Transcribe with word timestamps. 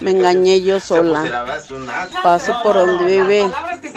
Me 0.00 0.12
engañé 0.12 0.60
yo 0.62 0.80
sola. 0.80 1.60
Paso 2.22 2.54
por 2.62 2.74
donde 2.74 3.04
vive 3.04 3.50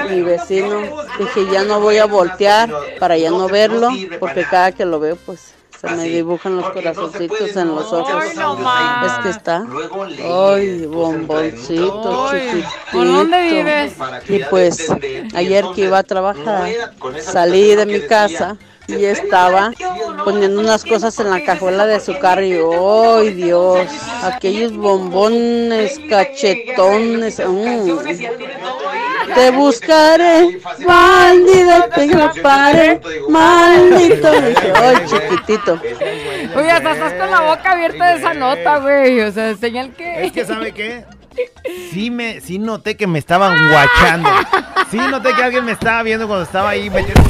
mi 0.10 0.22
vecino. 0.22 0.82
Dije, 1.20 1.48
ya 1.52 1.64
no 1.64 1.80
voy 1.80 1.98
a 1.98 2.06
voltear 2.06 2.72
para 3.00 3.18
ya 3.18 3.30
no 3.30 3.48
verlo, 3.48 3.90
porque 4.20 4.44
cada 4.44 4.72
que 4.72 4.86
lo 4.86 5.00
veo, 5.00 5.16
pues 5.16 5.54
se 5.80 5.90
me 5.96 6.04
dibujan 6.04 6.58
los 6.58 6.70
corazoncitos 6.70 7.56
en 7.56 7.76
los 7.76 7.92
ojos. 7.92 8.24
Es 8.24 9.14
que 9.24 9.30
está. 9.30 9.66
Ay, 10.54 10.86
bomboncito, 10.86 12.30
chiquitito. 12.32 12.70
¿Por 12.92 13.08
dónde 13.08 13.42
vives? 13.42 13.94
Y 14.30 14.44
pues, 14.44 14.88
ayer 15.34 15.66
que 15.74 15.82
iba 15.82 15.98
a 15.98 16.04
trabajar, 16.04 16.70
salí 17.20 17.76
de 17.76 17.86
mi 17.88 18.02
casa 18.02 18.58
y 18.92 19.06
estaba 19.06 19.72
poniendo 20.24 20.62
unas 20.62 20.84
cosas 20.86 21.18
en 21.20 21.30
la 21.30 21.44
cajuela 21.44 21.86
de 21.86 22.00
su 22.00 22.18
carro 22.20 22.44
y 22.44 22.54
¡ay 22.54 23.34
Dios! 23.34 23.88
Aquellos 24.24 24.74
bombones, 24.74 26.00
cachetones. 26.10 27.40
mm. 27.40 27.90
Te 29.34 29.52
buscaré, 29.52 30.60
maldito, 30.86 31.86
te 31.96 32.16
atraparé, 32.16 33.02
maldito. 33.30 34.32
Dije, 34.42 34.74
¡ay, 34.76 34.96
chiquitito! 35.06 35.80
Oye, 36.56 36.72
hasta 36.72 36.92
estás 36.92 37.14
con 37.14 37.32
la 37.32 37.42
boca 37.42 37.72
abierta 37.72 38.12
de 38.12 38.20
esa 38.20 38.34
nota, 38.34 38.80
güey. 38.80 39.22
O 39.22 39.32
sea, 39.32 39.56
señal 39.56 39.94
que. 39.94 40.26
Es 40.26 40.32
que, 40.34 40.44
¿sabe 40.46 40.74
qué? 40.74 41.06
Sí, 41.92 42.12
me, 42.12 42.42
sí 42.42 42.60
noté 42.60 42.98
que 42.98 43.08
me 43.08 43.20
estaban 43.20 43.58
guachando. 43.70 44.30
Sí 44.90 44.98
noté 44.98 45.34
que 45.34 45.44
alguien 45.44 45.64
me 45.64 45.72
estaba 45.72 46.04
viendo 46.04 46.28
cuando 46.28 46.44
estaba 46.44 46.70
ahí 46.70 46.90
metiendo... 46.90 47.22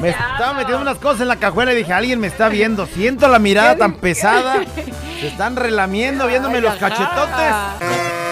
Me 0.00 0.10
estaba 0.10 0.52
metiendo 0.54 0.82
unas 0.82 0.98
cosas 0.98 1.22
en 1.22 1.28
la 1.28 1.36
cajuela 1.36 1.72
y 1.72 1.76
dije, 1.76 1.92
alguien 1.92 2.20
me 2.20 2.26
está 2.26 2.48
viendo. 2.48 2.86
Siento 2.86 3.28
la 3.28 3.38
mirada 3.38 3.76
tan 3.76 3.94
pesada. 3.94 4.56
Se 5.20 5.28
están 5.28 5.56
relamiendo, 5.56 6.26
viéndome 6.26 6.60
los 6.60 6.74
cachetotes. 6.74 7.54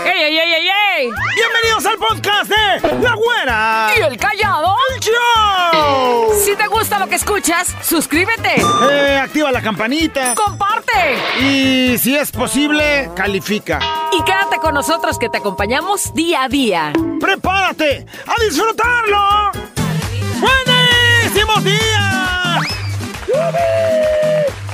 ¡Ey, 0.04 0.22
ey, 0.24 0.38
ey, 0.38 0.52
ey, 0.54 0.68
ey! 0.98 1.10
Bienvenidos 1.34 1.86
al 1.86 1.96
podcast 1.96 2.50
de 2.50 2.98
La 3.02 3.14
Güera. 3.14 3.90
¿Y 3.96 4.00
el 4.02 4.16
callado? 4.18 4.76
¡Show! 5.00 6.32
Si 6.44 6.54
te 6.56 6.66
gusta 6.66 6.98
lo 6.98 7.08
que 7.08 7.14
escuchas, 7.16 7.74
suscríbete, 7.82 8.56
Eh, 8.90 9.18
activa 9.22 9.50
la 9.52 9.62
campanita. 9.62 10.34
comparte 10.34 11.16
Y 11.40 11.96
si 11.98 12.16
es 12.16 12.30
posible, 12.30 13.10
califica. 13.16 13.78
y 14.12 14.22
quédate 14.24 14.58
con 14.58 14.74
nosotros 14.74 15.18
que 15.18 15.28
te 15.28 15.38
acompañamos 15.38 16.12
día 16.14 16.44
a 16.44 16.48
día. 16.48 16.92
¡Prepárate 17.20 18.06
a 18.26 18.44
disfrutarlo! 18.44 19.52
¡Buenísimos 21.32 21.64
días! 21.64 22.60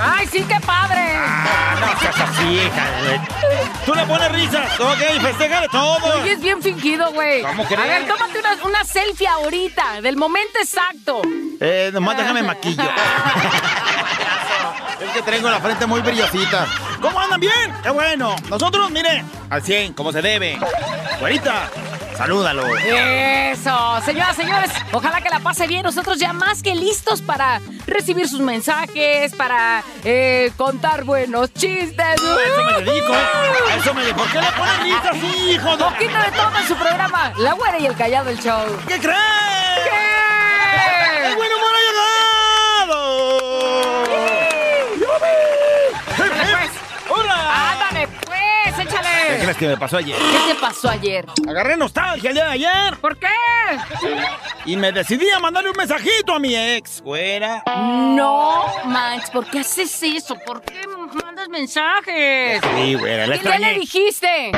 ¡Ay, 0.00 0.26
sí, 0.26 0.42
qué 0.42 0.58
padre! 0.66 1.12
Ah, 1.14 1.76
no 1.80 2.00
seas 2.00 2.18
así, 2.20 2.48
hija. 2.54 2.84
güey. 3.04 3.20
Tú 3.86 3.94
le 3.94 4.04
pones 4.06 4.32
risas. 4.32 4.80
Ok, 4.80 4.98
festéjale 5.22 5.68
todo. 5.68 5.98
Oye, 6.20 6.32
es 6.32 6.40
bien 6.40 6.60
fingido, 6.60 7.12
güey. 7.12 7.42
¿Cómo 7.42 7.62
A 7.62 7.66
crees? 7.68 7.88
ver, 7.88 8.08
tómate 8.08 8.40
una, 8.40 8.54
una 8.64 8.84
selfie 8.84 9.28
ahorita, 9.28 10.00
del 10.00 10.16
momento 10.16 10.58
exacto. 10.60 11.22
Eh, 11.60 11.90
nomás 11.92 12.16
déjame 12.16 12.42
maquillo. 12.42 12.82
es 15.00 15.10
que 15.12 15.22
tengo 15.30 15.48
la 15.50 15.60
frente 15.60 15.86
muy 15.86 16.00
brillosita. 16.00 16.66
¿Cómo 17.00 17.20
andan? 17.20 17.38
¿Bien? 17.38 17.72
¡Qué 17.84 17.90
bueno! 17.90 18.34
Nosotros, 18.50 18.90
mire, 18.90 19.22
al 19.48 19.62
100, 19.62 19.92
como 19.92 20.10
se 20.10 20.22
debe. 20.22 20.58
Güerita, 21.20 21.70
salúdalo. 22.18 22.64
Eso, 22.76 24.00
señoras, 24.04 24.36
señores, 24.36 24.70
ojalá 24.92 25.20
que 25.20 25.30
la 25.30 25.38
pase 25.40 25.66
bien. 25.66 25.82
Nosotros 25.84 26.18
ya 26.18 26.32
más 26.32 26.62
que 26.62 26.74
listos 26.74 27.22
para 27.22 27.60
recibir 27.86 28.28
sus 28.28 28.40
mensajes, 28.40 29.34
para 29.34 29.82
eh, 30.04 30.50
contar 30.56 31.04
buenos 31.04 31.52
chistes. 31.54 31.98
A 32.04 32.14
eso 32.14 32.64
me 32.64 32.82
dedico. 32.84 33.12
A 33.14 33.74
eso 33.76 33.94
me 33.94 34.02
dedico. 34.02 34.18
¿Por 34.18 34.30
qué 34.32 34.40
le 34.40 34.52
pones 34.52 34.82
risas, 34.82 35.16
hijo? 35.16 35.76
de- 35.76 35.84
Poquito 35.84 36.18
de 36.18 36.30
todo 36.32 36.58
en 36.60 36.66
su 36.68 36.74
programa, 36.76 37.32
La 37.38 37.52
Güera 37.54 37.78
y 37.78 37.86
el 37.86 37.96
Callado 37.96 38.30
el 38.30 38.38
Show. 38.40 38.66
¿Qué 38.86 38.98
crees? 38.98 39.16
¡El 39.78 39.84
¿Qué? 39.84 40.07
Crees 49.48 49.56
que 49.56 49.68
me 49.68 49.76
pasó 49.78 49.96
ayer? 49.96 50.16
¿Qué 50.16 50.52
te 50.52 50.60
pasó 50.60 50.90
ayer? 50.90 51.26
Agarré 51.48 51.76
nostalgia 51.76 52.28
el 52.28 52.34
día 52.34 52.44
de 52.44 52.50
ayer 52.50 52.96
¿Por 53.00 53.16
qué? 53.16 53.26
y 54.66 54.76
me 54.76 54.92
decidí 54.92 55.28
a 55.30 55.38
mandarle 55.38 55.70
un 55.70 55.76
mensajito 55.76 56.34
a 56.34 56.38
mi 56.38 56.54
ex. 56.54 57.00
Fuera. 57.02 57.62
No, 57.66 58.64
Max, 58.84 59.30
¿por 59.30 59.46
qué 59.46 59.60
haces 59.60 60.02
eso? 60.02 60.36
¿Por 60.44 60.60
qué 60.62 60.86
mandas 61.22 61.48
mensajes? 61.48 62.60
Sí, 62.76 62.94
güera, 62.94 63.26
la 63.26 63.38
¿Qué 63.38 63.58
le 63.58 63.74
dijiste? 63.74 64.52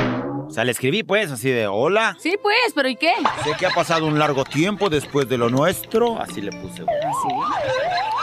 O 0.47 0.51
sea, 0.51 0.65
le 0.65 0.71
escribí 0.71 1.03
pues 1.03 1.31
así 1.31 1.49
de 1.49 1.67
hola. 1.67 2.17
Sí, 2.19 2.37
pues, 2.41 2.73
pero 2.75 2.89
¿y 2.89 2.97
qué? 2.97 3.13
Sé 3.43 3.51
que 3.57 3.65
ha 3.65 3.71
pasado 3.71 4.05
un 4.05 4.19
largo 4.19 4.43
tiempo 4.43 4.89
después 4.89 5.29
de 5.29 5.37
lo 5.37 5.49
nuestro. 5.49 6.19
Así 6.19 6.41
le 6.41 6.51
puse, 6.51 6.83
güey. 6.83 6.97
¿Sí? 7.01 7.35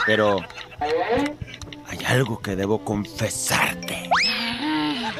Pero 0.05 0.39
hay 1.87 2.05
algo 2.05 2.39
que 2.39 2.55
debo 2.55 2.83
confesarte. 2.83 4.09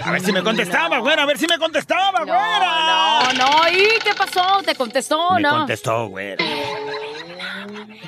A 0.09 0.13
ver 0.13 0.21
si 0.21 0.31
me 0.31 0.41
contestaba, 0.43 0.97
güera, 0.99 1.21
a 1.23 1.25
ver 1.27 1.37
si 1.37 1.45
me 1.45 1.59
contestaba, 1.59 2.23
güera. 2.23 3.31
No, 3.33 3.33
no, 3.33 3.69
¿y 3.71 3.99
qué 4.03 4.13
pasó? 4.17 4.41
¿Te 4.65 4.73
contestó 4.73 5.19
o 5.19 5.35
Me 5.35 5.41
no? 5.43 5.49
contestó, 5.59 6.07
güera. 6.07 6.43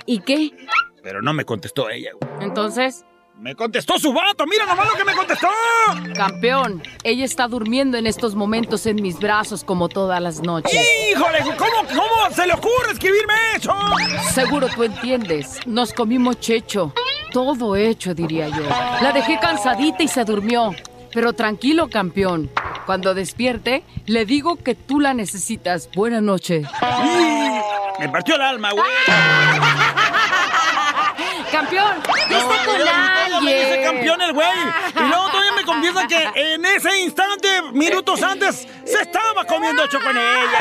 ¿Y 0.08 0.20
qué? 0.20 0.52
Pero 1.04 1.22
no 1.22 1.32
me 1.34 1.46
contestó 1.46 1.90
ella, 1.90 2.12
güey. 2.20 2.44
Entonces, 2.44 3.06
Me 3.38 3.56
contestó 3.56 3.98
su 3.98 4.14
vato, 4.14 4.46
mira 4.46 4.66
nomás 4.68 4.88
lo 4.88 4.94
que 4.96 5.04
me 5.04 5.14
contestó. 5.16 5.48
campeón, 6.16 6.82
ella 7.04 7.26
está 7.26 7.48
durmiendo 7.48 7.98
en 7.98 8.06
estos 8.08 8.36
momentos 8.36 8.86
en 8.86 8.96
mis 9.02 9.18
brazos 9.20 9.64
como 9.64 9.88
todas 9.90 10.22
las 10.22 10.42
noches. 10.42 10.80
Híjole, 11.12 11.40
¿cómo, 11.58 11.88
cómo 11.88 12.36
se 12.36 12.46
le 12.46 12.54
ocurre 12.54 12.92
escribirme 12.94 13.34
eso? 13.56 13.74
Seguro 14.34 14.68
tú 14.76 14.84
entiendes. 14.84 15.60
Nos 15.66 15.92
comimos 15.94 16.40
checho. 16.40 16.94
Todo 17.32 17.76
hecho, 17.76 18.14
diría 18.14 18.48
yo. 18.50 18.64
La 19.02 19.12
dejé 19.12 19.40
cansadita 19.40 20.04
y 20.04 20.08
se 20.08 20.24
durmió. 20.26 20.72
Pero 21.14 21.34
tranquilo, 21.34 21.90
campeón. 21.90 22.50
Cuando 22.86 23.14
despierte, 23.14 23.84
le 24.06 24.26
digo 24.26 24.56
que 24.58 24.76
tú 24.76 25.00
la 25.00 25.14
necesitas. 25.14 25.90
Buena 25.94 26.22
noche. 26.22 26.64
Me 28.00 28.10
partió 28.10 28.36
el 28.36 28.42
alma, 28.42 28.72
güey. 28.72 28.84
Campeón, 31.52 31.98
está 32.30 32.66
con 32.66 32.78
Todavía 32.78 33.42
me 33.42 33.54
dice 33.54 33.74
alguien. 33.74 33.84
campeón 33.84 34.22
el 34.22 34.34
güey. 34.34 34.48
Y 34.96 35.00
luego 35.00 35.30
todavía 35.30 35.52
me 35.56 35.64
confiesa 35.64 36.08
que 36.08 36.54
en 36.54 36.66
ese 36.66 37.00
instante, 37.02 37.62
minutos 37.74 38.22
antes, 38.24 38.68
se 38.86 39.02
estaba 39.02 39.44
comiendo 39.46 39.84
hecho 39.84 40.00
con 40.02 40.18
ella. 40.18 40.60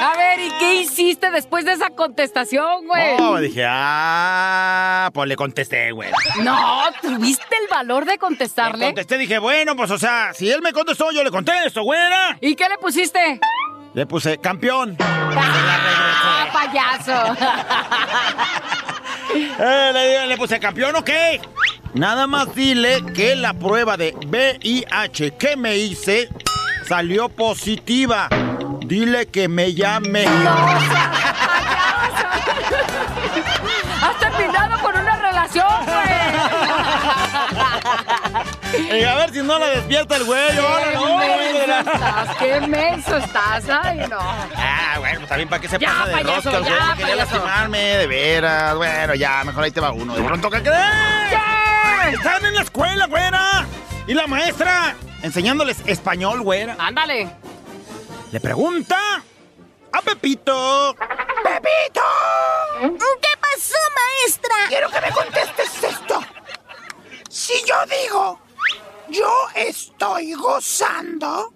A 0.00 0.16
ver, 0.16 0.40
¿y 0.40 0.50
qué 0.58 0.74
hiciste 0.74 1.30
después 1.30 1.64
de 1.64 1.72
esa 1.72 1.90
contestación, 1.90 2.86
güey? 2.86 3.16
No, 3.16 3.38
dije, 3.38 3.64
ah, 3.68 5.10
pues 5.14 5.28
le 5.28 5.36
contesté, 5.36 5.92
güey. 5.92 6.10
No, 6.42 6.82
¿tuviste 7.00 7.56
el 7.62 7.68
valor 7.70 8.04
de 8.04 8.12
Le 8.12 8.18
contestarle? 8.18 8.86
contesté, 8.86 9.16
dije, 9.18 9.38
bueno, 9.38 9.76
pues 9.76 9.90
o 9.90 9.98
sea, 9.98 10.32
si 10.34 10.50
él 10.50 10.60
me 10.62 10.72
contestó, 10.72 11.10
yo 11.12 11.22
le 11.22 11.30
contesto, 11.30 11.82
güera. 11.82 12.36
¿Y 12.40 12.54
qué 12.56 12.68
le 12.68 12.78
pusiste? 12.78 13.40
Le 13.94 14.06
puse 14.06 14.38
campeón. 14.38 14.96
¡Ah, 15.00 16.48
payaso! 16.52 17.36
Eh, 19.34 19.90
le, 19.92 20.26
le 20.26 20.36
puse 20.36 20.58
campeón, 20.60 20.94
ok. 20.96 21.10
Nada 21.94 22.26
más 22.26 22.54
dile 22.54 23.02
que 23.14 23.34
la 23.36 23.54
prueba 23.54 23.96
de 23.96 24.14
VIH 24.26 25.36
que 25.36 25.56
me 25.56 25.76
hice 25.76 26.28
salió 26.86 27.28
positiva. 27.28 28.28
Dile 28.86 29.26
que 29.26 29.48
me 29.48 29.72
llame. 29.74 30.24
¡Has 34.02 34.18
terminado 34.18 34.78
con 34.82 34.98
una 35.00 35.16
relación, 35.16 35.66
güey! 35.86 35.94
Eh, 38.90 39.06
a 39.06 39.14
ver 39.14 39.30
si 39.32 39.40
no 39.40 39.56
la 39.56 39.66
despierta 39.68 40.16
el 40.16 40.24
güey. 40.24 40.48
¡Qué 40.50 41.20
menso 41.20 41.78
estás! 41.78 42.36
¡Qué 42.38 42.60
menso 42.66 43.16
estás! 43.18 43.64
¡Ay, 43.68 43.98
no! 44.10 44.18
Ah, 44.18 44.93
pues 45.24 45.28
también 45.28 45.48
para 45.48 45.60
qué 45.62 45.68
se 45.68 45.78
Ya, 45.78 45.88
pasa 45.88 46.06
de 46.06 46.12
payaso, 46.12 46.32
rosca, 46.50 46.50
el 46.56 46.62
güey. 46.64 46.74
ya, 46.74 46.86
No 46.86 46.96
quería 46.96 47.06
payaso. 47.14 47.32
lastimarme, 47.36 47.78
de 47.78 48.06
veras. 48.06 48.74
Bueno, 48.76 49.14
ya, 49.14 49.44
mejor 49.44 49.64
ahí 49.64 49.70
te 49.70 49.80
va 49.80 49.92
uno. 49.92 50.14
De 50.14 50.22
pronto, 50.22 50.50
¿qué 50.50 50.62
crees? 50.62 52.14
Están 52.14 52.44
en 52.44 52.54
la 52.54 52.62
escuela, 52.62 53.06
güera. 53.06 53.66
Y 54.06 54.14
la 54.14 54.26
maestra 54.26 54.94
enseñándoles 55.22 55.78
español, 55.86 56.42
güera. 56.42 56.76
¡Ándale! 56.78 57.28
Le 58.32 58.40
pregunta 58.40 58.98
a 59.92 60.02
Pepito. 60.02 60.94
¡Pepito! 61.42 62.02
¿Qué 63.20 63.38
pasó, 63.40 63.76
maestra? 63.96 64.54
Quiero 64.68 64.90
que 64.90 65.00
me 65.00 65.10
contestes 65.10 65.84
esto. 65.84 66.20
Si 67.30 67.54
yo 67.66 67.74
digo, 67.86 68.40
yo 69.08 69.32
estoy 69.54 70.34
gozando, 70.34 71.52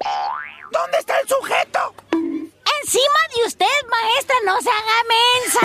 ¿dónde 0.71 0.99
está 0.99 1.19
el 1.21 1.29
sujeto? 1.29 1.95
Encima 2.83 3.21
de 3.35 3.47
usted, 3.47 3.67
maestra, 3.91 4.37
no 4.45 4.61
se 4.61 4.71
haga 4.71 5.05
mensa. 5.09 5.61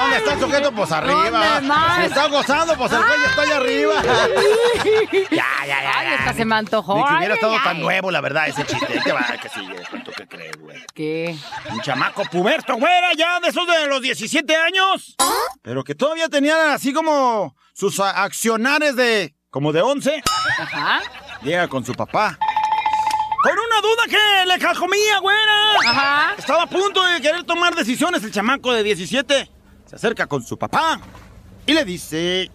¿Dónde 0.00 0.16
está 0.16 0.32
el 0.32 0.40
sujeto, 0.40 0.72
pues 0.72 0.92
arriba. 0.92 1.60
Si 2.00 2.06
está 2.06 2.28
gozando, 2.28 2.76
pues 2.76 2.92
el 2.92 2.98
cuello 2.98 3.26
está 3.26 3.42
allá 3.42 3.56
arriba. 3.56 4.02
ya, 5.30 5.46
ya, 5.66 5.82
ya. 5.82 5.98
Ay, 5.98 6.14
esta 6.18 6.34
se 6.34 6.44
me 6.44 6.54
antojó. 6.56 6.96
Ni 6.96 7.04
que 7.04 7.14
hubiera 7.16 7.34
estado 7.34 7.56
tan 7.62 7.80
nuevo, 7.80 8.10
la 8.10 8.20
verdad, 8.20 8.48
ese 8.48 8.64
chiste. 8.64 9.00
¿Qué 9.04 9.12
va? 9.12 9.26
¿Qué 9.40 9.48
sigue? 9.48 9.76
¿Tú 10.04 10.10
qué 10.16 10.26
crees, 10.26 10.56
güey? 10.58 10.84
¿Qué? 10.94 11.36
Un 11.70 11.80
chamaco 11.80 12.24
puberto, 12.24 12.74
güera, 12.76 13.12
ya 13.16 13.40
de 13.40 13.48
esos 13.48 13.66
de 13.66 13.86
los 13.86 14.00
17 14.00 14.56
años. 14.56 15.16
Pero 15.62 15.84
que 15.84 15.94
todavía 15.94 16.28
tenía 16.28 16.74
así 16.74 16.92
como 16.92 17.56
sus 17.74 18.00
accionares 18.00 18.96
de... 18.96 19.34
como 19.50 19.72
de 19.72 19.82
11. 19.82 20.22
Ajá. 20.58 21.00
Llega 21.42 21.68
con 21.68 21.84
su 21.84 21.92
papá. 21.94 22.38
Con 23.42 23.52
una 23.52 23.80
duda 23.80 24.02
que 24.08 24.46
le 24.46 24.58
cajomía, 24.58 25.18
güera. 25.20 25.78
Ajá. 25.86 26.34
Estaba 26.38 26.62
a 26.62 26.66
punto 26.66 27.02
de 27.02 27.20
querer 27.20 27.44
tomar 27.44 27.74
decisiones 27.74 28.22
el 28.24 28.32
chamaco 28.32 28.72
de 28.72 28.82
17. 28.82 29.50
Se 29.86 29.96
acerca 29.96 30.26
con 30.26 30.42
su 30.42 30.58
papá 30.58 31.00
y 31.66 31.72
le 31.72 31.84
dice... 31.84 32.50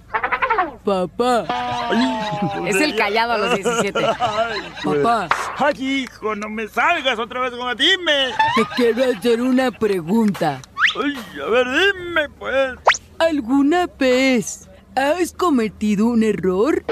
Papá. 0.83 1.45
es 2.67 2.75
el 2.75 2.95
callado 2.95 3.33
a 3.33 3.37
los 3.37 3.55
17. 3.55 3.99
Papá. 4.83 5.27
Ay, 5.57 6.03
hijo, 6.03 6.35
no 6.35 6.49
me 6.49 6.67
salgas 6.67 7.19
otra 7.19 7.39
vez 7.41 7.51
con 7.51 7.75
dime. 7.77 8.33
Te 8.55 8.65
quiero 8.75 9.03
hacer 9.11 9.41
una 9.41 9.71
pregunta. 9.71 10.61
Ay, 11.01 11.41
a 11.41 11.49
ver, 11.49 11.67
dime, 11.67 12.29
pues. 12.37 12.79
¿Alguna 13.19 13.87
vez 13.87 14.67
has 14.95 15.33
cometido 15.33 16.07
un 16.07 16.23
error? 16.23 16.83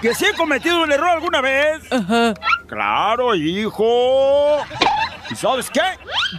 ¿Que 0.00 0.14
sí 0.14 0.26
he 0.26 0.34
cometido 0.34 0.82
un 0.82 0.92
error 0.92 1.08
alguna 1.08 1.40
vez? 1.40 1.80
Ajá. 1.90 2.34
Claro, 2.66 3.34
hijo. 3.34 4.58
¿Y 5.30 5.34
sabes 5.34 5.70
qué? 5.70 5.80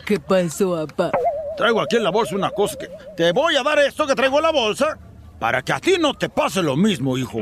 ¿Qué 0.05 0.19
pasó, 0.19 0.85
papá? 0.87 1.11
Traigo 1.57 1.81
aquí 1.81 1.95
en 1.95 2.03
la 2.03 2.11
bolsa 2.11 2.35
una 2.35 2.51
cosa 2.51 2.77
que... 2.77 2.89
Te 3.15 3.31
voy 3.31 3.55
a 3.55 3.63
dar 3.63 3.79
esto 3.79 4.05
que 4.05 4.15
traigo 4.15 4.37
en 4.37 4.43
la 4.43 4.51
bolsa 4.51 4.97
para 5.39 5.61
que 5.61 5.73
a 5.73 5.79
ti 5.79 5.95
no 5.99 6.13
te 6.13 6.29
pase 6.29 6.61
lo 6.61 6.75
mismo, 6.75 7.17
hijo. 7.17 7.39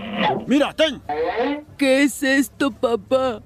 Mira, 0.48 0.74
ten. 0.74 1.02
¿Qué 1.78 2.04
es 2.04 2.24
esto, 2.24 2.72
papá? 2.72 3.42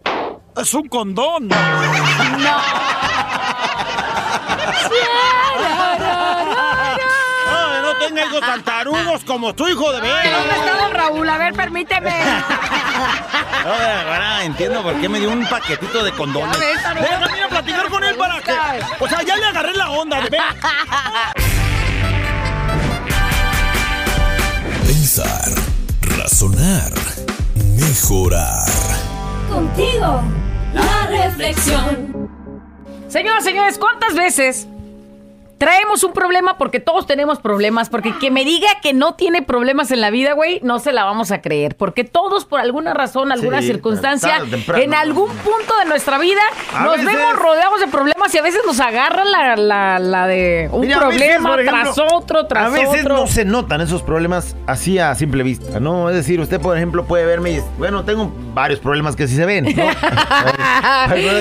Es 0.56 0.74
un 0.74 0.88
condón. 0.88 1.48
No. 1.48 1.56
Hijos 8.28 8.42
tan 8.42 8.62
tarugos 8.64 9.24
como 9.24 9.56
tu 9.56 9.68
hijo 9.68 9.92
de 9.94 10.02
ver. 10.02 10.32
¿Dónde 10.32 10.56
está 10.56 10.78
don 10.78 10.92
Raúl? 10.92 11.30
A 11.30 11.38
ver, 11.38 11.54
permíteme. 11.54 12.12
Ahora 13.66 14.44
entiendo 14.44 14.84
por 14.84 15.00
qué 15.00 15.08
me 15.08 15.20
dio 15.20 15.30
un 15.32 15.46
paquetito 15.46 16.04
de 16.04 16.12
condones. 16.12 16.58
Venga, 16.60 16.90
a 17.46 17.50
platicar 17.50 17.88
con 17.90 18.04
él 18.04 18.16
para 18.16 18.42
que... 18.42 18.52
O 19.00 19.08
sea, 19.08 19.24
ya 19.24 19.38
le 19.38 19.46
agarré 19.46 19.74
la 19.76 19.92
onda, 19.92 20.20
de. 20.22 20.30
Pensar, 24.86 25.50
razonar, 26.02 26.92
mejorar. 27.80 28.68
Contigo, 29.50 30.22
la 30.74 31.08
reflexión. 31.08 32.30
Señoras, 33.08 33.46
señores, 33.46 33.78
¿cuántas 33.78 34.14
veces 34.16 34.68
Traemos 35.58 36.04
un 36.04 36.14
problema 36.14 36.58
porque 36.58 36.80
todos 36.80 37.08
tenemos 37.08 37.40
problemas, 37.40 37.90
porque 37.90 38.16
que 38.20 38.30
me 38.30 38.46
diga 38.46 38.68
que 38.82 38.94
no 38.94 39.16
tiene 39.16 39.42
problemas 39.42 39.92
en 39.92 40.02
la 40.02 40.12
vida, 40.12 40.34
güey, 40.34 40.60
no 40.64 40.78
se 40.80 40.92
la 40.92 41.04
vamos 41.04 41.32
a 41.32 41.42
creer, 41.42 41.76
porque 41.76 42.04
todos 42.04 42.46
por 42.46 42.60
alguna 42.60 42.94
razón, 42.94 43.32
alguna 43.32 43.62
circunstancia, 43.62 44.42
en 44.76 44.94
algún 44.94 45.30
punto 45.30 45.78
de 45.80 45.86
nuestra 45.86 46.20
vida 46.20 46.42
nos 46.84 47.04
vemos 47.04 47.36
rodeados 47.36 47.80
de 47.80 47.88
problemas 47.88 48.34
y 48.36 48.38
a 48.38 48.42
veces 48.42 48.62
nos 48.66 48.80
agarra 48.80 49.24
la, 49.26 50.00
la, 50.00 50.28
de 50.28 50.70
un 50.72 50.88
problema 50.88 51.56
tras 51.58 51.98
otro, 51.98 52.46
tras 52.46 52.70
otro. 52.70 52.82
A 52.82 52.92
veces 52.92 53.06
no 53.06 53.26
se 53.28 53.46
notan 53.46 53.82
esos 53.82 54.04
problemas 54.04 54.56
así 54.68 55.00
a 55.00 55.16
simple 55.16 55.44
vista, 55.44 55.80
¿no? 55.80 56.10
Es 56.10 56.16
decir, 56.16 56.40
usted, 56.40 56.62
por 56.62 56.78
ejemplo, 56.78 57.06
puede 57.06 57.26
verme 57.26 57.52
y, 57.52 57.62
bueno, 57.78 58.06
tengo 58.06 58.32
varios 58.54 58.80
problemas 58.80 59.16
que 59.16 59.28
sí 59.28 59.36
se 59.36 59.46
ven, 59.46 59.66
¿no? 59.66 59.72
Pero 61.10 61.32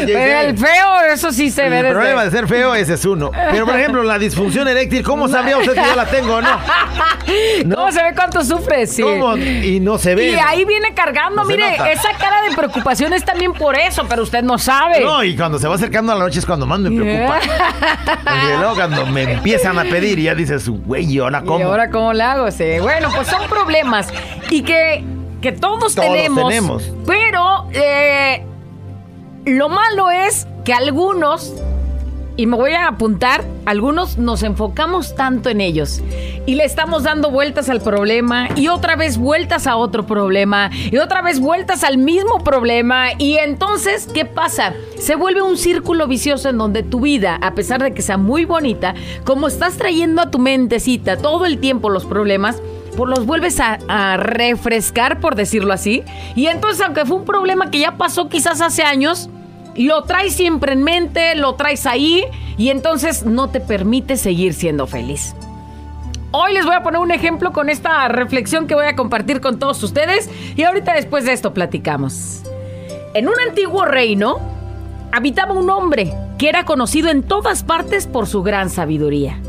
el 0.40 0.56
feo, 0.58 1.00
eso 1.12 1.32
sí 1.32 1.50
se 1.50 1.68
ve. 1.68 1.80
El 1.80 1.92
problema 1.92 2.24
de 2.24 2.30
ser 2.30 2.48
feo, 2.48 2.74
ese 2.74 2.94
es 2.94 3.04
uno. 3.04 3.30
Pero, 3.50 3.66
por 3.66 3.76
ejemplo, 3.78 4.05
la 4.06 4.18
disfunción 4.18 4.66
eréctil, 4.68 5.02
¿cómo 5.02 5.28
sabría 5.28 5.58
usted 5.58 5.74
que 5.74 5.82
yo 5.82 5.94
la 5.94 6.06
tengo 6.06 6.40
no? 6.40 6.48
¿Cómo 7.74 7.92
se 7.92 8.02
ve 8.02 8.14
cuánto 8.14 8.44
sufre? 8.44 8.86
Sí. 8.86 9.02
Y 9.02 9.80
no 9.80 9.98
se 9.98 10.14
ve. 10.14 10.32
Y 10.32 10.34
ahí 10.36 10.64
viene 10.64 10.94
cargando, 10.94 11.44
mire, 11.44 11.74
esa 11.92 12.12
cara 12.18 12.42
de 12.48 12.54
preocupación 12.54 13.12
es 13.12 13.24
también 13.24 13.52
por 13.52 13.76
eso, 13.76 14.06
pero 14.08 14.22
usted 14.22 14.42
no 14.42 14.58
sabe. 14.58 15.00
No, 15.00 15.22
y 15.22 15.36
cuando 15.36 15.58
se 15.58 15.68
va 15.68 15.74
acercando 15.74 16.12
a 16.12 16.14
la 16.14 16.24
noche 16.24 16.38
es 16.38 16.46
cuando 16.46 16.66
más 16.66 16.80
me 16.80 16.90
preocupa. 16.90 17.40
y 17.40 18.58
luego 18.58 18.74
cuando 18.74 19.06
me 19.06 19.22
empiezan 19.34 19.78
a 19.78 19.84
pedir 19.84 20.18
y 20.18 20.24
ya 20.24 20.34
dices, 20.34 20.68
güey, 20.68 21.04
¿y 21.04 21.18
ahora 21.18 21.42
cómo? 21.42 21.58
¿Y 21.58 21.62
ahora 21.62 21.90
cómo 21.90 22.12
le 22.12 22.22
hago? 22.22 22.50
Sí. 22.50 22.78
Bueno, 22.80 23.10
pues 23.14 23.28
son 23.28 23.46
problemas 23.48 24.08
y 24.50 24.62
que, 24.62 25.04
que 25.42 25.52
todos, 25.52 25.94
tenemos, 25.94 26.48
tenemos. 26.48 26.92
Pero 27.06 27.68
eh, 27.72 28.44
lo 29.44 29.68
malo 29.68 30.10
es 30.10 30.46
que 30.64 30.72
algunos 30.72 31.52
y 32.36 32.46
me 32.46 32.56
voy 32.56 32.72
a 32.72 32.88
apuntar, 32.88 33.44
algunos 33.64 34.18
nos 34.18 34.42
enfocamos 34.42 35.14
tanto 35.14 35.48
en 35.48 35.60
ellos 35.60 36.02
y 36.46 36.54
le 36.54 36.64
estamos 36.64 37.02
dando 37.02 37.30
vueltas 37.30 37.68
al 37.68 37.80
problema 37.80 38.48
y 38.54 38.68
otra 38.68 38.96
vez 38.96 39.18
vueltas 39.18 39.66
a 39.66 39.76
otro 39.76 40.06
problema 40.06 40.70
y 40.72 40.98
otra 40.98 41.22
vez 41.22 41.40
vueltas 41.40 41.82
al 41.82 41.98
mismo 41.98 42.38
problema 42.44 43.08
y 43.18 43.36
entonces, 43.38 44.08
¿qué 44.12 44.24
pasa? 44.24 44.74
Se 44.98 45.16
vuelve 45.16 45.42
un 45.42 45.56
círculo 45.56 46.06
vicioso 46.06 46.48
en 46.48 46.58
donde 46.58 46.82
tu 46.82 47.00
vida, 47.00 47.38
a 47.40 47.54
pesar 47.54 47.82
de 47.82 47.94
que 47.94 48.02
sea 48.02 48.18
muy 48.18 48.44
bonita, 48.44 48.94
como 49.24 49.48
estás 49.48 49.76
trayendo 49.76 50.22
a 50.22 50.30
tu 50.30 50.38
mentecita 50.38 51.16
todo 51.16 51.46
el 51.46 51.58
tiempo 51.58 51.90
los 51.90 52.04
problemas, 52.04 52.62
pues 52.96 53.10
los 53.10 53.26
vuelves 53.26 53.60
a, 53.60 53.78
a, 53.88 54.16
refrescar, 54.16 55.20
por 55.20 55.34
decirlo 55.34 55.74
así. 55.74 56.02
Y 56.34 56.46
entonces, 56.46 56.80
aunque 56.80 57.04
fue 57.04 57.18
un 57.18 57.26
problema 57.26 57.70
que 57.70 57.78
ya 57.78 57.98
pasó 57.98 58.30
quizás 58.30 58.62
hace 58.62 58.82
años, 58.82 59.28
lo 59.76 60.02
traes 60.04 60.34
siempre 60.34 60.72
en 60.72 60.82
mente, 60.82 61.34
lo 61.34 61.54
traes 61.54 61.86
ahí 61.86 62.24
y 62.56 62.70
entonces 62.70 63.24
no 63.24 63.48
te 63.48 63.60
permite 63.60 64.16
seguir 64.16 64.54
siendo 64.54 64.86
feliz. 64.86 65.34
Hoy 66.32 66.52
les 66.52 66.64
voy 66.64 66.74
a 66.74 66.82
poner 66.82 67.00
un 67.00 67.10
ejemplo 67.10 67.52
con 67.52 67.70
esta 67.70 68.08
reflexión 68.08 68.66
que 68.66 68.74
voy 68.74 68.86
a 68.86 68.96
compartir 68.96 69.40
con 69.40 69.58
todos 69.58 69.82
ustedes 69.82 70.28
y 70.56 70.62
ahorita 70.64 70.94
después 70.94 71.24
de 71.24 71.32
esto 71.32 71.54
platicamos. 71.54 72.42
En 73.14 73.28
un 73.28 73.34
antiguo 73.48 73.84
reino 73.84 74.38
habitaba 75.12 75.54
un 75.54 75.70
hombre 75.70 76.12
que 76.38 76.48
era 76.48 76.64
conocido 76.64 77.08
en 77.08 77.22
todas 77.22 77.62
partes 77.62 78.06
por 78.06 78.26
su 78.26 78.42
gran 78.42 78.68
sabiduría. 78.68 79.40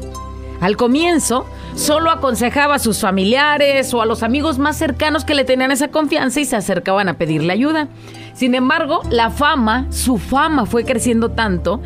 Al 0.62 0.76
comienzo, 0.78 1.46
solo 1.76 2.10
aconsejaba 2.10 2.76
a 2.76 2.80
sus 2.80 3.02
familiares 3.02 3.94
o 3.94 4.02
a 4.02 4.06
los 4.06 4.24
amigos 4.24 4.58
más 4.58 4.78
cercanos 4.78 5.24
que 5.24 5.36
le 5.36 5.44
tenían 5.44 5.72
esa 5.72 5.90
confianza 5.90 6.40
y 6.40 6.46
se 6.46 6.56
acercaban 6.56 7.10
a 7.10 7.16
pedirle 7.16 7.54
ayuda. 7.54 7.90
Sin 8.38 8.54
embargo, 8.54 9.02
la 9.10 9.32
fama, 9.32 9.88
su 9.90 10.20
fama 10.20 10.68
fue 10.68 10.86
creciendo 10.86 11.32
tanto 11.32 11.82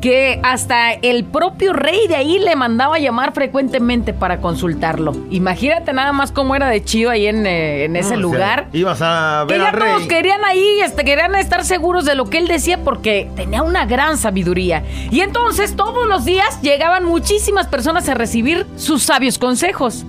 que 0.00 0.38
hasta 0.44 0.92
el 0.92 1.24
propio 1.24 1.72
rey 1.72 2.06
de 2.06 2.14
ahí 2.14 2.38
le 2.38 2.54
mandaba 2.54 3.00
llamar 3.00 3.32
frecuentemente 3.32 4.12
para 4.14 4.40
consultarlo. 4.40 5.16
Imagínate 5.30 5.92
nada 5.92 6.12
más 6.12 6.30
cómo 6.30 6.54
era 6.54 6.68
de 6.68 6.84
chido 6.84 7.10
ahí 7.10 7.26
en, 7.26 7.44
eh, 7.44 7.86
ese 7.98 8.16
lugar. 8.16 8.68
ibas 8.72 9.02
a 9.02 9.46
ver 9.48 9.60
al 9.60 9.72
rey. 9.72 9.94
todos 9.94 10.06
querían 10.06 10.44
ahí, 10.44 10.78
este, 10.84 11.04
querían 11.04 11.34
estar 11.34 11.64
seguros 11.64 12.04
de 12.04 12.14
lo 12.14 12.26
que 12.26 12.38
él 12.38 12.46
decía 12.46 12.78
porque 12.84 13.28
tenía 13.34 13.64
una 13.64 13.84
gran 13.84 14.16
sabiduría. 14.16 14.84
Y 15.10 15.22
entonces 15.22 15.74
todos 15.74 16.06
los 16.06 16.24
días 16.24 16.62
llegaban 16.62 17.04
muchísimas 17.04 17.66
personas 17.66 18.08
a 18.08 18.14
recibir 18.14 18.64
sus 18.76 19.02
sabios 19.02 19.38
consejos. 19.38 20.04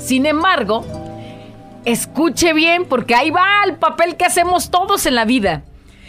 Sin 0.00 0.26
embargo, 0.26 0.84
escuche 1.84 2.52
bien 2.52 2.86
porque 2.86 3.14
ahí 3.14 3.30
va 3.30 3.46
el 3.66 3.76
papel 3.76 4.16
que 4.16 4.24
hacemos 4.24 4.70
todos 4.70 5.06
en 5.06 5.14
la 5.14 5.24
vida. 5.24 5.64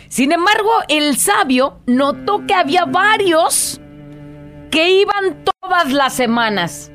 Sin 0.08 0.32
embargo, 0.32 0.70
el 0.90 1.18
sabio 1.18 1.80
notó 1.86 2.46
que 2.46 2.54
había 2.54 2.86
varios 2.86 3.80
que 4.70 4.92
iban 4.92 5.44
todas 5.62 5.92
las 5.94 6.13
semanas. 6.13 6.92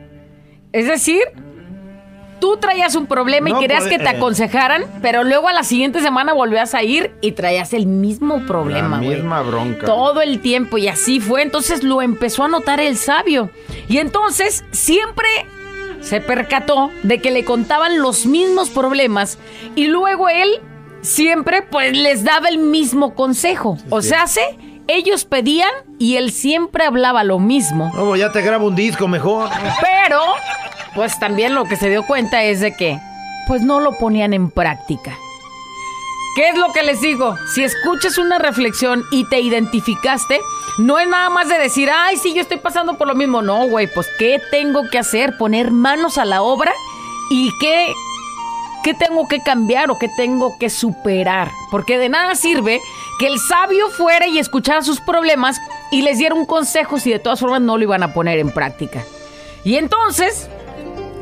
Es 0.72 0.86
decir, 0.86 1.22
tú 2.40 2.58
traías 2.58 2.94
un 2.94 3.06
problema 3.06 3.50
y 3.50 3.54
querías 3.54 3.84
pues, 3.84 3.92
que 3.92 3.98
te 3.98 4.04
eh. 4.10 4.16
aconsejaran, 4.16 4.84
pero 5.00 5.24
luego 5.24 5.48
a 5.48 5.52
la 5.52 5.62
siguiente 5.62 6.00
semana 6.00 6.32
volvías 6.32 6.74
a 6.74 6.82
ir 6.82 7.14
y 7.20 7.32
traías 7.32 7.72
el 7.72 7.86
mismo 7.86 8.44
problema. 8.46 9.00
La 9.00 9.08
misma 9.08 9.42
bronca. 9.42 9.86
Todo 9.86 10.20
el 10.20 10.40
tiempo 10.40 10.78
y 10.78 10.88
así 10.88 11.20
fue. 11.20 11.42
Entonces 11.42 11.82
lo 11.82 12.02
empezó 12.02 12.44
a 12.44 12.48
notar 12.48 12.80
el 12.80 12.96
sabio. 12.96 13.50
Y 13.88 13.98
entonces 13.98 14.64
siempre 14.72 15.28
se 16.06 16.20
percató 16.20 16.90
de 17.02 17.20
que 17.20 17.32
le 17.32 17.44
contaban 17.44 17.98
los 17.98 18.26
mismos 18.26 18.70
problemas 18.70 19.38
y 19.74 19.88
luego 19.88 20.28
él 20.28 20.48
siempre 21.02 21.62
pues 21.62 21.96
les 21.96 22.22
daba 22.22 22.48
el 22.48 22.58
mismo 22.58 23.14
consejo. 23.14 23.76
o 23.90 24.02
sea, 24.02 24.22
hace 24.22 24.56
ellos 24.86 25.24
pedían 25.24 25.70
y 25.98 26.16
él 26.16 26.30
siempre 26.30 26.84
hablaba 26.84 27.24
lo 27.24 27.40
mismo. 27.40 27.90
No, 27.94 28.14
ya 28.14 28.30
te 28.30 28.40
grabo 28.40 28.68
un 28.68 28.76
disco 28.76 29.08
mejor. 29.08 29.50
Pero, 29.80 30.20
pues 30.94 31.18
también 31.18 31.56
lo 31.56 31.64
que 31.64 31.74
se 31.74 31.90
dio 31.90 32.04
cuenta 32.04 32.44
es 32.44 32.60
de 32.60 32.76
que, 32.76 33.00
pues 33.48 33.62
no 33.62 33.80
lo 33.80 33.98
ponían 33.98 34.32
en 34.32 34.48
práctica. 34.48 35.16
¿Qué 36.36 36.50
es 36.50 36.58
lo 36.58 36.70
que 36.74 36.82
les 36.82 37.00
digo? 37.00 37.34
Si 37.54 37.64
escuchas 37.64 38.18
una 38.18 38.38
reflexión 38.38 39.06
y 39.10 39.24
te 39.24 39.40
identificaste, 39.40 40.38
no 40.76 40.98
es 40.98 41.08
nada 41.08 41.30
más 41.30 41.48
de 41.48 41.58
decir, 41.58 41.88
ay, 41.90 42.18
sí, 42.18 42.34
yo 42.34 42.42
estoy 42.42 42.58
pasando 42.58 42.98
por 42.98 43.08
lo 43.08 43.14
mismo. 43.14 43.40
No, 43.40 43.66
güey, 43.68 43.86
pues 43.94 44.06
¿qué 44.18 44.38
tengo 44.50 44.82
que 44.90 44.98
hacer? 44.98 45.38
Poner 45.38 45.70
manos 45.70 46.18
a 46.18 46.26
la 46.26 46.42
obra 46.42 46.74
y 47.30 47.50
qué, 47.58 47.90
qué 48.84 48.92
tengo 48.92 49.26
que 49.28 49.40
cambiar 49.40 49.90
o 49.90 49.98
qué 49.98 50.10
tengo 50.14 50.58
que 50.58 50.68
superar. 50.68 51.50
Porque 51.70 51.96
de 51.96 52.10
nada 52.10 52.34
sirve 52.34 52.82
que 53.18 53.28
el 53.28 53.38
sabio 53.38 53.88
fuera 53.88 54.26
y 54.26 54.38
escuchara 54.38 54.82
sus 54.82 55.00
problemas 55.00 55.56
y 55.90 56.02
les 56.02 56.18
diera 56.18 56.34
un 56.34 56.44
consejo 56.44 57.00
si 57.00 57.10
de 57.10 57.18
todas 57.18 57.40
formas 57.40 57.62
no 57.62 57.78
lo 57.78 57.84
iban 57.84 58.02
a 58.02 58.12
poner 58.12 58.38
en 58.40 58.50
práctica. 58.50 59.02
Y 59.64 59.76
entonces, 59.76 60.50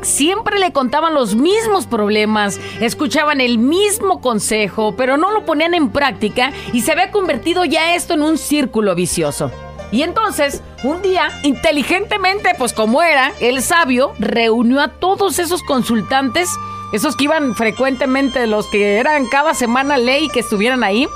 siempre 0.01 0.59
le 0.59 0.71
contaban 0.71 1.13
los 1.13 1.35
mismos 1.35 1.85
problemas, 1.85 2.59
escuchaban 2.79 3.41
el 3.41 3.57
mismo 3.57 4.21
consejo, 4.21 4.95
pero 4.95 5.17
no 5.17 5.31
lo 5.31 5.45
ponían 5.45 5.73
en 5.73 5.89
práctica 5.89 6.51
y 6.73 6.81
se 6.81 6.91
había 6.91 7.11
convertido 7.11 7.65
ya 7.65 7.95
esto 7.95 8.13
en 8.13 8.21
un 8.21 8.37
círculo 8.37 8.95
vicioso. 8.95 9.51
Y 9.91 10.01
entonces, 10.03 10.61
un 10.83 11.01
día, 11.01 11.29
inteligentemente, 11.43 12.49
pues 12.57 12.73
como 12.73 13.01
era, 13.01 13.31
el 13.39 13.61
sabio 13.61 14.13
reunió 14.19 14.81
a 14.81 14.89
todos 14.89 15.39
esos 15.39 15.63
consultantes, 15.63 16.49
esos 16.91 17.15
que 17.15 17.25
iban 17.25 17.55
frecuentemente, 17.55 18.47
los 18.47 18.67
que 18.67 18.97
eran 18.97 19.27
cada 19.27 19.53
semana 19.53 19.97
ley 19.97 20.27
que 20.29 20.41
estuvieran 20.41 20.83
ahí, 20.83 21.07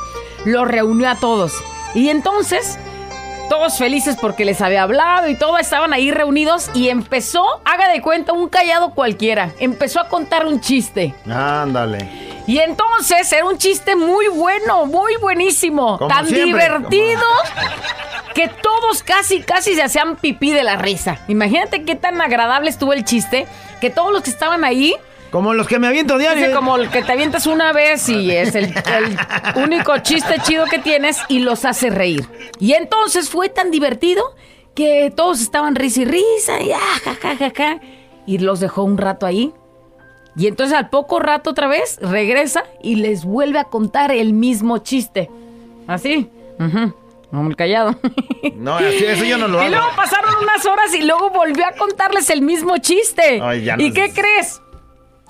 los 0.45 0.67
reunió 0.67 1.09
a 1.09 1.15
todos. 1.15 1.53
Y 1.95 2.09
entonces 2.09 2.77
todos 3.49 3.77
felices 3.77 4.15
porque 4.19 4.45
les 4.45 4.61
había 4.61 4.83
hablado 4.83 5.27
y 5.27 5.37
todo, 5.37 5.57
estaban 5.57 5.91
ahí 5.91 6.11
reunidos 6.11 6.69
y 6.73 6.89
empezó, 6.89 7.43
haga 7.65 7.89
de 7.89 8.01
cuenta, 8.01 8.31
un 8.31 8.47
callado 8.47 8.91
cualquiera. 8.91 9.51
Empezó 9.59 9.99
a 9.99 10.07
contar 10.07 10.45
un 10.45 10.61
chiste. 10.61 11.13
Ándale. 11.29 12.29
Y 12.47 12.59
entonces 12.59 13.31
era 13.33 13.45
un 13.45 13.57
chiste 13.57 13.95
muy 13.95 14.27
bueno, 14.27 14.85
muy 14.85 15.17
buenísimo, 15.17 15.99
tan 16.07 16.25
divertido 16.25 17.21
que 18.33 18.47
todos 18.47 19.03
casi, 19.03 19.41
casi 19.41 19.75
se 19.75 19.83
hacían 19.83 20.15
pipí 20.15 20.51
de 20.51 20.63
la 20.63 20.77
risa. 20.77 21.19
Imagínate 21.27 21.83
qué 21.83 21.95
tan 21.95 22.21
agradable 22.21 22.69
estuvo 22.69 22.93
el 22.93 23.03
chiste 23.03 23.47
que 23.81 23.89
todos 23.89 24.11
los 24.11 24.23
que 24.23 24.29
estaban 24.29 24.63
ahí 24.63 24.95
como 25.31 25.53
los 25.53 25.67
que 25.67 25.79
me 25.79 25.87
aviento 25.87 26.17
diario. 26.17 26.53
como 26.55 26.77
el 26.77 26.89
que 26.89 27.03
te 27.03 27.11
avientas 27.11 27.47
una 27.47 27.71
vez 27.73 28.07
y 28.09 28.31
es 28.31 28.55
el, 28.55 28.73
único 29.55 29.97
chiste 29.99 30.35
chido 30.43 30.65
que 30.65 30.79
tienes 30.79 31.17
y 31.27 31.39
los 31.39 31.65
hace 31.65 31.89
reír. 31.89 32.25
Y 32.59 32.73
entonces 32.73 33.29
fue 33.29 33.49
tan 33.49 33.71
divertido 33.71 34.23
que 34.75 35.11
todos 35.15 35.41
estaban 35.41 35.75
risa 35.75 36.01
y 36.01 36.05
risa 36.05 36.61
y 36.61 36.71
ah, 36.71 37.79
Y 38.25 38.39
los 38.39 38.59
dejó 38.59 38.83
un 38.83 38.97
rato 38.97 39.25
ahí. 39.25 39.53
Y 40.35 40.47
entonces 40.47 40.77
al 40.77 40.89
poco 40.89 41.19
rato 41.19 41.49
otra 41.49 41.67
vez 41.67 41.99
regresa 42.01 42.63
y 42.81 42.95
les 42.95 43.25
vuelve 43.25 43.59
a 43.59 43.65
contar 43.65 44.11
el 44.11 44.33
mismo 44.33 44.77
chiste. 44.79 45.29
Así. 45.87 46.29
No, 47.31 47.47
el 47.47 47.55
callado. 47.55 47.95
No, 48.55 48.75
así, 48.75 49.05
eso 49.05 49.23
yo 49.23 49.37
no 49.37 49.47
lo 49.47 49.59
hago. 49.59 49.67
Y 49.67 49.71
luego 49.71 49.87
pasaron 49.95 50.33
unas 50.41 50.65
horas 50.65 50.93
y 50.95 51.03
luego 51.03 51.29
volvió 51.29 51.65
a 51.65 51.73
contarles 51.73 52.29
el 52.29 52.41
mismo 52.41 52.77
chiste. 52.77 53.41
¿Y 53.77 53.91
qué 53.91 54.11
crees? 54.13 54.61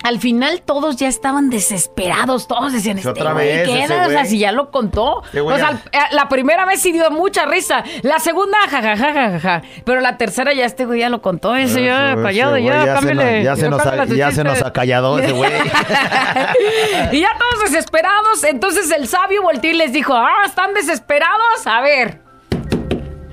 Al 0.02 0.18
final 0.18 0.62
todos 0.62 0.96
ya 0.96 1.08
estaban 1.08 1.50
desesperados, 1.50 2.48
todos 2.48 2.72
decían, 2.72 2.98
este 2.98 3.10
otra 3.10 3.34
vez, 3.34 3.68
¿qué 3.68 3.82
era? 3.82 4.06
O 4.06 4.10
sea, 4.10 4.24
si 4.24 4.38
ya 4.38 4.52
lo 4.52 4.70
contó. 4.70 5.22
O 5.22 5.56
sea, 5.56 5.82
eh, 5.92 5.98
la 6.12 6.28
primera 6.28 6.64
vez 6.64 6.80
sí 6.80 6.92
dio 6.92 7.10
mucha 7.10 7.44
risa, 7.46 7.84
la 8.02 8.18
segunda, 8.18 8.56
jajajajaja, 8.68 9.62
pero 9.84 10.00
la 10.00 10.16
tercera 10.16 10.52
ya 10.54 10.64
este 10.64 10.86
güey 10.86 11.00
ya 11.00 11.10
lo 11.10 11.20
contó, 11.20 11.54
ese 11.54 11.84
ya 11.84 12.16
callado, 12.22 12.56
ya, 12.56 12.84
ya, 12.84 12.94
cámbiale, 12.94 13.42
ya, 13.42 13.56
se, 13.56 13.68
nos, 13.68 13.84
ha, 13.84 14.04
ya 14.06 14.32
se 14.32 14.44
nos 14.44 14.62
ha 14.62 14.72
callado 14.72 15.18
ese 15.18 15.32
güey. 15.32 15.52
y 17.12 17.20
ya 17.20 17.30
todos 17.38 17.70
desesperados, 17.70 18.44
entonces 18.44 18.90
el 18.90 19.06
sabio 19.06 19.42
volteó 19.42 19.70
y 19.70 19.74
les 19.74 19.92
dijo, 19.92 20.14
ah, 20.14 20.44
¿están 20.46 20.72
desesperados? 20.74 21.66
A 21.66 21.80
ver, 21.82 22.22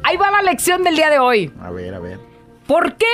ahí 0.04 0.18
va 0.18 0.32
la 0.32 0.42
lección 0.42 0.84
del 0.84 0.96
día 0.96 1.10
de 1.10 1.20
hoy. 1.20 1.54
A 1.62 1.72
ver, 1.72 1.94
a 1.94 2.00
ver. 2.00 2.20
¿Por 2.66 2.96
qué 2.96 3.06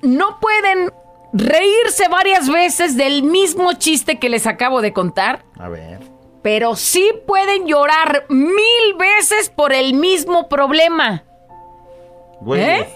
no 0.00 0.40
pueden 0.40 0.90
reírse 1.32 2.08
varias 2.08 2.48
veces 2.48 2.96
del 2.96 3.22
mismo 3.22 3.72
chiste 3.74 4.18
que 4.18 4.28
les 4.28 4.46
acabo 4.46 4.80
de 4.80 4.92
contar. 4.92 5.44
A 5.58 5.68
ver. 5.68 6.00
Pero 6.42 6.76
sí 6.76 7.10
pueden 7.26 7.66
llorar 7.66 8.26
mil 8.28 8.94
veces 8.98 9.48
por 9.48 9.72
el 9.72 9.94
mismo 9.94 10.48
problema. 10.48 11.24
¿Eh? 12.54 12.88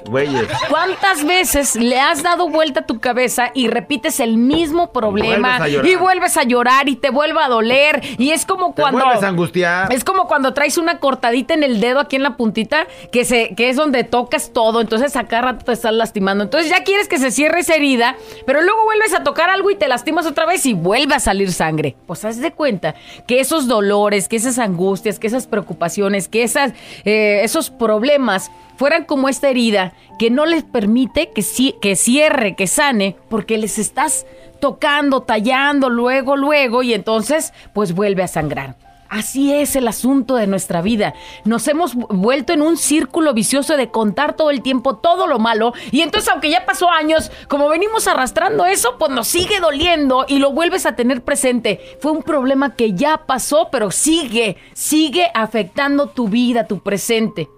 ¿Cuántas 0.69 1.25
veces 1.25 1.77
le 1.77 2.01
has 2.01 2.23
dado 2.23 2.49
vuelta 2.49 2.81
a 2.81 2.87
tu 2.87 2.99
cabeza 2.99 3.51
y 3.55 3.69
repites 3.69 4.21
el 4.21 4.37
mismo 4.37 4.93
problema 4.93 5.69
y 5.69 5.95
vuelves 5.95 6.37
a 6.37 6.43
llorar 6.43 6.89
y 6.89 6.97
te 6.97 7.11
vuelve 7.11 7.41
a 7.41 7.49
doler? 7.49 8.03
Y 8.19 8.31
es 8.31 8.45
como 8.45 8.75
cuando. 8.75 9.05
angustiar. 9.23 9.93
Es 9.93 10.05
como 10.05 10.27
cuando 10.27 10.53
traes 10.53 10.79
una 10.79 10.99
cortadita 10.99 11.55
en 11.55 11.63
el 11.63 11.81
dedo 11.81 12.01
aquí 12.01 12.17
en 12.17 12.23
la 12.23 12.37
puntita 12.37 12.87
que, 13.13 13.25
se, 13.25 13.55
que 13.55 13.69
es 13.69 13.77
donde 13.77 14.05
tocas 14.05 14.53
todo. 14.53 14.81
Entonces 14.81 15.17
acá 15.17 15.43
rato 15.43 15.65
te 15.65 15.73
estás 15.73 15.93
lastimando. 15.93 16.45
Entonces 16.45 16.71
ya 16.71 16.83
quieres 16.83 17.09
que 17.09 17.19
se 17.19 17.31
cierre 17.31 17.61
esa 17.61 17.75
herida, 17.75 18.17
pero 18.47 18.63
luego 18.63 18.85
vuelves 18.85 19.15
a 19.15 19.23
tocar 19.23 19.51
algo 19.51 19.71
y 19.71 19.77
te 19.77 19.89
lastimas 19.89 20.27
otra 20.27 20.47
vez 20.47 20.67
y 20.67 20.75
vuelve 20.75 21.15
a 21.15 21.21
salir 21.21 21.53
sangre. 21.53 21.97
Pues 22.07 22.25
haz 22.25 22.41
de 22.41 22.53
cuenta 22.53 22.95
que 23.27 23.41
esos 23.41 23.69
dolores, 23.69 24.29
que 24.29 24.37
esas 24.37 24.59
angustias, 24.59 25.19
que 25.19 25.27
esas 25.27 25.47
preocupaciones, 25.47 26.29
que 26.29 26.43
esas, 26.43 26.73
eh, 27.05 27.41
esos 27.43 27.71
problemas 27.71 28.51
fueran 28.77 29.05
como 29.05 29.29
esta 29.29 29.49
herida 29.49 29.93
que 30.19 30.31
no 30.31 30.47
les 30.47 30.65
permite 30.65 31.31
que, 31.31 31.45
que 31.81 31.97
cierre, 31.97 32.57
que 32.57 32.67
sane, 32.67 33.17
porque 33.29 33.59
les 33.59 33.79
estás 33.79 34.27
tocando, 34.61 35.23
tallando, 35.23 35.91
luego, 35.91 36.37
luego, 36.37 36.83
y 36.83 36.95
entonces 36.95 37.53
pues 37.75 37.95
vuelve 37.95 38.23
a 38.23 38.29
sangrar. 38.29 38.77
Así 39.09 39.53
es 39.53 39.77
el 39.77 39.87
asunto 39.87 40.35
de 40.35 40.47
nuestra 40.47 40.83
vida. 40.83 41.15
Nos 41.45 41.69
hemos 41.69 41.95
vuelto 41.95 42.53
en 42.53 42.63
un 42.63 42.77
círculo 42.77 43.35
vicioso 43.35 43.77
de 43.77 43.91
contar 43.91 44.35
todo 44.35 44.51
el 44.51 44.63
tiempo 44.63 44.97
todo 44.97 45.27
lo 45.27 45.39
malo 45.39 45.75
y 45.93 46.01
entonces 46.01 46.29
aunque 46.31 46.51
ya 46.51 46.67
pasó 46.67 46.91
años, 46.91 47.31
como 47.49 47.69
venimos 47.69 48.09
arrastrando 48.09 48.67
eso, 48.67 48.97
pues 48.99 49.13
nos 49.13 49.29
sigue 49.29 49.61
doliendo 49.61 50.25
y 50.29 50.39
lo 50.39 50.53
vuelves 50.53 50.87
a 50.87 50.97
tener 50.97 51.23
presente. 51.23 51.81
Fue 52.01 52.11
un 52.11 52.23
problema 52.23 52.75
que 52.75 52.95
ya 52.95 53.27
pasó, 53.27 53.69
pero 53.71 53.91
sigue, 53.91 54.57
sigue 54.75 55.31
afectando 55.35 56.09
tu 56.09 56.29
vida, 56.29 56.67
tu 56.67 56.81
presente. 56.81 57.49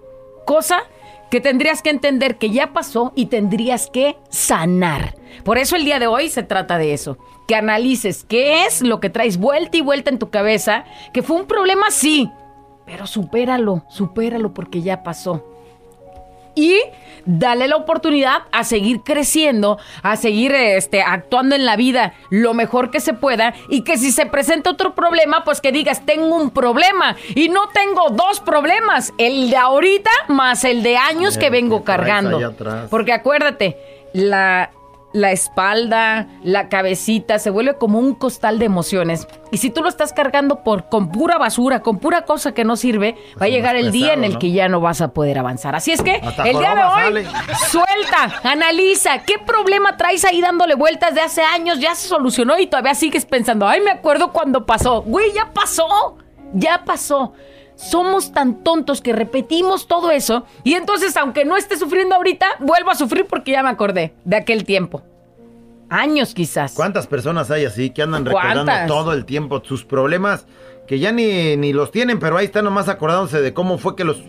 Cosa 0.45 0.83
que 1.31 1.41
tendrías 1.41 1.83
que 1.83 1.91
entender 1.91 2.39
que 2.39 2.51
ya 2.51 2.73
pasó 2.73 3.13
y 3.15 3.27
tendrías 3.27 3.89
que 3.89 4.17
sanar. 4.31 5.15
Por 5.45 5.59
eso 5.59 5.77
el 5.77 5.85
día 5.85 5.99
de 5.99 6.07
hoy 6.07 6.29
se 6.29 6.43
trata 6.43 6.79
de 6.79 6.93
eso, 6.93 7.19
que 7.47 7.55
analices 7.55 8.25
qué 8.25 8.65
es 8.65 8.83
lo 8.83 9.01
que 9.01 9.11
traes 9.11 9.39
vuelta 9.39 9.77
y 9.77 9.83
vuelta 9.83 10.11
en 10.11 10.19
tu 10.19 10.31
cabeza, 10.31 10.85
que 11.13 11.23
fue 11.23 11.37
un 11.37 11.47
problema 11.47 11.91
sí, 11.91 12.31
pero 12.87 13.07
supéralo, 13.07 13.85
supéralo 13.89 14.55
porque 14.55 14.81
ya 14.81 15.03
pasó 15.03 15.45
y 16.59 16.77
dale 17.25 17.69
la 17.69 17.77
oportunidad 17.77 18.43
a 18.53 18.65
seguir 18.65 19.03
creciendo, 19.03 19.79
a 20.03 20.17
seguir 20.17 20.53
este, 20.53 21.03
actuando 21.03 21.55
en 21.55 21.65
la 21.65 21.77
vida 21.77 22.15
lo 22.31 22.55
mejor 22.55 22.91
que 22.91 23.01
se 23.01 23.13
pueda 23.13 23.55
y 23.69 23.83
que 23.83 23.97
si 23.97 24.11
se 24.11 24.27
presenta 24.27 24.71
otro 24.71 24.95
problema, 24.95 25.45
pues 25.45 25.61
que 25.61 25.71
digas, 25.71 26.05
tengo 26.05 26.35
un 26.35 26.51
problema 26.51 27.17
y 27.35 27.49
no 27.49 27.69
tengo 27.69 28.11
dos 28.11 28.41
problemas, 28.41 29.13
el 29.19 29.51
de 29.51 29.57
ahorita 29.57 30.11
más 30.29 30.65
el 30.65 30.83
de 30.83 30.97
años 30.97 31.39
que 31.39 31.51
vengo 31.51 31.85
cargando. 31.85 32.55
Porque 32.91 33.13
acuérdate, 33.13 33.77
la, 34.15 34.71
la 35.21 35.33
espalda, 35.33 36.27
la 36.43 36.69
cabecita, 36.69 37.39
se 37.39 37.51
vuelve 37.51 37.77
como 37.77 37.99
un 37.99 38.15
costal 38.15 38.59
de 38.59 38.65
emociones. 38.65 39.27
Y 39.51 39.59
si 39.59 39.71
tú 39.71 39.83
lo 39.83 39.89
estás 39.89 40.13
cargando 40.13 40.63
por, 40.63 40.89
con 40.89 41.11
pura 41.11 41.39
basura, 41.39 41.81
con 41.81 41.99
pura 41.99 42.23
cosa 42.23 42.53
que 42.53 42.65
no 42.65 42.77
sirve, 42.77 43.17
va 43.41 43.47
a 43.47 43.49
llegar 43.49 43.77
el 43.77 43.91
día 43.93 44.15
en 44.15 44.25
el 44.25 44.39
que 44.39 44.53
ya 44.53 44.69
no 44.69 44.81
vas 44.81 45.01
a 45.01 45.13
poder 45.13 45.39
avanzar. 45.39 45.75
Así 45.75 45.93
es 45.93 46.03
que 46.03 46.21
el 46.45 46.59
día 46.59 46.75
de 46.75 47.19
hoy, 47.19 47.27
suelta, 47.71 48.41
analiza, 48.43 49.23
¿qué 49.25 49.35
problema 49.39 49.97
traes 49.97 50.25
ahí 50.25 50.41
dándole 50.41 50.75
vueltas 50.75 51.15
de 51.15 51.21
hace 51.21 51.43
años? 51.43 51.81
Ya 51.81 51.95
se 51.95 52.09
solucionó 52.09 52.59
y 52.59 52.67
todavía 52.67 52.95
sigues 52.95 53.25
pensando, 53.25 53.67
ay, 53.67 53.81
me 53.81 53.91
acuerdo 53.91 54.33
cuando 54.33 54.67
pasó. 54.67 55.03
Güey, 55.03 55.33
ya 55.33 55.53
pasó, 55.53 56.17
ya 56.53 56.85
pasó 56.85 57.33
somos 57.79 58.33
tan 58.33 58.65
tontos 58.65 59.01
que 59.01 59.13
repetimos 59.13 59.87
todo 59.87 60.11
eso 60.11 60.45
y 60.65 60.75
entonces 60.75 61.17
aunque 61.17 61.45
no 61.45 61.57
esté 61.57 61.79
sufriendo 61.79 62.17
ahorita, 62.17 62.47
vuelvo 62.59 62.91
a 62.91 62.97
sufrir 62.97 63.27
porque 63.27 63.53
ya 63.53 63.63
me 63.63 63.71
acordé 63.71 64.15
de 64.25 64.37
aquel 64.37 64.65
tiempo. 64.65 65.03
Años 65.89 66.35
quizás. 66.35 66.75
¿Cuántas 66.75 67.07
personas 67.07 67.51
hay 67.51 67.65
así 67.65 67.91
que 67.91 68.03
andan 68.03 68.27
recordando 68.27 68.73
todo 68.87 69.13
el 69.13 69.25
tiempo 69.25 69.63
sus 69.65 69.85
problemas 69.85 70.47
que 70.87 70.99
ya 70.99 71.13
ni, 71.13 71.57
ni 71.57 71.73
los 71.73 71.91
tienen, 71.93 72.19
pero 72.19 72.37
ahí 72.37 72.47
están 72.47 72.65
nomás 72.65 72.89
acordándose 72.89 73.41
de 73.41 73.55
cómo 73.55 73.79
fue 73.79 73.95
que 73.95 74.05
los... 74.05 74.23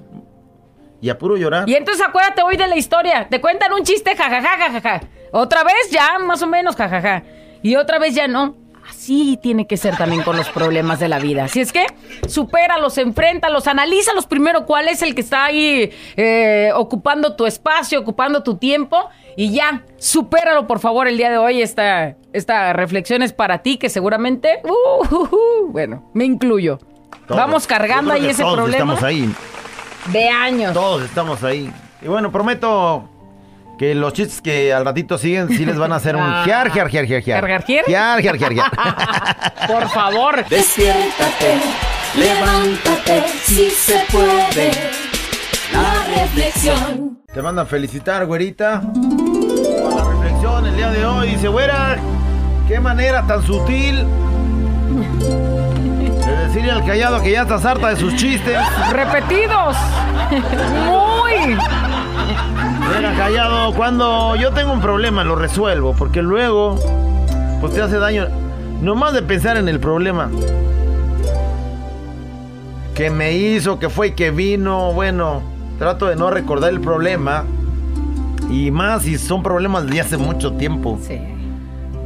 Y 1.01 1.09
a 1.09 1.17
puro 1.17 1.37
llorar. 1.37 1.67
Y 1.67 1.75
entonces 1.75 2.05
acuérdate 2.05 2.43
hoy 2.43 2.57
de 2.57 2.67
la 2.67 2.75
historia. 2.75 3.27
Te 3.29 3.39
cuentan 3.39 3.71
un 3.71 3.83
chiste, 3.83 4.15
jajaja, 4.15 4.57
jajaja. 4.57 5.01
Otra 5.31 5.63
vez 5.63 5.89
ya, 5.89 6.19
más 6.19 6.41
o 6.41 6.47
menos, 6.47 6.75
jajaja. 6.75 7.23
Y 7.61 7.77
otra 7.77 7.97
vez 7.99 8.13
ya 8.13 8.27
no. 8.27 8.57
Así 8.99 9.39
tiene 9.41 9.65
que 9.65 9.77
ser 9.77 9.95
también 9.95 10.23
con 10.23 10.35
los 10.35 10.49
problemas 10.49 10.99
de 10.99 11.07
la 11.07 11.19
vida. 11.19 11.45
Así 11.45 11.61
es 11.61 11.71
que 11.71 11.85
supéralos, 12.27 12.97
enfréntalos, 12.97 13.65
analízalos 13.67 14.25
primero 14.25 14.65
cuál 14.65 14.89
es 14.89 15.01
el 15.01 15.15
que 15.15 15.21
está 15.21 15.45
ahí 15.45 15.89
eh, 16.17 16.71
ocupando 16.75 17.33
tu 17.37 17.45
espacio, 17.45 18.01
ocupando 18.01 18.43
tu 18.43 18.57
tiempo 18.57 19.09
y 19.37 19.53
ya, 19.53 19.85
supéralo 19.99 20.67
por 20.67 20.79
favor 20.79 21.07
el 21.07 21.15
día 21.15 21.31
de 21.31 21.37
hoy. 21.37 21.61
Esta, 21.61 22.17
esta 22.33 22.73
reflexión 22.73 23.23
es 23.23 23.31
para 23.31 23.59
ti 23.59 23.77
que 23.77 23.87
seguramente, 23.87 24.59
uh, 24.65 25.15
uh, 25.15 25.29
uh, 25.33 25.71
bueno, 25.71 26.11
me 26.13 26.25
incluyo. 26.25 26.77
Vamos 27.29 27.67
cargando 27.67 28.11
ahí 28.11 28.27
ese 28.27 28.43
problema. 28.43 28.95
Estamos 28.95 29.03
ahí. 29.03 29.33
De 30.11 30.27
años. 30.27 30.73
Todos 30.73 31.03
estamos 31.03 31.41
ahí. 31.45 31.71
Y 32.01 32.07
bueno, 32.09 32.33
prometo 32.33 33.07
que 33.79 33.95
los 33.95 34.11
chistes 34.11 34.41
que 34.41 34.73
al 34.73 34.83
ratito 34.83 35.17
siguen 35.17 35.47
sí 35.47 35.65
les 35.65 35.77
van 35.77 35.93
a 35.93 35.95
hacer 35.95 36.15
un 36.17 36.21
Ah. 36.25 36.41
giar, 36.43 36.69
giar, 36.71 36.89
giar, 36.89 37.05
giar, 37.05 37.21
giar. 37.23 37.45
¿Giar, 37.47 37.63
giar? 37.63 37.85
Giar, 37.85 38.21
giar, 38.21 38.37
giar, 38.37 38.53
giar. 38.53 38.71
Por 39.67 39.89
favor. 39.89 40.45
Despiértate, 40.49 41.57
levántate, 42.17 43.23
si 43.43 43.69
se 43.69 44.03
puede. 44.11 44.71
La 45.71 46.21
reflexión. 46.21 47.19
Te 47.33 47.41
mandan 47.41 47.65
felicitar, 47.67 48.25
güerita. 48.25 48.81
Por 48.81 49.95
la 49.95 50.03
reflexión 50.03 50.65
el 50.65 50.75
día 50.75 50.89
de 50.89 51.05
hoy. 51.05 51.29
Dice, 51.29 51.47
güera, 51.47 51.95
qué 52.67 52.79
manera 52.81 53.25
tan 53.25 53.41
sutil 53.45 54.05
de 56.25 56.47
decirle 56.47 56.71
al 56.71 56.85
callado 56.85 57.21
que 57.21 57.31
ya 57.31 57.43
estás 57.43 57.63
harta 57.65 57.89
de 57.89 57.95
sus 57.95 58.13
chistes. 58.15 58.57
Repetidos. 58.91 59.77
Muy. 60.85 61.57
Güera, 62.89 63.15
callado, 63.15 63.73
cuando 63.75 64.35
yo 64.35 64.51
tengo 64.51 64.73
un 64.73 64.81
problema 64.81 65.23
lo 65.23 65.35
resuelvo, 65.35 65.93
porque 65.95 66.23
luego, 66.23 66.79
pues 67.61 67.73
te 67.73 67.81
hace 67.81 67.99
daño. 67.99 68.27
Nomás 68.81 69.13
de 69.13 69.21
pensar 69.21 69.57
en 69.57 69.69
el 69.69 69.79
problema. 69.79 70.29
Que 72.95 73.11
me 73.11 73.33
hizo, 73.33 73.77
que 73.77 73.89
fue 73.89 74.07
y 74.07 74.11
que 74.11 74.31
vino. 74.31 74.91
Bueno, 74.93 75.43
trato 75.77 76.07
de 76.07 76.15
no 76.15 76.31
recordar 76.31 76.71
el 76.71 76.81
problema. 76.81 77.45
Y 78.49 78.71
más 78.71 79.03
si 79.03 79.19
son 79.19 79.43
problemas 79.43 79.85
de 79.85 80.01
hace 80.01 80.17
mucho 80.17 80.53
tiempo. 80.53 80.97
Sí. 81.01 81.19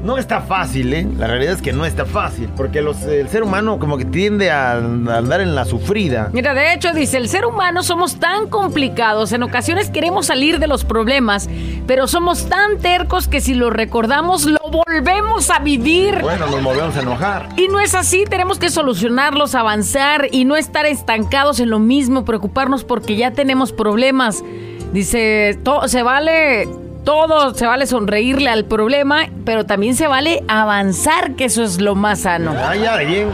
No 0.03 0.17
está 0.17 0.41
fácil, 0.41 0.93
¿eh? 0.93 1.07
La 1.17 1.27
realidad 1.27 1.53
es 1.53 1.62
que 1.62 1.72
no 1.72 1.86
está 1.86 2.05
fácil, 2.05 2.50
porque 2.57 2.81
los- 2.81 3.03
el 3.03 3.29
ser 3.29 3.41
humano 3.41 3.79
como 3.79 3.98
que 3.98 4.03
tiende 4.03 4.51
a, 4.51 4.74
a 4.74 4.75
andar 4.75 5.39
en 5.39 5.55
la 5.55 5.63
sufrida. 5.63 6.29
Mira, 6.33 6.53
de 6.53 6.74
hecho, 6.74 6.91
dice, 6.91 7.15
el 7.17 7.29
ser 7.29 7.45
humano 7.45 7.83
somos 7.83 8.19
tan 8.19 8.48
complicados, 8.50 9.31
en 9.31 9.43
ocasiones 9.43 9.89
queremos 9.89 10.25
salir 10.25 10.60
de 10.60 10.67
los 10.67 10.83
problemas, 10.83 11.50
pero 11.88 12.07
somos 12.07 12.50
tan 12.50 12.79
tercos 12.79 13.29
que 13.29 13.39
si 13.39 13.53
lo 13.53 13.69
recordamos, 13.69 14.45
lo 14.45 14.60
volvemos 14.69 15.50
a 15.50 15.60
vivir. 15.60 16.19
Bueno, 16.22 16.48
nos 16.48 16.62
volvemos 16.62 16.98
a 16.98 17.00
enojar. 17.01 17.50
Y 17.55 17.69
no 17.69 17.79
es 17.79 17.95
así, 17.95 18.25
tenemos 18.29 18.60
que 18.60 18.69
solucionarlos, 18.69 19.55
avanzar 19.55 20.27
y 20.33 20.43
no 20.43 20.57
estar 20.57 20.86
estancados 20.86 21.62
en 21.62 21.69
lo 21.69 21.79
mismo, 21.79 22.25
preocuparnos 22.25 22.83
porque 22.83 23.15
ya 23.15 23.31
tenemos 23.31 23.72
problemas. 23.72 24.43
Dice, 24.91 25.57
to- 25.63 25.88
se 25.88 26.03
vale 26.03 26.67
todo, 27.03 27.53
se 27.53 27.65
vale 27.65 27.86
sonreírle 27.86 28.50
al 28.50 28.65
problema, 28.65 29.27
pero 29.45 29.65
también 29.65 29.95
se 29.95 30.07
vale 30.07 30.43
avanzar, 30.48 31.36
que 31.36 31.45
eso 31.45 31.63
es 31.63 31.79
lo 31.79 31.95
más 31.95 32.22
sano. 32.22 32.53
Hay 32.65 32.86
alguien, 32.86 33.29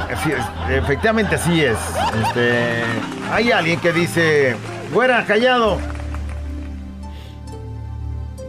efectivamente 0.69 1.35
así 1.35 1.61
es. 1.61 1.77
Este, 2.25 2.83
hay 3.31 3.51
alguien 3.51 3.79
que 3.79 3.93
dice, 3.93 4.55
güera, 4.93 5.25
callado. 5.25 5.77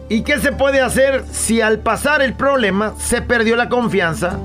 ¿Y 0.09 0.23
qué 0.23 0.39
se 0.39 0.51
puede 0.51 0.81
hacer 0.81 1.23
si 1.31 1.61
al 1.61 1.79
pasar 1.79 2.21
el 2.21 2.33
problema 2.33 2.93
se 2.97 3.21
perdió 3.21 3.55
la 3.55 3.69
confianza 3.69 4.39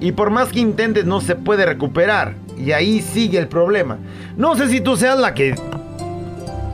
y 0.00 0.12
por 0.12 0.30
más 0.30 0.48
que 0.48 0.60
intentes 0.60 1.04
no 1.04 1.20
se 1.20 1.34
puede 1.36 1.66
recuperar? 1.66 2.34
Y 2.56 2.72
ahí 2.72 3.02
sigue 3.02 3.38
el 3.38 3.48
problema. 3.48 3.98
No 4.36 4.56
sé 4.56 4.68
si 4.68 4.80
tú 4.80 4.96
seas 4.96 5.18
la 5.18 5.34
que 5.34 5.54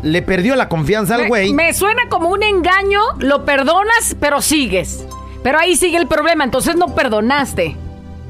le 0.02 0.22
perdió 0.22 0.56
la 0.56 0.68
confianza 0.68 1.16
al 1.16 1.28
güey. 1.28 1.52
Me, 1.52 1.72
suena 1.74 2.02
como 2.08 2.30
un 2.30 2.42
engaño, 2.42 3.00
lo 3.18 3.44
perdonas, 3.44 4.16
pero 4.20 4.40
sigues. 4.40 5.04
Pero 5.42 5.58
ahí 5.58 5.76
sigue 5.76 5.96
el 5.96 6.06
problema, 6.06 6.44
entonces 6.44 6.76
no 6.76 6.94
perdonaste. 6.94 7.76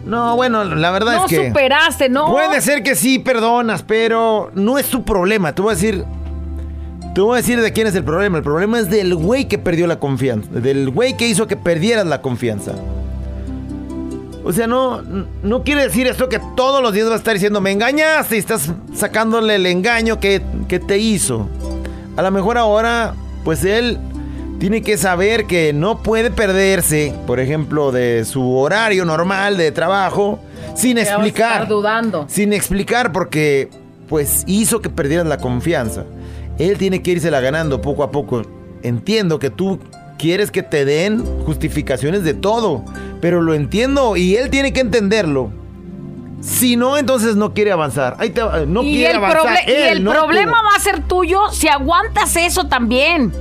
No, 0.05 0.37
bueno, 0.37 0.65
la 0.65 0.91
verdad 0.93 1.17
No 1.17 1.25
es 1.25 1.31
que... 1.31 1.49
superaste, 1.49 2.09
no. 2.09 2.31
Puede 2.31 2.61
ser 2.61 2.83
que 2.83 2.95
sí 2.95 3.19
perdonas, 3.19 3.83
pero 3.83 4.51
no 4.55 4.79
es 4.79 4.87
tu 4.89 5.05
problema. 5.05 5.55
Te 5.55 5.63
voy 5.63 5.73
a 5.73 5.75
decir. 5.75 6.05
Te 7.15 7.21
voy 7.21 7.35
a 7.35 7.37
decir 7.39 7.61
de 7.61 7.73
quién 7.73 7.87
es 7.87 7.95
el 7.95 8.05
problema. 8.05 8.37
El 8.37 8.45
problema 8.45 8.79
es 8.79 8.91
del 8.91 9.15
güey 9.15 9.49
que 9.49 9.59
perdió 9.59 9.87
la 9.87 9.99
confianza. 9.99 10.49
Del 10.53 10.91
güey 10.91 11.17
que 11.17 11.27
hizo 11.27 11.47
que 11.47 11.57
perdieras 11.57 12.07
la 12.07 12.23
confianza. 12.23 12.73
O 14.47 14.53
sea, 14.53 14.69
no, 14.69 15.03
no 15.43 15.65
quiere 15.65 15.83
decir 15.83 16.07
esto 16.07 16.29
que 16.29 16.41
todos 16.57 16.81
los 16.81 16.93
días 16.93 17.09
va 17.09 17.15
a 17.15 17.17
estar 17.17 17.35
diciendo 17.35 17.61
me 17.61 17.73
engañaste 17.73 18.37
y 18.37 18.39
estás 18.39 18.73
sacándole 18.95 19.57
el 19.57 19.67
engaño 19.67 20.21
que, 20.21 20.41
que 20.69 20.79
te 20.79 20.99
hizo. 20.99 21.49
A 22.17 22.23
lo 22.23 22.31
mejor 22.31 22.57
ahora, 22.57 23.15
pues 23.43 23.65
él 23.65 23.99
tiene 24.61 24.83
que 24.83 24.99
saber 24.99 25.47
que 25.47 25.73
no 25.73 26.01
puede 26.01 26.31
perderse, 26.31 27.13
por 27.27 27.41
ejemplo, 27.41 27.91
de 27.91 28.25
su 28.25 28.57
horario 28.57 29.05
normal 29.05 29.57
de 29.57 29.73
trabajo 29.73 30.39
sin 30.77 30.99
explicar. 30.99 31.63
estar 31.63 31.69
dudando. 31.69 32.27
Sin 32.29 32.53
explicar 32.53 33.11
porque 33.11 33.69
pues 34.09 34.45
hizo 34.47 34.81
que 34.81 34.91
perdieras 34.91 35.27
la 35.27 35.39
confianza. 35.39 36.05
Él 36.57 36.79
tiene 36.79 37.03
que 37.03 37.11
irse 37.11 37.33
la 37.33 37.41
ganando 37.41 37.81
poco 37.81 38.05
a 38.05 38.13
poco. 38.13 38.43
Entiendo 38.85 39.41
que 39.41 39.51
tú 39.51 39.81
quieres 40.19 40.51
que 40.51 40.63
te 40.63 40.85
den 40.85 41.25
justificaciones 41.45 42.25
de 42.25 42.35
todo, 42.35 42.85
pero 43.21 43.43
lo 43.43 43.55
entiendo 43.55 44.17
y 44.17 44.37
él 44.37 44.51
tiene 44.51 44.73
que 44.73 44.81
entenderlo. 44.81 45.51
Si 46.41 46.77
no, 46.77 46.97
entonces 46.99 47.35
no 47.35 47.55
quiere 47.55 47.73
avanzar. 47.73 48.15
Ahí 48.19 48.31
te 48.31 48.43
va- 48.43 48.61
no 48.67 48.83
y 48.83 48.93
quiere 48.93 49.11
el, 49.13 49.17
avanzar. 49.17 49.59
y 49.69 49.73
el 49.73 50.05
no 50.05 50.13
problema 50.13 50.53
tú. 50.59 50.65
va 50.71 50.77
a 50.77 50.81
ser 50.81 51.03
tuyo 51.03 51.49
si 51.51 51.69
aguantas 51.69 52.37
eso 52.37 52.67
también. 52.67 53.33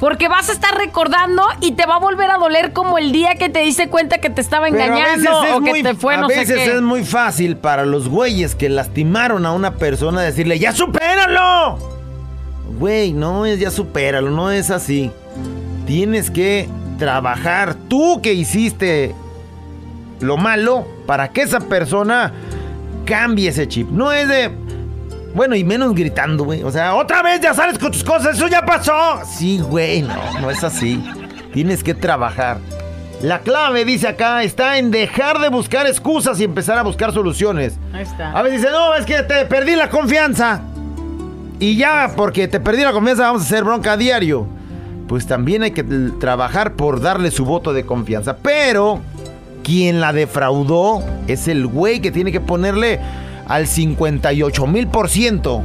Porque 0.00 0.28
vas 0.28 0.48
a 0.50 0.52
estar 0.52 0.76
recordando 0.76 1.42
y 1.62 1.72
te 1.72 1.86
va 1.86 1.96
a 1.96 1.98
volver 1.98 2.30
a 2.30 2.36
doler 2.36 2.72
como 2.74 2.98
el 2.98 3.12
día 3.12 3.36
que 3.36 3.48
te 3.48 3.60
diste 3.60 3.88
cuenta 3.88 4.18
que 4.18 4.28
te 4.28 4.40
estaba 4.42 4.66
a 4.66 4.68
engañando 4.68 5.40
veces 5.40 5.56
o 5.56 5.60
que 5.62 5.82
te 5.82 5.94
fue 5.94 6.14
a 6.14 6.18
no 6.18 6.28
sé 6.28 6.40
veces 6.40 6.54
qué. 6.56 6.72
es 6.76 6.82
muy 6.82 7.02
fácil 7.04 7.56
para 7.56 7.86
los 7.86 8.08
güeyes 8.08 8.54
que 8.54 8.68
lastimaron 8.68 9.46
a 9.46 9.52
una 9.52 9.74
persona 9.76 10.20
decirle, 10.20 10.58
¡ya 10.58 10.72
supéralo! 10.72 11.78
Güey, 12.78 13.12
no 13.14 13.46
es 13.46 13.58
ya 13.58 13.70
supéralo, 13.70 14.30
no 14.30 14.50
es 14.50 14.70
así. 14.70 15.10
Tienes 15.86 16.30
que 16.30 16.68
trabajar 16.98 17.74
tú 17.88 18.20
que 18.22 18.32
hiciste 18.34 19.14
lo 20.20 20.36
malo 20.36 20.86
para 21.06 21.28
que 21.28 21.42
esa 21.42 21.60
persona 21.60 22.32
cambie 23.04 23.50
ese 23.50 23.68
chip. 23.68 23.88
No 23.90 24.12
es 24.12 24.28
de... 24.28 24.50
Bueno, 25.34 25.54
y 25.54 25.64
menos 25.64 25.94
gritando, 25.94 26.44
güey. 26.44 26.62
O 26.62 26.70
sea, 26.70 26.94
otra 26.94 27.22
vez 27.22 27.40
ya 27.40 27.52
sales 27.52 27.78
con 27.78 27.92
tus 27.92 28.02
cosas, 28.02 28.36
eso 28.36 28.48
ya 28.48 28.64
pasó. 28.64 29.20
Sí, 29.26 29.58
güey, 29.58 30.02
no, 30.02 30.40
no 30.40 30.50
es 30.50 30.64
así. 30.64 31.02
Tienes 31.52 31.84
que 31.84 31.94
trabajar. 31.94 32.58
La 33.22 33.40
clave, 33.40 33.84
dice 33.84 34.08
acá, 34.08 34.42
está 34.42 34.78
en 34.78 34.90
dejar 34.90 35.38
de 35.38 35.48
buscar 35.48 35.86
excusas 35.86 36.40
y 36.40 36.44
empezar 36.44 36.78
a 36.78 36.82
buscar 36.82 37.12
soluciones. 37.12 37.78
Ahí 37.92 38.02
está. 38.02 38.32
A 38.32 38.42
veces 38.42 38.60
dice, 38.60 38.72
no, 38.72 38.94
es 38.94 39.04
que 39.04 39.22
te 39.22 39.44
perdí 39.44 39.74
la 39.74 39.90
confianza. 39.90 40.62
Y 41.58 41.76
ya, 41.76 42.12
porque 42.16 42.48
te 42.48 42.60
perdí 42.60 42.82
la 42.82 42.92
confianza, 42.92 43.24
vamos 43.24 43.42
a 43.42 43.44
hacer 43.46 43.64
bronca 43.64 43.92
a 43.92 43.96
diario. 43.96 44.46
Pues 45.08 45.26
también 45.26 45.62
hay 45.62 45.70
que 45.70 45.84
trabajar 45.84 46.74
por 46.74 47.00
darle 47.00 47.30
su 47.30 47.44
voto 47.44 47.72
de 47.72 47.84
confianza. 47.86 48.36
Pero 48.38 49.00
quien 49.62 50.00
la 50.00 50.12
defraudó 50.12 51.02
es 51.28 51.48
el 51.48 51.66
güey 51.66 52.00
que 52.00 52.10
tiene 52.10 52.32
que 52.32 52.40
ponerle 52.40 53.00
al 53.48 53.66
58 53.66 54.66
mil 54.66 54.88
por 54.88 55.08
ciento 55.08 55.62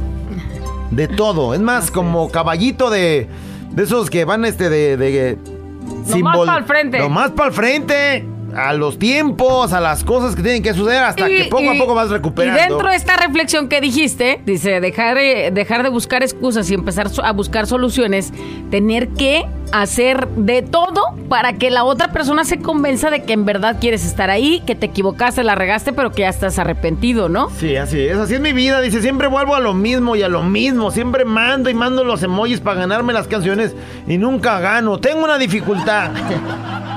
de 0.90 1.08
todo. 1.08 1.54
Es 1.54 1.60
más, 1.60 1.90
como 1.90 2.30
caballito 2.30 2.90
de, 2.90 3.26
de 3.72 3.82
esos 3.82 4.10
que 4.10 4.24
van 4.24 4.44
este 4.44 4.68
de... 4.68 4.96
de 4.96 5.38
Nomás 5.82 6.08
simbol- 6.36 6.46
pa'l 6.46 6.64
frente. 6.64 6.98
Nomás 6.98 7.30
para 7.30 7.48
el 7.48 7.54
frente. 7.54 8.24
A 8.56 8.72
los 8.74 8.98
tiempos, 8.98 9.72
a 9.72 9.80
las 9.80 10.04
cosas 10.04 10.34
que 10.36 10.42
tienen 10.42 10.62
que 10.62 10.74
suceder 10.74 11.02
hasta 11.02 11.28
Y- 11.30 11.36
que 11.36 11.44
poco 11.44 11.70
a 11.70 11.74
poco 11.78 11.94
vas 11.94 12.10
recuperando. 12.10 12.58
Y 12.60 12.68
dentro 12.68 12.88
de 12.88 12.96
esta 12.96 13.16
reflexión 13.16 13.68
que 13.68 13.80
dijiste, 13.80 14.40
dice, 14.44 14.80
dejar, 14.80 15.16
eh, 15.18 15.50
dejar 15.52 15.82
de 15.82 15.88
buscar 15.88 16.22
excusas 16.22 16.70
y 16.70 16.74
empezar 16.74 17.08
a 17.22 17.32
buscar 17.32 17.66
soluciones, 17.66 18.32
tener 18.70 19.08
que 19.08 19.44
hacer 19.72 20.28
de 20.28 20.60
todo 20.60 21.00
para 21.30 21.54
que 21.54 21.70
la 21.70 21.84
otra 21.84 22.12
persona 22.12 22.44
se 22.44 22.58
convenza 22.58 23.08
de 23.10 23.22
que 23.22 23.32
en 23.32 23.46
verdad 23.46 23.78
quieres 23.80 24.04
estar 24.04 24.28
ahí, 24.28 24.62
que 24.66 24.74
te 24.74 24.84
equivocaste, 24.86 25.42
la 25.44 25.54
regaste, 25.54 25.94
pero 25.94 26.12
que 26.12 26.20
ya 26.22 26.28
estás 26.28 26.58
arrepentido, 26.58 27.30
¿no? 27.30 27.48
Sí, 27.58 27.76
así 27.76 27.98
es, 28.00 28.18
así 28.18 28.34
es 28.34 28.40
mi 28.40 28.52
vida. 28.52 28.82
Dice, 28.82 29.00
siempre 29.00 29.28
vuelvo 29.28 29.54
a 29.54 29.60
lo 29.60 29.72
mismo 29.72 30.14
y 30.14 30.22
a 30.22 30.28
lo 30.28 30.42
mismo. 30.42 30.90
Siempre 30.90 31.24
mando 31.24 31.70
y 31.70 31.74
mando 31.74 32.04
los 32.04 32.22
emojis 32.22 32.60
para 32.60 32.80
ganarme 32.80 33.14
las 33.14 33.28
canciones 33.28 33.74
y 34.06 34.18
nunca 34.18 34.60
gano. 34.60 34.98
Tengo 34.98 35.24
una 35.24 35.38
dificultad. 35.38 36.10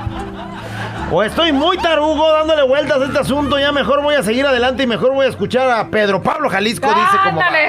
O 1.12 1.22
estoy 1.22 1.52
muy 1.52 1.78
tarugo 1.78 2.32
dándole 2.32 2.64
vueltas 2.64 3.00
a 3.00 3.04
este 3.04 3.18
asunto. 3.20 3.58
Ya 3.60 3.70
mejor 3.70 4.02
voy 4.02 4.16
a 4.16 4.22
seguir 4.24 4.44
adelante 4.44 4.82
y 4.82 4.86
mejor 4.88 5.12
voy 5.12 5.26
a 5.26 5.28
escuchar 5.28 5.70
a 5.70 5.86
Pedro 5.88 6.20
Pablo 6.20 6.50
Jalisco. 6.50 6.88
Dice 6.88 7.16
como. 7.24 7.40
¡Ándale! 7.40 7.68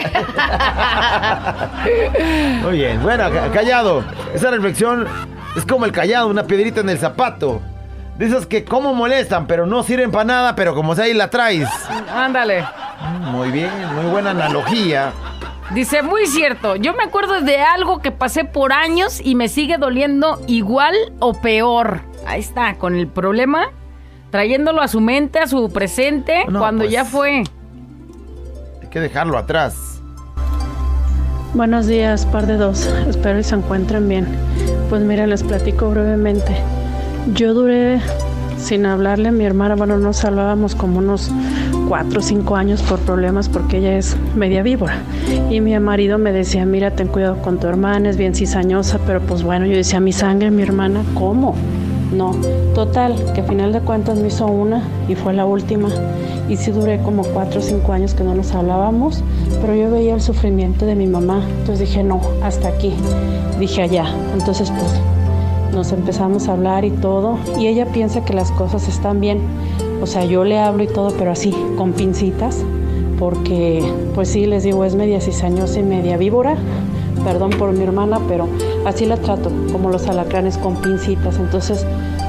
Muy 2.63 2.77
bien, 2.77 3.01
bueno, 3.03 3.29
ca- 3.31 3.51
callado. 3.51 4.03
Esa 4.33 4.49
reflexión 4.49 5.07
es 5.55 5.65
como 5.65 5.85
el 5.85 5.91
callado, 5.91 6.27
una 6.27 6.43
piedrita 6.43 6.81
en 6.81 6.89
el 6.89 6.97
zapato. 6.97 7.61
Dices 8.17 8.47
que 8.47 8.65
como 8.65 8.95
molestan, 8.95 9.45
pero 9.45 9.67
no 9.67 9.83
sirven 9.83 10.09
para 10.11 10.23
nada, 10.25 10.55
pero 10.55 10.73
como 10.73 10.95
sea 10.95 11.05
ahí 11.05 11.13
la 11.13 11.29
traes. 11.29 11.69
Ándale. 12.11 12.65
Muy 13.31 13.51
bien, 13.51 13.69
muy 13.93 14.05
buena 14.05 14.31
analogía. 14.31 15.11
Dice, 15.69 16.01
muy 16.01 16.25
cierto, 16.25 16.75
yo 16.77 16.93
me 16.95 17.03
acuerdo 17.03 17.41
de 17.41 17.59
algo 17.59 17.99
que 17.99 18.11
pasé 18.11 18.45
por 18.45 18.73
años 18.73 19.21
y 19.23 19.35
me 19.35 19.47
sigue 19.49 19.77
doliendo 19.77 20.41
igual 20.47 20.95
o 21.19 21.33
peor. 21.39 22.01
Ahí 22.27 22.41
está, 22.41 22.75
con 22.75 22.95
el 22.95 23.07
problema, 23.07 23.67
trayéndolo 24.31 24.81
a 24.81 24.89
su 24.89 24.99
mente, 24.99 25.39
a 25.39 25.47
su 25.47 25.69
presente, 25.71 26.43
No, 26.49 26.59
cuando 26.59 26.83
pues. 26.83 26.91
ya 26.91 27.05
fue. 27.05 27.43
Hay 28.81 28.87
que 28.91 28.99
dejarlo 28.99 29.37
atrás. 29.37 30.01
Buenos 31.53 31.87
días, 31.87 32.25
par 32.25 32.45
de 32.45 32.57
dos. 32.57 32.85
Espero 33.07 33.37
que 33.37 33.43
se 33.43 33.55
encuentren 33.55 34.09
bien. 34.09 34.27
Pues 34.89 35.01
miren, 35.03 35.29
les 35.29 35.41
platico 35.41 35.89
brevemente. 35.89 36.53
Yo 37.33 37.53
duré 37.53 38.01
sin 38.57 38.85
hablarle 38.85 39.29
a 39.29 39.31
mi 39.31 39.45
hermana, 39.45 39.75
bueno, 39.75 39.97
nos 39.97 40.25
hablábamos 40.25 40.75
como 40.75 40.97
unos 40.97 41.31
cuatro 41.87 42.19
o 42.19 42.21
cinco 42.23 42.57
años 42.57 42.81
por 42.81 42.99
problemas 42.99 43.47
porque 43.47 43.77
ella 43.77 43.97
es 43.97 44.17
media 44.35 44.63
víbora. 44.63 44.97
Y 45.49 45.61
mi 45.61 45.79
marido 45.79 46.17
me 46.17 46.33
decía, 46.33 46.65
mira, 46.65 46.91
ten 46.91 47.07
cuidado 47.07 47.41
con 47.41 47.57
tu 47.59 47.67
hermana, 47.67 48.09
es 48.09 48.17
bien 48.17 48.35
cizañosa, 48.35 48.99
pero 49.05 49.21
pues 49.21 49.43
bueno, 49.43 49.65
yo 49.65 49.77
decía, 49.77 50.01
mi 50.01 50.11
sangre, 50.11 50.51
mi 50.51 50.63
hermana, 50.63 51.03
¿cómo? 51.13 51.55
No, 52.13 52.31
total, 52.73 53.15
que 53.33 53.41
a 53.41 53.43
final 53.43 53.73
de 53.73 53.81
cuentas 53.81 54.17
me 54.17 54.29
hizo 54.29 54.47
una 54.47 54.83
y 55.07 55.15
fue 55.15 55.33
la 55.33 55.45
última. 55.45 55.89
Y 56.47 56.55
sí 56.55 56.71
duré 56.71 56.99
como 57.01 57.23
cuatro 57.23 57.59
o 57.59 57.63
cinco 57.63 57.91
años 57.91 58.13
que 58.13 58.23
no 58.23 58.33
nos 58.33 58.53
hablábamos, 58.53 59.23
pero 59.61 59.75
yo 59.75 59.91
veía 59.91 60.13
el 60.13 60.21
sufrimiento 60.21 60.85
de 60.85 60.95
mi 60.95 61.05
mamá. 61.05 61.43
Entonces 61.59 61.89
dije, 61.89 62.03
no, 62.03 62.21
hasta 62.41 62.69
aquí. 62.69 62.93
Dije 63.59 63.81
allá. 63.81 64.05
Entonces 64.33 64.71
pues 64.71 64.93
nos 65.73 65.91
empezamos 65.91 66.47
a 66.47 66.53
hablar 66.53 66.85
y 66.85 66.91
todo. 66.91 67.37
Y 67.59 67.67
ella 67.67 67.87
piensa 67.87 68.23
que 68.23 68.33
las 68.33 68.51
cosas 68.51 68.87
están 68.87 69.19
bien. 69.19 69.41
O 70.01 70.05
sea, 70.05 70.23
yo 70.23 70.45
le 70.45 70.57
hablo 70.57 70.83
y 70.83 70.87
todo, 70.87 71.13
pero 71.17 71.31
así, 71.31 71.53
con 71.77 71.91
pincitas. 71.91 72.63
Porque, 73.19 73.83
pues 74.15 74.29
sí, 74.29 74.45
les 74.45 74.63
digo, 74.63 74.85
es 74.85 74.95
media 74.95 75.19
cizañosa 75.19 75.79
y 75.79 75.83
media 75.83 76.17
víbora. 76.17 76.55
Perdón 77.23 77.51
por 77.51 77.71
mi 77.71 77.83
hermana, 77.83 78.19
pero 78.27 78.47
así 78.85 79.05
la 79.05 79.17
trato, 79.17 79.51
como 79.71 79.89
los 79.89 80.07
alacranes 80.07 80.57
con 80.57 80.81
pincitas. 80.81 81.37
Entonces, 81.37 81.85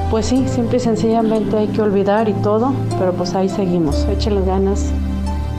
pues 0.09 0.25
sí, 0.25 0.45
simple 0.47 0.77
y 0.77 0.79
sencillamente 0.79 1.57
hay 1.57 1.67
que 1.67 1.81
olvidar 1.81 2.27
y 2.29 2.33
todo, 2.33 2.73
pero 2.97 3.13
pues 3.13 3.35
ahí 3.35 3.49
seguimos. 3.49 4.05
Échenle 4.05 4.45
ganas, 4.45 4.91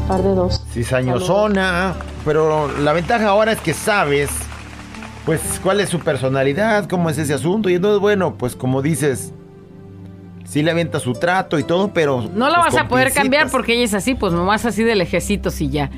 par 0.08 0.22
de 0.22 0.34
dos. 0.34 0.64
Cizañosona, 0.72 1.94
pero 2.24 2.68
la 2.78 2.92
ventaja 2.92 3.28
ahora 3.28 3.52
es 3.52 3.60
que 3.60 3.72
sabes, 3.72 4.30
pues, 5.24 5.40
cuál 5.62 5.80
es 5.80 5.88
su 5.88 6.00
personalidad, 6.00 6.88
cómo 6.88 7.10
es 7.10 7.18
ese 7.18 7.34
asunto. 7.34 7.70
Y 7.70 7.74
entonces, 7.74 8.00
bueno, 8.00 8.34
pues 8.36 8.56
como 8.56 8.82
dices, 8.82 9.32
sí 10.44 10.62
le 10.62 10.72
avienta 10.72 10.98
su 10.98 11.12
trato 11.12 11.58
y 11.58 11.62
todo, 11.62 11.92
pero. 11.92 12.22
No 12.34 12.48
la 12.50 12.60
pues, 12.60 12.74
vas 12.74 12.84
a 12.84 12.88
poder 12.88 13.06
pincitas. 13.06 13.22
cambiar 13.22 13.50
porque 13.50 13.74
ella 13.74 13.84
es 13.84 13.94
así, 13.94 14.14
pues 14.14 14.32
nomás 14.32 14.66
así 14.66 14.82
de 14.82 14.96
lejecitos 14.96 15.60
y 15.60 15.70
ya. 15.70 15.90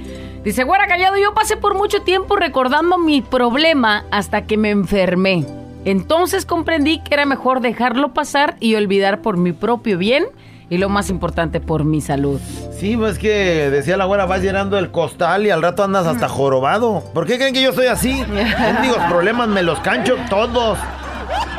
Dice, 0.45 0.65
güera 0.65 0.89
callado, 0.89 1.17
yo 1.17 1.35
pasé 1.35 1.57
por 1.57 1.75
mucho 1.75 2.03
tiempo 2.03 2.35
recordando 2.35 2.99
mi 2.99 3.23
problema 3.23 4.05
hasta 4.11 4.43
que 4.43 4.57
me 4.57 4.71
enfermé. 4.71 5.47
Entonces 5.85 6.47
comprendí 6.47 6.99
que 7.01 7.15
era 7.15 7.27
mejor 7.27 7.61
dejarlo 7.61 8.13
pasar 8.13 8.57
y 8.59 8.75
olvidar 8.75 9.23
por 9.23 9.37
mi 9.37 9.53
propio 9.53 9.99
bien 9.99 10.25
y 10.69 10.79
lo 10.79 10.89
más 10.89 11.11
importante, 11.11 11.61
por 11.61 11.85
mi 11.85 12.01
salud. 12.01 12.41
Sí, 12.73 12.97
pues 12.97 13.19
que 13.19 13.71
decía 13.71 13.97
la 13.97 14.05
güera, 14.05 14.27
vas 14.27 14.43
llenando 14.43 14.79
el 14.79 14.91
costal 14.91 15.47
y 15.47 15.51
al 15.51 15.63
rato 15.63 15.85
andas 15.85 16.07
hasta 16.07 16.29
jorobado. 16.29 17.05
¿Por 17.15 17.27
qué 17.27 17.37
creen 17.37 17.55
que 17.55 17.63
yo 17.63 17.73
soy 17.73 17.87
así? 17.87 18.25
Digo, 18.83 18.97
problemas 19.09 19.49
me 19.49 19.63
los 19.63 19.79
cancho 19.81 20.17
todos. 20.29 20.79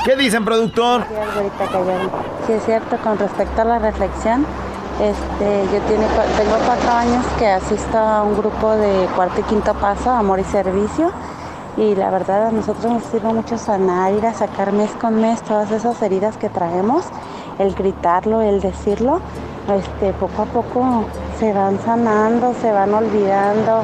¿Qué 0.04 0.18
dicen, 0.18 0.44
productor? 0.44 1.06
Sí, 2.48 2.54
es 2.54 2.66
cierto, 2.66 2.98
con 2.98 3.18
respecto 3.18 3.62
a 3.62 3.66
la 3.66 3.80
reflexión, 3.80 4.46
este, 5.02 5.66
yo 5.74 5.82
tengo 5.82 6.56
cuatro 6.66 6.92
años 6.92 7.26
que 7.40 7.48
asisto 7.48 7.98
a 7.98 8.24
un 8.24 8.38
grupo 8.38 8.72
de 8.72 9.08
cuarto 9.16 9.42
y 9.42 9.44
quinto 9.44 9.74
paso, 9.74 10.12
amor 10.12 10.40
y 10.40 10.44
servicio, 10.44 11.12
y 11.78 11.96
la 11.96 12.12
verdad 12.12 12.48
a 12.48 12.52
nosotros 12.52 12.94
nos 12.94 13.04
sirve 13.06 13.34
mucho 13.34 13.58
sanar, 13.58 14.14
ir 14.14 14.26
a 14.26 14.34
sacar 14.34 14.72
mes 14.72 14.92
con 15.02 15.20
mes 15.20 15.42
todas 15.42 15.72
esas 15.72 16.00
heridas 16.02 16.38
que 16.38 16.50
traemos, 16.50 17.06
el 17.58 17.74
gritarlo, 17.74 18.42
el 18.42 18.62
decirlo, 18.62 19.20
este, 19.76 20.14
poco 20.14 20.44
a 20.44 20.46
poco 20.46 21.06
se 21.40 21.54
van 21.54 21.80
sanando, 21.84 22.54
se 22.62 22.72
van 22.72 22.94
olvidando, 22.94 23.84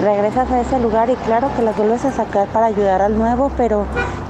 regresas 0.00 0.50
a 0.50 0.60
ese 0.60 0.80
lugar 0.80 1.10
y 1.10 1.16
claro 1.16 1.48
que 1.54 1.62
las 1.62 1.76
vuelves 1.76 2.04
a 2.06 2.12
sacar 2.12 2.48
para 2.48 2.66
ayudar 2.66 3.02
al 3.02 3.18
nuevo, 3.18 3.50
pero 3.58 3.84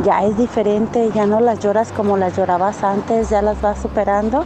ya 0.04 0.24
es 0.24 0.36
diferente, 0.36 1.10
ya 1.14 1.26
no 1.26 1.38
las 1.38 1.60
lloras 1.60 1.92
como 1.92 2.16
las 2.16 2.36
llorabas 2.36 2.82
antes, 2.82 3.30
ya 3.30 3.42
las 3.42 3.60
vas 3.60 3.78
superando 3.78 4.44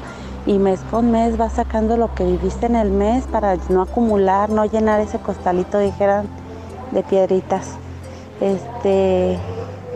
y 0.51 0.59
mes 0.59 0.81
con 0.91 1.13
mes 1.13 1.37
vas 1.37 1.53
sacando 1.53 1.97
lo 1.97 2.13
que 2.13 2.25
viviste 2.25 2.67
en 2.67 2.75
el 2.75 2.91
mes 2.91 3.25
para 3.29 3.57
no 3.69 3.83
acumular, 3.83 4.51
no 4.51 4.65
llenar 4.65 4.99
ese 4.99 5.21
costalito, 5.21 5.79
dijeran, 5.79 6.27
de 6.91 7.05
piedritas. 7.05 7.77
Este, 8.41 9.39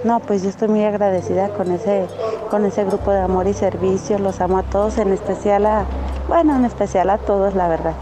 no, 0.05 0.21
pues 0.21 0.45
yo 0.45 0.51
estoy 0.51 0.69
muy 0.69 0.85
agradecida 0.85 1.49
con 1.49 1.73
ese, 1.73 2.07
con 2.53 2.64
ese 2.67 2.85
grupo 2.85 3.11
de 3.11 3.23
amor 3.23 3.49
y 3.49 3.53
servicio, 3.53 4.21
los 4.21 4.40
amo 4.40 4.59
a 4.59 4.62
todos, 4.62 4.97
en 4.99 5.12
especial 5.12 5.67
a, 5.67 5.87
bueno, 6.29 6.55
en 6.55 6.64
especial 6.67 7.11
a 7.11 7.19
todos, 7.19 7.57
la 7.57 7.67
verdad. 7.67 7.95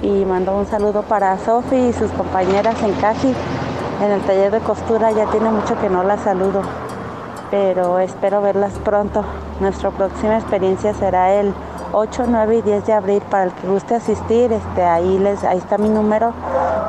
Y 0.00 0.24
mando 0.24 0.56
un 0.56 0.66
saludo 0.66 1.02
para 1.02 1.36
Sofi 1.38 1.74
y 1.74 1.92
sus 1.92 2.12
compañeras 2.12 2.80
en 2.84 2.92
Caji, 3.00 3.34
en 4.04 4.12
el 4.12 4.20
taller 4.20 4.52
de 4.52 4.60
costura, 4.60 5.10
ya 5.10 5.26
tiene 5.32 5.50
mucho 5.50 5.76
que 5.80 5.88
no 5.88 6.04
las 6.04 6.20
saludo, 6.20 6.62
pero 7.50 7.98
espero 7.98 8.42
verlas 8.42 8.74
pronto. 8.84 9.24
Nuestra 9.58 9.90
próxima 9.90 10.36
experiencia 10.36 10.94
será 10.94 11.34
el 11.34 11.52
8, 11.98 12.26
9 12.28 12.58
y 12.58 12.62
10 12.62 12.86
de 12.86 12.92
abril. 12.92 13.22
Para 13.30 13.44
el 13.44 13.52
que 13.52 13.66
guste 13.66 13.94
asistir, 13.94 14.52
este, 14.52 14.82
ahí, 14.82 15.18
les, 15.18 15.42
ahí 15.44 15.56
está 15.56 15.78
mi 15.78 15.88
número 15.88 16.34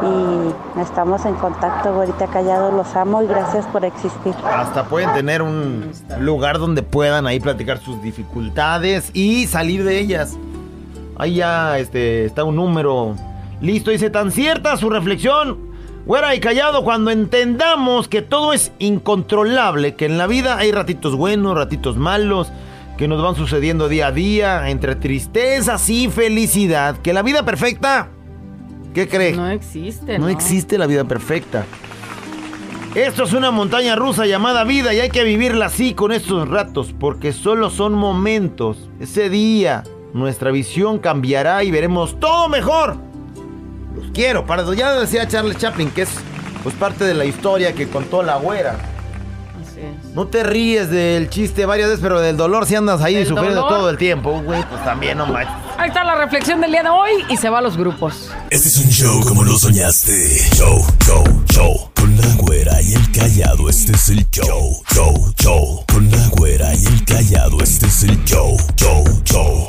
y 0.03 0.81
estamos 0.81 1.25
en 1.25 1.35
contacto. 1.35 1.89
Ahorita 1.89 2.27
callado, 2.27 2.73
los 2.73 2.93
amo 2.93 3.23
y 3.23 3.27
gracias 3.27 3.65
por 3.67 3.85
existir. 3.85 4.33
Hasta 4.43 4.83
pueden 4.83 5.13
tener 5.13 5.41
un 5.41 5.91
lugar 6.19 6.59
donde 6.59 6.83
puedan 6.83 7.25
ahí 7.25 7.39
platicar 7.39 7.79
sus 7.79 8.01
dificultades 8.01 9.11
y 9.13 9.47
salir 9.47 9.85
de 9.85 9.97
ellas. 9.97 10.37
Ahí 11.17 11.35
ya 11.35 11.79
este, 11.79 12.25
está 12.25 12.43
un 12.43 12.57
número 12.57 13.15
listo. 13.61 13.91
Dice, 13.91 14.09
tan 14.09 14.29
cierta 14.29 14.75
su 14.75 14.89
reflexión, 14.89 15.57
güera 16.05 16.35
y 16.35 16.41
callado, 16.41 16.83
cuando 16.83 17.11
entendamos 17.11 18.09
que 18.09 18.21
todo 18.21 18.51
es 18.51 18.73
incontrolable, 18.77 19.95
que 19.95 20.05
en 20.05 20.17
la 20.17 20.27
vida 20.27 20.57
hay 20.57 20.73
ratitos 20.73 21.15
buenos, 21.15 21.55
ratitos 21.55 21.95
malos, 21.95 22.51
que 22.97 23.07
nos 23.07 23.21
van 23.21 23.35
sucediendo 23.35 23.87
día 23.87 24.07
a 24.07 24.11
día, 24.11 24.69
entre 24.69 24.95
tristezas 24.95 25.87
y 25.89 26.09
felicidad, 26.09 26.97
que 26.97 27.13
la 27.13 27.21
vida 27.21 27.45
perfecta, 27.45 28.09
¿qué 28.93 29.07
cree? 29.07 29.33
No 29.33 29.49
existe, 29.49 30.17
No 30.17 30.27
existe 30.27 30.77
la 30.77 30.87
vida 30.87 31.05
perfecta. 31.05 31.65
Esto 32.95 33.25
es 33.25 33.33
una 33.33 33.51
montaña 33.51 33.95
rusa 33.95 34.25
llamada 34.25 34.63
vida 34.63 34.91
y 34.93 34.99
hay 34.99 35.09
que 35.09 35.23
vivirla 35.23 35.67
así 35.67 35.93
con 35.93 36.11
estos 36.11 36.49
ratos 36.49 36.95
porque 36.99 37.31
solo 37.31 37.69
son 37.69 37.93
momentos. 37.93 38.89
Ese 38.99 39.29
día 39.29 39.83
nuestra 40.13 40.49
visión 40.49 40.97
cambiará 40.97 41.63
y 41.63 41.69
veremos 41.69 42.19
todo 42.19 42.49
mejor. 42.49 42.97
Los 43.95 44.09
quiero, 44.11 44.47
para 44.47 44.73
ya 44.73 44.93
decía 44.93 45.27
Charles 45.27 45.57
Chaplin 45.57 45.91
que 45.91 46.03
es 46.03 46.09
pues 46.63 46.73
parte 46.73 47.03
de 47.03 47.13
la 47.13 47.25
historia 47.25 47.73
que 47.73 47.87
contó 47.87 48.23
la 48.23 48.37
güera. 48.37 48.96
Así 49.77 49.85
es. 49.85 50.13
No 50.15 50.27
te 50.27 50.43
ríes 50.43 50.89
del 50.89 51.29
chiste 51.29 51.65
varias 51.65 51.89
veces, 51.89 52.01
pero 52.01 52.19
del 52.19 52.35
dolor 52.37 52.65
si 52.65 52.75
andas 52.75 53.01
ahí 53.01 53.15
¿Del 53.15 53.27
sufriendo 53.27 53.61
dolor? 53.61 53.69
todo 53.77 53.89
el 53.89 53.97
tiempo, 53.97 54.41
güey, 54.41 54.63
pues 54.69 54.83
también 54.83 55.17
no 55.17 55.27
manches. 55.27 55.53
Ahí 55.77 55.89
está 55.89 56.03
la 56.03 56.15
reflexión 56.15 56.59
del 56.61 56.71
día 56.71 56.83
de 56.83 56.89
hoy 56.89 57.11
y 57.29 57.37
se 57.37 57.49
va 57.49 57.59
a 57.59 57.61
los 57.61 57.77
grupos. 57.77 58.31
Este 58.49 58.67
es 58.67 58.77
un 58.77 58.89
show 58.89 59.23
como 59.25 59.43
lo 59.43 59.57
soñaste. 59.57 60.39
Show, 60.55 60.83
show, 61.05 61.23
show. 61.49 61.89
Con 61.95 62.17
la 62.17 62.27
güera 62.37 62.81
y 62.81 62.93
el 62.93 63.11
callado, 63.11 63.69
este 63.69 63.91
es 63.91 64.09
el 64.09 64.27
show. 64.31 64.81
Show, 64.93 65.33
show. 65.39 65.83
Con 65.91 66.09
la 66.09 66.27
güera 66.29 66.73
y 66.73 66.85
el 66.85 67.05
callado, 67.05 67.57
este 67.61 67.85
es 67.87 68.03
el 68.03 68.23
show. 68.25 68.57
Show, 68.77 69.03
show. 69.25 69.67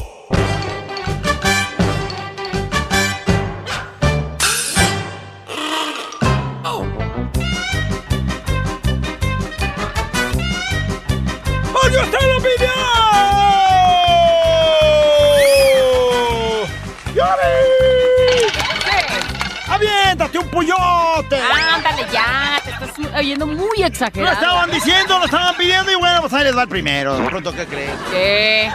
¡Aviéntate 20.08 20.38
un 20.38 20.48
puyote! 20.48 21.38
Ándale 21.74 22.06
ya, 22.10 22.58
te 22.64 22.70
estás 22.70 23.14
oyendo 23.14 23.46
muy 23.46 23.78
Lo 23.78 23.86
exagerado. 23.86 24.32
estaban 24.32 24.70
diciendo, 24.70 25.18
lo 25.18 25.24
estaban 25.26 25.54
pidiendo 25.54 25.92
y 25.92 25.96
bueno, 25.96 26.22
pues 26.22 26.32
ahí 26.32 26.44
les 26.44 26.56
va 26.56 26.62
el 26.62 26.68
primero. 26.68 27.18
De 27.18 27.28
pronto, 27.28 27.52
¿qué 27.54 27.66
creen? 27.66 27.94
¿Qué? 28.10 28.72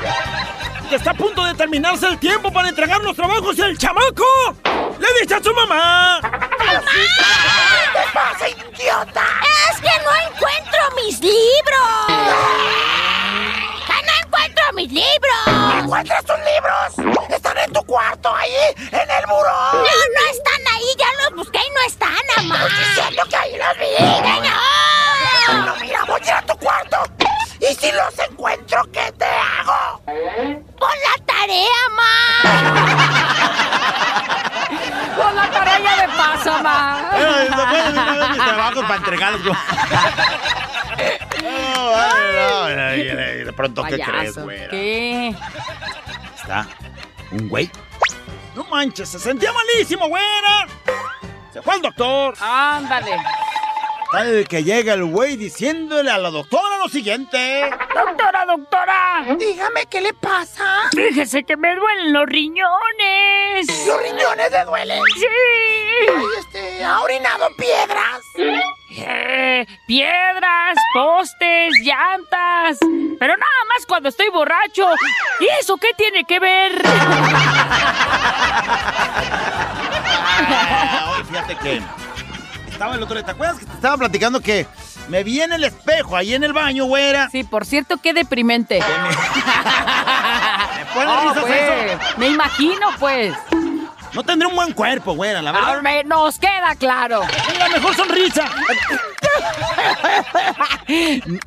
Que 0.89 0.95
está 0.95 1.09
a 1.09 1.13
punto 1.15 1.43
de 1.43 1.55
terminarse 1.55 2.07
el 2.07 2.19
tiempo 2.19 2.53
para 2.53 2.69
entregar 2.69 3.01
los 3.01 3.15
trabajos 3.15 3.57
y 3.57 3.61
el 3.61 3.75
chamaco 3.79 4.23
le 4.99 5.07
dice 5.21 5.33
a 5.33 5.41
su 5.43 5.51
mamá. 5.55 6.19
¿Qué 6.21 7.99
pasa, 8.13 8.47
idiota? 8.49 9.23
Es 9.71 9.81
que 9.81 9.89
no 10.05 10.11
encuentro 10.27 10.79
mis 11.03 11.19
libros. 11.19 12.05
¡Que 13.87 14.05
no 14.05 14.11
encuentro 14.23 14.63
mis 14.75 14.91
libros! 14.91 15.79
¿Encuentras 15.79 16.23
tus 16.25 16.35
libros? 16.37 17.15
Están 17.29 17.57
en 17.57 17.73
tu 17.73 17.83
cuarto, 17.85 18.33
ahí, 18.35 18.51
en 18.77 19.09
el 19.09 19.25
buró. 19.27 19.73
No, 19.73 19.81
no 19.81 20.31
están 20.31 20.62
ahí, 21.23 21.23
ya 21.23 21.25
los 21.29 21.33
busqué 21.35 21.59
y 21.59 21.69
no 21.73 21.81
están, 21.87 22.15
mamá. 22.37 22.65
Estoy 22.65 22.85
diciendo 22.85 23.23
que 23.29 23.35
ahí 23.35 23.57
los 23.57 23.77
vi. 23.77 23.85
¡Que 23.97 24.03
no! 24.41 24.49
No, 25.65 25.75
mira, 25.81 26.03
voy 26.05 26.21
a 26.21 26.23
ir 26.23 26.31
a 26.33 26.41
tu 26.41 26.57
cuarto. 26.57 26.97
Y 27.59 27.67
si 27.75 27.91
los 27.91 28.17
encuentro, 28.29 28.81
¿qué 28.91 29.11
te 29.17 29.25
hago? 29.25 30.01
Pon 30.05 30.97
la 31.03 31.15
tarea, 31.25 31.89
ma. 31.95 32.13
Con 35.15 35.35
la 35.35 35.49
tarea 35.51 35.79
de 35.79 36.07
pasa, 36.17 36.57
ma. 36.61 37.09
¿se 37.11 37.17
acuerdan 37.53 37.93
de 37.93 38.01
una 38.01 38.27
vez 38.27 38.37
trabajos 38.37 38.83
para 38.83 38.95
entregarlos. 38.95 39.41
no, 41.43 42.65
de 42.65 43.53
pronto, 43.55 43.83
¿qué 43.83 43.99
crees, 43.99 44.37
güey? 44.37 44.67
¿Qué? 44.69 45.35
Está 46.35 46.67
un 47.31 47.49
güey. 47.49 47.69
No 48.55 48.63
manches, 48.65 49.09
se 49.09 49.19
sentía 49.19 49.51
malísimo, 49.51 50.07
güera. 50.07 50.67
Se 51.51 51.61
fue 51.61 51.73
al 51.75 51.81
doctor. 51.81 52.35
Ándale. 52.39 53.17
Tal 54.11 54.47
que 54.47 54.63
llega 54.63 54.93
el 54.93 55.05
güey 55.05 55.37
diciéndole 55.37 56.11
a 56.11 56.19
la 56.19 56.29
doctora 56.29 56.77
lo 56.77 56.87
siguiente. 56.87 57.67
Doctora, 57.95 58.45
doctora. 58.45 59.25
Dígame, 59.39 59.87
¿qué 59.87 60.01
le 60.01 60.13
pasa? 60.13 60.87
Fíjese 60.91 61.43
que 61.43 61.57
me 61.57 61.75
duelen 61.75 62.13
los 62.13 62.27
riñones. 62.27 63.87
¿Los 63.87 63.99
riñones 64.03 64.51
le 64.51 64.65
duelen? 64.65 65.01
Sí. 65.15 65.25
Ay, 66.15 66.25
este, 66.37 66.83
¿ha 66.83 67.01
orinado 67.01 67.47
piedras? 67.57 68.21
Eh, 68.35 68.61
piedras, 69.85 70.77
postes, 70.93 71.73
llantas. 71.81 72.77
Pero 73.19 73.37
nada 73.37 73.61
más 73.69 73.85
cuando 73.87 74.09
estoy 74.09 74.29
borracho. 74.29 74.87
¿Y 75.39 75.47
eso 75.59 75.77
qué 75.77 75.89
tiene 75.97 76.23
que 76.25 76.39
ver? 76.39 76.81
Ah, 80.45 81.13
oye, 81.15 81.23
fíjate 81.25 81.55
que 81.57 81.81
estaba 82.71 82.95
el 82.95 83.03
otro 83.03 83.15
día. 83.15 83.25
¿Te 83.25 83.31
acuerdas 83.31 83.59
que 83.59 83.65
te 83.65 83.73
estaba 83.73 83.97
platicando 83.97 84.39
que 84.41 84.67
me 85.09 85.23
vi 85.23 85.41
en 85.41 85.51
el 85.53 85.63
espejo 85.63 86.15
ahí 86.15 86.33
en 86.33 86.43
el 86.43 86.53
baño, 86.53 86.85
güera? 86.85 87.29
Sí, 87.29 87.43
por 87.43 87.65
cierto, 87.65 87.97
qué 87.97 88.13
deprimente. 88.13 88.79
¿Me 90.77 90.85
ponen 90.93 91.09
Oh, 91.09 91.33
pues, 91.33 91.45
eso? 91.53 91.99
Me 92.17 92.27
imagino, 92.27 92.87
pues. 92.99 93.33
No 94.13 94.23
tendré 94.23 94.47
un 94.47 94.55
buen 94.55 94.73
cuerpo, 94.73 95.13
güera, 95.13 95.41
la 95.41 95.51
verdad. 95.51 95.81
Nos 96.05 96.37
queda 96.37 96.75
claro. 96.77 97.21
La 97.57 97.69
mejor 97.69 97.95
sonrisa. 97.95 98.45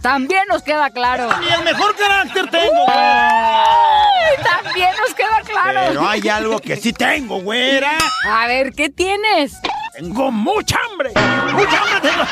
También 0.02 0.42
nos 0.48 0.62
queda 0.62 0.90
claro. 0.90 1.28
Y 1.48 1.52
el 1.52 1.62
mejor 1.62 1.94
carácter 1.94 2.50
tengo, 2.50 2.84
güera. 2.86 3.62
Ay, 3.64 4.36
También 4.42 4.90
nos 4.98 5.14
queda 5.14 5.40
claro. 5.44 5.80
Pero 5.88 6.08
hay 6.08 6.28
algo 6.28 6.58
que 6.58 6.76
sí 6.76 6.92
tengo, 6.92 7.40
güera. 7.40 7.92
A 8.28 8.48
ver, 8.48 8.72
¿qué 8.72 8.88
tienes? 8.88 9.60
Tengo 9.92 10.32
mucha 10.32 10.76
hambre. 10.90 11.12
Mucha 11.52 11.80
hambre 11.80 12.00
tengo. 12.00 12.24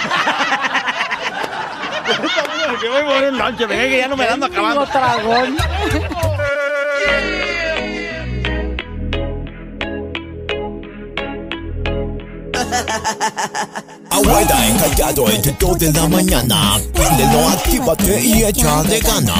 que 2.80 2.88
voy 2.88 3.00
a 3.00 3.04
morir 3.04 3.32
que 3.68 3.98
ya 3.98 4.08
no 4.08 4.16
me 4.16 4.26
ando 4.26 4.46
acabando. 4.46 4.84
Tengo 4.84 4.98
tragón. 4.98 5.56
Abuela 14.11 14.66
encallado 14.66 15.29
entre 15.31 15.53
2 15.59 15.79
de 15.79 15.92
la 15.92 16.09
mañana. 16.09 16.81
Préndelo, 16.92 17.48
actívate 17.48 18.20
y 18.20 18.44
echa 18.44 18.83
de 18.85 19.00
ganas. 19.00 19.35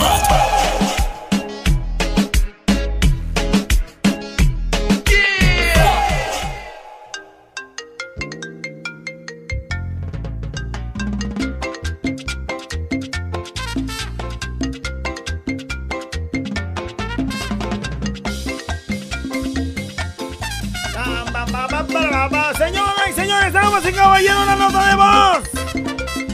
Señores, 23.44 23.52
damas 23.52 23.87
y 23.87 23.92
caballeros, 23.92 24.42
una 24.42 24.57
nota 24.57 24.88
de 24.88 24.94
voz. 24.96 25.42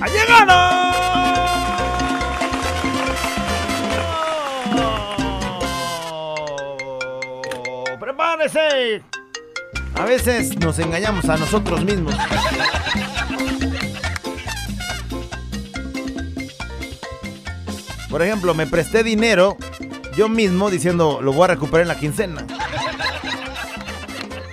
¡Ha 0.01 0.07
llegado! 0.09 0.55
¡Prepárese! 7.99 9.03
A 9.95 10.05
veces 10.05 10.57
nos 10.59 10.79
engañamos 10.79 11.29
a 11.29 11.37
nosotros 11.37 11.85
mismos. 11.85 12.15
Por 18.09 18.23
ejemplo, 18.23 18.55
me 18.55 18.67
presté 18.67 19.03
dinero 19.05 19.57
yo 20.17 20.29
mismo 20.29 20.71
diciendo 20.71 21.21
lo 21.23 21.33
voy 21.33 21.45
a 21.45 21.49
recuperar 21.49 21.83
en 21.83 21.89
la 21.89 21.99
quincena. 21.99 22.47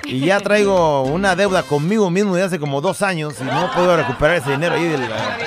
Y 0.09 0.21
ya 0.21 0.39
traigo 0.39 1.03
una 1.03 1.35
deuda 1.35 1.63
conmigo 1.63 2.09
mismo 2.09 2.35
de 2.35 2.43
hace 2.43 2.59
como 2.59 2.79
dos 2.79 3.01
años 3.01 3.35
y 3.41 3.43
no 3.43 3.69
puedo 3.73 3.97
recuperar 3.97 4.37
ese 4.37 4.51
dinero 4.51 4.75
ahí 4.75 4.85
de 4.85 4.97
la... 4.97 5.37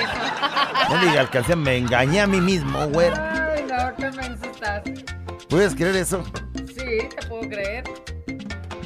Ya 0.89 1.01
ni 1.03 1.17
alcancé, 1.17 1.55
me 1.55 1.77
engañé 1.77 2.21
a 2.21 2.27
mí 2.27 2.39
mismo, 2.39 2.87
güey. 2.89 3.09
Ay, 3.09 3.65
no, 3.67 3.95
qué 3.95 4.11
menso 4.11 4.45
estás. 4.51 4.81
¿Puedes 5.49 5.73
creer 5.75 5.95
eso? 5.95 6.23
Sí, 6.67 7.07
te 7.15 7.27
puedo 7.27 7.41
creer. 7.49 7.83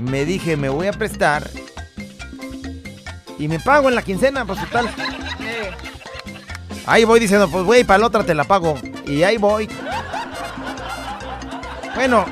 Me 0.01 0.23
dije, 0.23 0.55
me 0.55 0.69
voy 0.69 0.87
a 0.87 0.93
prestar 0.93 1.49
y 3.37 3.47
me 3.47 3.59
pago 3.59 3.89
en 3.89 3.95
la 3.95 4.01
quincena, 4.01 4.45
pues 4.45 4.59
total. 4.61 4.87
Eh, 5.41 5.71
Ahí 6.85 7.03
voy 7.03 7.19
diciendo, 7.19 7.49
pues 7.49 7.63
güey, 7.63 7.83
para 7.83 7.99
la 7.99 8.07
otra 8.07 8.23
te 8.23 8.33
la 8.33 8.43
pago. 8.43 8.75
Y 9.05 9.23
ahí 9.23 9.37
voy. 9.37 9.67
Bueno, 11.95 12.25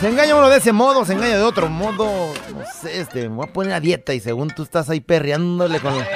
se 0.00 0.08
engaña 0.08 0.34
uno 0.34 0.48
de 0.48 0.58
ese 0.58 0.72
modo, 0.72 1.04
se 1.04 1.12
engaña 1.12 1.36
de 1.36 1.42
otro 1.42 1.68
modo. 1.68 2.32
No 2.64 2.70
sé, 2.80 3.00
este, 3.00 3.28
me 3.28 3.36
voy 3.36 3.46
a 3.48 3.52
poner 3.52 3.72
a 3.74 3.80
dieta 3.80 4.14
y 4.14 4.20
según 4.20 4.48
tú 4.48 4.62
estás 4.62 4.88
ahí 4.90 5.00
perreándole 5.00 5.80
con... 5.80 5.98
la- 5.98 6.06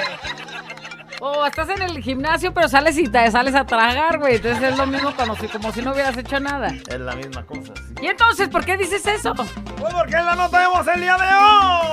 O 1.21 1.45
estás 1.45 1.69
en 1.69 1.81
el 1.81 2.01
gimnasio, 2.01 2.53
pero 2.53 2.67
sales 2.69 2.97
y 2.97 3.07
te 3.07 3.29
sales 3.29 3.53
a 3.53 3.65
tragar, 3.65 4.17
güey. 4.19 4.37
Entonces 4.37 4.63
es 4.71 4.77
lo 4.77 4.87
mismo 4.87 5.13
como 5.15 5.35
si, 5.35 5.47
como 5.47 5.71
si 5.71 5.81
no 5.81 5.91
hubieras 5.91 6.17
hecho 6.17 6.39
nada. 6.39 6.69
Es 6.87 6.99
la 6.99 7.15
misma 7.15 7.45
cosa, 7.45 7.73
sí. 7.75 7.93
¿Y 8.01 8.07
entonces 8.07 8.47
por 8.49 8.65
qué 8.65 8.77
dices 8.77 9.05
eso? 9.05 9.33
Pues 9.35 9.93
porque 9.93 10.13
la 10.15 10.35
nota 10.35 10.63
el 10.95 11.01
día 11.01 11.17
de 11.17 11.35
hoy. 11.35 11.87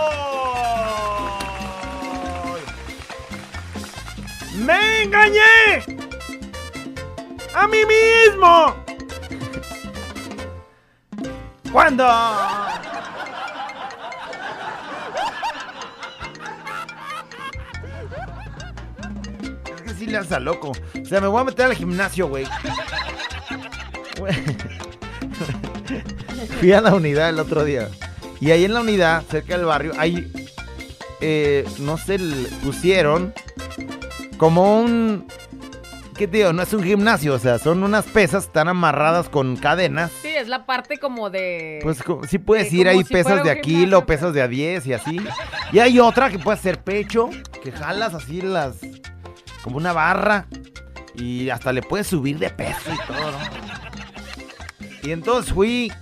¡Me 4.64 5.03
engañé! 5.03 5.85
¡A 7.55 7.66
mí 7.69 7.79
mismo! 7.85 8.75
¿Cuándo? 11.73 12.07
Sí 19.99 20.07
le 20.07 20.19
hace 20.19 20.35
a 20.35 20.41
loco. 20.41 20.73
O 21.01 21.05
sea, 21.05 21.21
me 21.21 21.27
voy 21.29 21.41
a 21.41 21.45
meter 21.45 21.67
al 21.67 21.75
gimnasio, 21.75 22.29
güey. 22.29 22.45
Fui 26.61 26.73
a 26.73 26.81
la 26.81 26.95
unidad 26.95 27.29
el 27.31 27.39
otro 27.39 27.65
día. 27.65 27.89
Y 28.41 28.51
ahí 28.51 28.65
en 28.65 28.75
la 28.75 28.81
unidad, 28.81 29.23
cerca 29.31 29.57
del 29.57 29.67
barrio, 29.67 29.93
hay. 29.99 30.31
eh, 31.21 31.65
no 31.79 31.97
sé, 31.99 32.19
pusieron 32.63 33.33
como 34.37 34.81
un. 34.81 35.27
¿Qué 36.17 36.27
te 36.27 36.39
digo? 36.39 36.53
No 36.55 36.63
es 36.63 36.73
un 36.73 36.83
gimnasio, 36.83 37.35
o 37.35 37.39
sea, 37.39 37.59
son 37.59 37.83
unas 37.83 38.07
pesas, 38.07 38.45
están 38.45 38.69
amarradas 38.69 39.29
con 39.29 39.57
cadenas. 39.57 40.11
Sí, 40.23 40.29
es 40.29 40.49
la 40.49 40.65
parte 40.65 40.97
como 40.97 41.29
de... 41.29 41.79
Pues 41.83 41.99
sí 42.27 42.39
puedes 42.39 42.73
ir 42.73 42.89
si 42.91 43.05
pesas 43.05 43.45
de 43.45 43.51
a 43.51 43.61
kilo, 43.61 43.99
pero- 44.01 44.07
pesas 44.07 44.33
de 44.33 44.41
a 44.41 44.49
10 44.49 44.87
y 44.87 44.93
así. 44.95 45.19
Y 45.73 45.79
hay 45.79 46.01
otra 46.01 46.31
que 46.31 46.39
puede 46.39 46.57
ser 46.57 46.83
pecho, 46.83 47.29
que 47.63 47.71
jalas 47.71 48.15
así 48.15 48.41
las. 48.41 48.77
Como 49.66 49.79
una 49.79 49.92
barra. 49.92 50.46
Y 51.16 51.50
hasta 51.50 51.72
le 51.72 51.83
puedes 51.83 52.07
subir 52.07 52.38
de 52.38 52.50
peso 52.50 52.92
y 52.92 53.07
todo, 53.07 53.33
¿no? 53.33 53.38
Y 55.02 55.11
entonces 55.11 55.52
fui. 55.52 55.92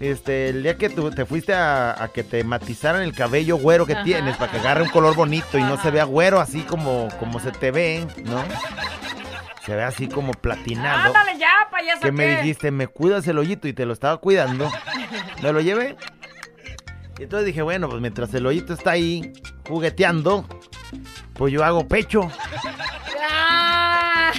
Este, 0.00 0.48
el 0.48 0.64
día 0.64 0.76
que 0.76 0.90
tú 0.90 1.08
te 1.12 1.24
fuiste 1.24 1.54
a, 1.54 2.02
a 2.02 2.08
que 2.08 2.24
te 2.24 2.42
matizaran 2.42 3.02
el 3.02 3.14
cabello 3.14 3.56
güero 3.58 3.86
que 3.86 3.92
Ajá, 3.92 4.02
tienes, 4.02 4.36
para 4.36 4.50
que 4.50 4.58
agarre 4.58 4.82
un 4.82 4.88
color 4.88 5.14
bonito 5.14 5.56
y 5.56 5.62
no 5.62 5.80
se 5.80 5.92
vea 5.92 6.02
güero 6.02 6.40
así 6.40 6.62
como, 6.62 7.08
como 7.20 7.38
se 7.38 7.52
te 7.52 7.70
ve, 7.70 8.04
¿no? 8.24 8.42
Se 9.64 9.76
ve 9.76 9.84
así 9.84 10.08
como 10.08 10.32
platinado 10.32 11.06
Ándale 11.14 11.38
ya, 11.38 11.48
payaso. 11.70 12.00
que 12.02 12.10
me 12.12 12.26
dijiste, 12.38 12.72
me 12.72 12.88
cuidas 12.88 13.26
el 13.28 13.38
hoyito 13.38 13.68
y 13.68 13.72
te 13.72 13.86
lo 13.86 13.92
estaba 13.92 14.16
cuidando. 14.16 14.68
Me 15.42 15.52
lo 15.52 15.60
llevé. 15.60 15.96
Y 17.18 17.22
entonces 17.22 17.46
dije, 17.46 17.62
bueno, 17.62 17.88
pues 17.88 18.00
mientras 18.00 18.34
el 18.34 18.44
hoyito 18.46 18.74
está 18.74 18.90
ahí 18.90 19.32
jugueteando, 19.68 20.44
pues 21.34 21.52
yo 21.52 21.64
hago 21.64 21.86
pecho. 21.86 22.30
Ah. 23.30 24.32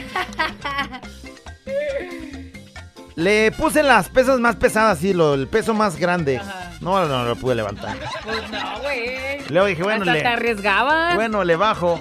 Le 3.16 3.52
puse 3.54 3.82
las 3.82 4.10
pesas 4.10 4.40
más 4.40 4.58
pesadas, 4.58 5.00
sí, 5.00 5.14
lo, 5.14 5.36
el 5.36 5.48
peso 5.48 5.74
más 5.74 5.96
grande. 5.98 6.38
Ajá. 6.38 6.72
No, 6.82 7.00
no, 7.00 7.08
no 7.08 7.26
lo 7.26 7.36
pude 7.38 7.56
levantar. 7.56 7.96
Pues 8.24 8.50
no, 8.50 8.80
güey. 8.82 9.40
Luego 9.50 9.68
dije, 9.68 9.84
bueno, 9.84 10.02
Hasta 10.02 10.14
le, 10.14 10.22
te 10.22 10.28
arriesgabas. 10.28 11.16
bueno, 11.16 11.44
le 11.46 11.56
bajo. 11.56 11.98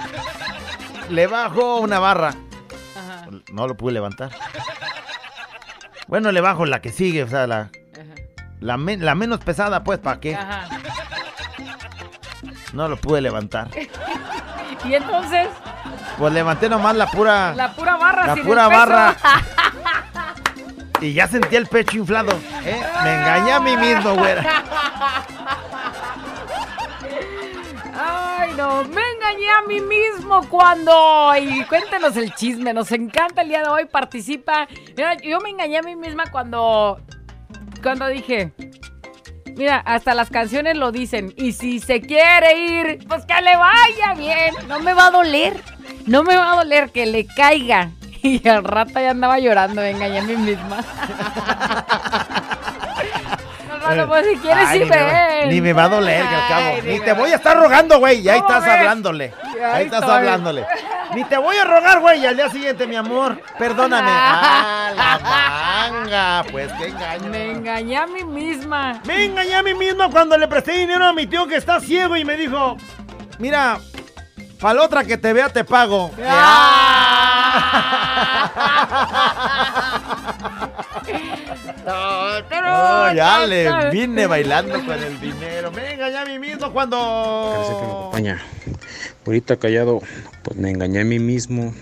Le 1.10 1.26
bajo 1.28 1.76
una 1.80 1.98
barra. 2.00 2.34
Ajá, 2.96 3.28
No 3.52 3.68
lo 3.68 3.76
pude 3.76 3.92
levantar. 3.92 4.30
Bueno, 6.08 6.32
le 6.32 6.40
bajo 6.40 6.66
la 6.66 6.80
que 6.82 6.90
sigue, 6.90 7.22
o 7.22 7.28
sea, 7.28 7.46
la, 7.46 7.70
la, 8.60 8.76
la 8.76 9.14
menos 9.14 9.38
pesada, 9.40 9.84
pues, 9.84 10.00
¿para 10.00 10.18
qué? 10.20 10.34
ajá. 10.34 10.68
No 12.72 12.88
lo 12.88 12.96
pude 12.96 13.20
levantar. 13.20 13.68
Y 14.88 14.94
entonces, 14.94 15.48
Pues 16.18 16.32
levanté 16.32 16.68
nomás 16.68 16.94
la 16.96 17.06
pura. 17.06 17.54
la 17.54 17.72
pura 17.72 17.96
barra 17.96 18.26
La 18.26 18.34
sin 18.34 18.44
pura 18.44 18.64
el 18.64 18.68
peso. 18.70 18.78
barra. 18.80 19.16
Y 21.00 21.12
ya 21.12 21.26
sentí 21.28 21.54
el 21.56 21.66
pecho 21.66 21.98
inflado. 21.98 22.32
¿eh? 22.64 22.80
Me 23.02 23.14
engañé 23.14 23.52
a 23.52 23.60
mí 23.60 23.76
mismo, 23.76 24.14
güera. 24.14 24.62
Ay, 27.96 28.52
no, 28.56 28.84
me 28.84 29.00
engañé 29.12 29.50
a 29.50 29.62
mí 29.68 29.80
mismo 29.80 30.48
cuando. 30.48 31.32
Y 31.38 31.64
cuéntenos 31.64 32.16
el 32.16 32.34
chisme, 32.34 32.72
nos 32.72 32.90
encanta 32.92 33.42
el 33.42 33.48
día 33.48 33.60
de 33.62 33.68
hoy, 33.68 33.84
participa. 33.86 34.66
Mira, 34.96 35.14
yo 35.18 35.40
me 35.40 35.50
engañé 35.50 35.78
a 35.78 35.82
mí 35.82 35.94
misma 35.94 36.24
cuando. 36.30 37.00
Cuando 37.82 38.06
dije. 38.08 38.52
Mira, 39.56 39.78
hasta 39.78 40.14
las 40.14 40.30
canciones 40.30 40.76
lo 40.76 40.92
dicen. 40.92 41.32
Y 41.36 41.52
si 41.52 41.80
se 41.80 42.00
quiere 42.00 42.58
ir, 42.58 43.06
pues 43.08 43.24
que 43.24 43.40
le 43.40 43.56
vaya 43.56 44.14
bien. 44.16 44.54
No 44.68 44.80
me 44.80 44.94
va 44.94 45.06
a 45.06 45.10
doler. 45.10 45.60
No 46.06 46.22
me 46.22 46.36
va 46.36 46.52
a 46.52 46.56
doler 46.56 46.90
que 46.90 47.06
le 47.06 47.26
caiga. 47.26 47.90
Y 48.24 48.48
al 48.48 48.64
rato 48.64 48.94
ya 48.94 49.10
andaba 49.10 49.38
llorando, 49.38 49.82
me 49.82 49.90
engañé 49.90 50.20
a 50.20 50.22
mí 50.22 50.34
misma. 50.34 50.82
Al 53.86 53.96
rato, 53.96 54.08
pues 54.08 54.26
si 54.26 54.36
quieres, 54.38 54.64
Ay, 54.68 54.78
sí 54.78 54.84
ni, 54.84 54.90
me 54.90 55.02
va, 55.02 55.46
ni 55.46 55.60
me 55.60 55.72
va 55.72 55.84
a 55.84 55.88
doler, 55.88 56.28
que 56.28 56.34
al 56.34 56.48
cabo. 56.48 56.66
Ay, 56.74 56.82
Ni 56.82 56.88
ni 56.94 57.00
te 57.00 57.12
voy 57.12 57.30
a 57.30 57.34
estar 57.36 57.56
rogando, 57.56 57.98
güey. 57.98 58.20
Y 58.20 58.28
ahí 58.28 58.40
¿Cómo 58.40 58.52
estás 58.54 58.64
ves? 58.70 58.78
hablándole. 58.80 59.34
Ahí 59.44 59.60
Ahí 59.62 59.84
estás 59.86 60.02
hablándole. 60.02 60.66
Ni 61.14 61.24
te 61.24 61.36
voy 61.38 61.56
a 61.56 61.64
rogar, 61.64 62.00
güey. 62.00 62.20
Y 62.22 62.26
al 62.26 62.36
día 62.36 62.48
siguiente, 62.50 62.86
mi 62.86 62.96
amor, 62.96 63.40
perdóname. 63.58 64.10
Ah, 64.10 64.90
la 64.96 65.90
manga. 65.90 66.44
Pues 66.50 66.72
qué 66.72 66.88
engaño. 66.88 67.28
Me 67.30 67.50
engañé 67.52 67.96
a 67.96 68.06
mí 68.06 68.24
misma. 68.24 69.00
Me 69.04 69.24
engañé 69.26 69.54
a 69.54 69.62
mí 69.62 69.74
mismo 69.74 70.10
cuando 70.10 70.36
le 70.36 70.48
presté 70.48 70.72
dinero 70.72 71.06
a 71.06 71.12
mi 71.12 71.26
tío 71.26 71.46
que 71.46 71.56
está 71.56 71.80
ciego 71.80 72.16
y 72.16 72.24
me 72.24 72.36
dijo, 72.36 72.76
mira, 73.38 73.78
para 74.60 74.74
la 74.74 74.82
otra 74.82 75.04
que 75.04 75.16
te 75.18 75.32
vea 75.32 75.48
te 75.50 75.64
pago. 75.64 76.10
Oh, 81.86 83.12
ya 83.14 83.46
le 83.46 83.90
vine 83.90 84.26
bailando 84.26 84.74
con 84.84 85.02
el 85.02 85.20
dinero. 85.20 85.70
Me 85.72 85.94
engañé 85.94 86.16
a 86.18 86.24
mí 86.24 86.38
mismo 86.38 86.72
cuando... 86.72 87.52
Parece 87.54 87.72
que 87.72 87.80
me 87.80 87.92
acompaña. 87.92 88.42
Ahorita 89.26 89.56
callado, 89.56 90.00
pues 90.42 90.56
me 90.56 90.70
engañé 90.70 91.00
a 91.00 91.04
mí 91.04 91.18
mismo 91.18 91.74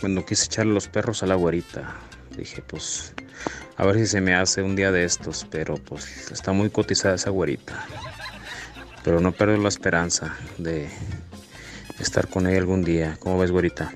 cuando 0.00 0.24
quise 0.24 0.46
echarle 0.46 0.74
los 0.74 0.88
perros 0.88 1.22
a 1.22 1.26
la 1.26 1.34
güerita. 1.34 1.94
Dije, 2.36 2.62
pues, 2.62 3.14
a 3.76 3.84
ver 3.84 3.96
si 3.96 4.06
se 4.06 4.20
me 4.20 4.34
hace 4.34 4.62
un 4.62 4.76
día 4.76 4.90
de 4.90 5.04
estos, 5.04 5.46
pero 5.50 5.76
pues 5.76 6.30
está 6.30 6.52
muy 6.52 6.70
cotizada 6.70 7.14
esa 7.14 7.30
güerita. 7.30 7.86
Pero 9.04 9.20
no 9.20 9.32
pierdo 9.32 9.56
la 9.56 9.68
esperanza 9.68 10.34
de 10.58 10.88
estar 11.98 12.28
con 12.28 12.46
ella 12.46 12.58
algún 12.58 12.82
día. 12.82 13.16
¿Cómo 13.20 13.38
ves, 13.38 13.50
güerita? 13.50 13.92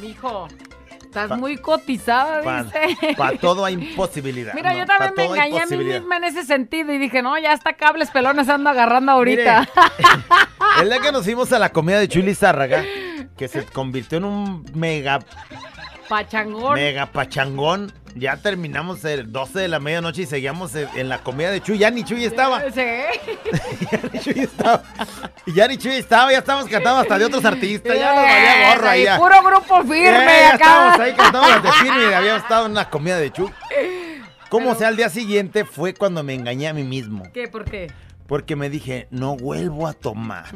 Mijo, 0.00 0.48
estás 1.08 1.38
muy 1.38 1.56
cotizada, 1.56 2.62
dice. 2.62 3.14
Para 3.16 3.36
todo 3.40 3.64
hay 3.64 3.76
posibilidad. 3.94 4.54
Mira, 4.54 4.72
¿no? 4.72 4.78
yo 4.78 4.86
también 4.86 5.14
me 5.16 5.24
engañé 5.24 5.62
a 5.62 5.66
mí 5.66 5.76
misma 5.78 6.18
en 6.18 6.24
ese 6.24 6.44
sentido 6.44 6.92
y 6.92 6.98
dije, 6.98 7.22
no, 7.22 7.38
ya 7.38 7.52
hasta 7.52 7.72
cables 7.74 8.10
pelones 8.10 8.48
ando 8.48 8.70
agarrando 8.70 9.12
ahorita. 9.12 9.68
El 10.82 10.90
día 10.90 11.00
que 11.00 11.12
nos 11.12 11.24
fuimos 11.24 11.52
a 11.52 11.58
la 11.58 11.70
comida 11.70 11.98
de 11.98 12.08
Chuli 12.08 12.34
Zárraga, 12.34 12.84
que 13.36 13.48
se 13.48 13.64
convirtió 13.72 14.18
en 14.18 14.24
un 14.24 14.64
mega, 14.74 15.20
Pachangón. 16.08 16.74
mega 16.74 17.06
pachangón, 17.06 17.92
ya 18.18 18.36
terminamos 18.36 19.04
el 19.04 19.32
12 19.32 19.60
de 19.60 19.68
la 19.68 19.80
medianoche 19.80 20.22
y 20.22 20.26
seguíamos 20.26 20.74
en, 20.74 21.08
la 21.08 21.18
comida 21.18 21.50
de 21.50 21.60
Chuy. 21.60 21.78
Ya 21.78 21.90
ni 21.90 22.04
Chuy 22.04 22.24
estaba. 22.24 22.62
Sí. 22.74 22.82
ya 23.90 24.00
ni 24.12 24.18
Chuy 24.20 24.40
estaba. 24.40 24.82
Ya 25.46 25.68
ni 25.68 25.76
Chuy 25.78 25.92
estaba, 25.92 26.32
ya 26.32 26.38
estábamos 26.38 26.68
cantando 26.68 27.00
hasta 27.00 27.18
de 27.18 27.24
otros 27.24 27.44
artistas. 27.44 27.96
Ya 27.96 28.14
nos 28.14 28.24
valía 28.24 28.74
gorro 28.74 28.88
ahí. 28.88 29.00
Sí, 29.00 29.04
ya. 29.04 29.16
Puro 29.18 29.42
grupo 29.42 29.80
firme 29.82 30.08
Eh, 30.08 30.40
ya 30.40 30.54
acá. 30.54 30.54
estábamos 30.54 31.00
ahí 31.00 31.12
cantando 31.14 31.48
las 31.48 31.62
de 31.62 31.72
firme 31.72 32.10
y 32.10 32.12
habíamos 32.12 32.42
estado 32.42 32.66
en 32.66 32.74
la 32.74 32.90
comida 32.90 33.18
de 33.18 33.32
Chuy. 33.32 33.50
Como 34.48 34.74
sea, 34.74 34.88
al 34.88 34.96
día 34.96 35.08
siguiente 35.10 35.64
fue 35.64 35.94
cuando 35.94 36.22
me 36.22 36.34
engañé 36.34 36.68
a 36.68 36.72
mí 36.72 36.82
mismo. 36.84 37.24
¿Qué? 37.32 37.48
¿Por 37.48 37.64
qué? 37.64 37.92
Porque 38.26 38.56
me 38.56 38.68
dije, 38.68 39.08
no 39.10 39.36
vuelvo 39.36 39.86
a 39.86 39.94
tomar. 39.94 40.44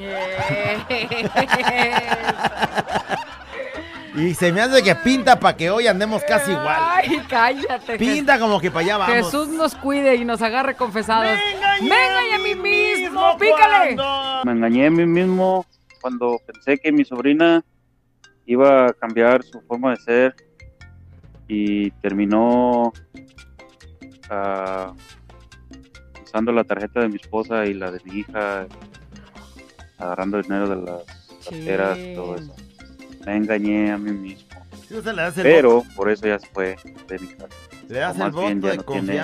Y 4.14 4.34
se 4.34 4.52
me 4.52 4.60
hace 4.60 4.82
que 4.82 4.94
pinta 4.94 5.38
para 5.40 5.56
que 5.56 5.70
hoy 5.70 5.86
andemos 5.86 6.22
casi 6.24 6.50
igual. 6.50 6.76
Ay, 6.78 7.22
cállate. 7.28 7.96
Pinta 7.96 8.38
como 8.38 8.60
que 8.60 8.70
para 8.70 8.84
allá 8.84 8.96
vamos. 8.98 9.16
Jesús 9.16 9.48
nos 9.48 9.74
cuide 9.74 10.16
y 10.16 10.24
nos 10.24 10.42
agarre 10.42 10.76
confesados. 10.76 11.38
Me 11.80 11.86
engañé 11.86 12.34
a 12.34 12.38
mí 12.38 12.54
mismo, 12.54 13.38
pícale. 13.38 13.96
Me 14.44 14.52
engañé 14.52 14.86
a 14.86 14.90
mí 14.90 15.06
mismo 15.06 15.64
cuando 16.00 16.38
pensé 16.46 16.78
que 16.78 16.92
mi 16.92 17.04
sobrina 17.04 17.64
iba 18.44 18.86
a 18.88 18.92
cambiar 18.92 19.42
su 19.44 19.60
forma 19.62 19.92
de 19.92 19.96
ser 19.96 20.34
y 21.48 21.90
terminó 22.02 22.92
ah, 24.28 24.92
usando 26.22 26.52
la 26.52 26.64
tarjeta 26.64 27.00
de 27.00 27.08
mi 27.08 27.16
esposa 27.16 27.64
y 27.66 27.74
la 27.74 27.90
de 27.90 28.00
mi 28.04 28.20
hija, 28.20 28.66
agarrando 29.98 30.42
dinero 30.42 30.68
de 30.68 30.76
las 30.76 31.02
carteras 31.44 31.98
y 31.98 32.14
todo 32.14 32.36
eso. 32.36 32.54
Me 33.26 33.36
engañé 33.36 33.92
a 33.92 33.98
mí 33.98 34.12
mismo. 34.12 34.48
Pero 35.42 35.84
por 35.96 36.10
eso 36.10 36.26
ya 36.26 36.38
se 36.38 36.46
fue 36.48 36.76
de 37.08 37.18
mi 37.18 37.28
casa. 37.28 37.56
le 37.88 37.98
das 37.98 38.18
el 38.18 38.30
voto 38.30 38.48
de 38.48 38.76
no 38.76 38.82
tiene 38.82 39.22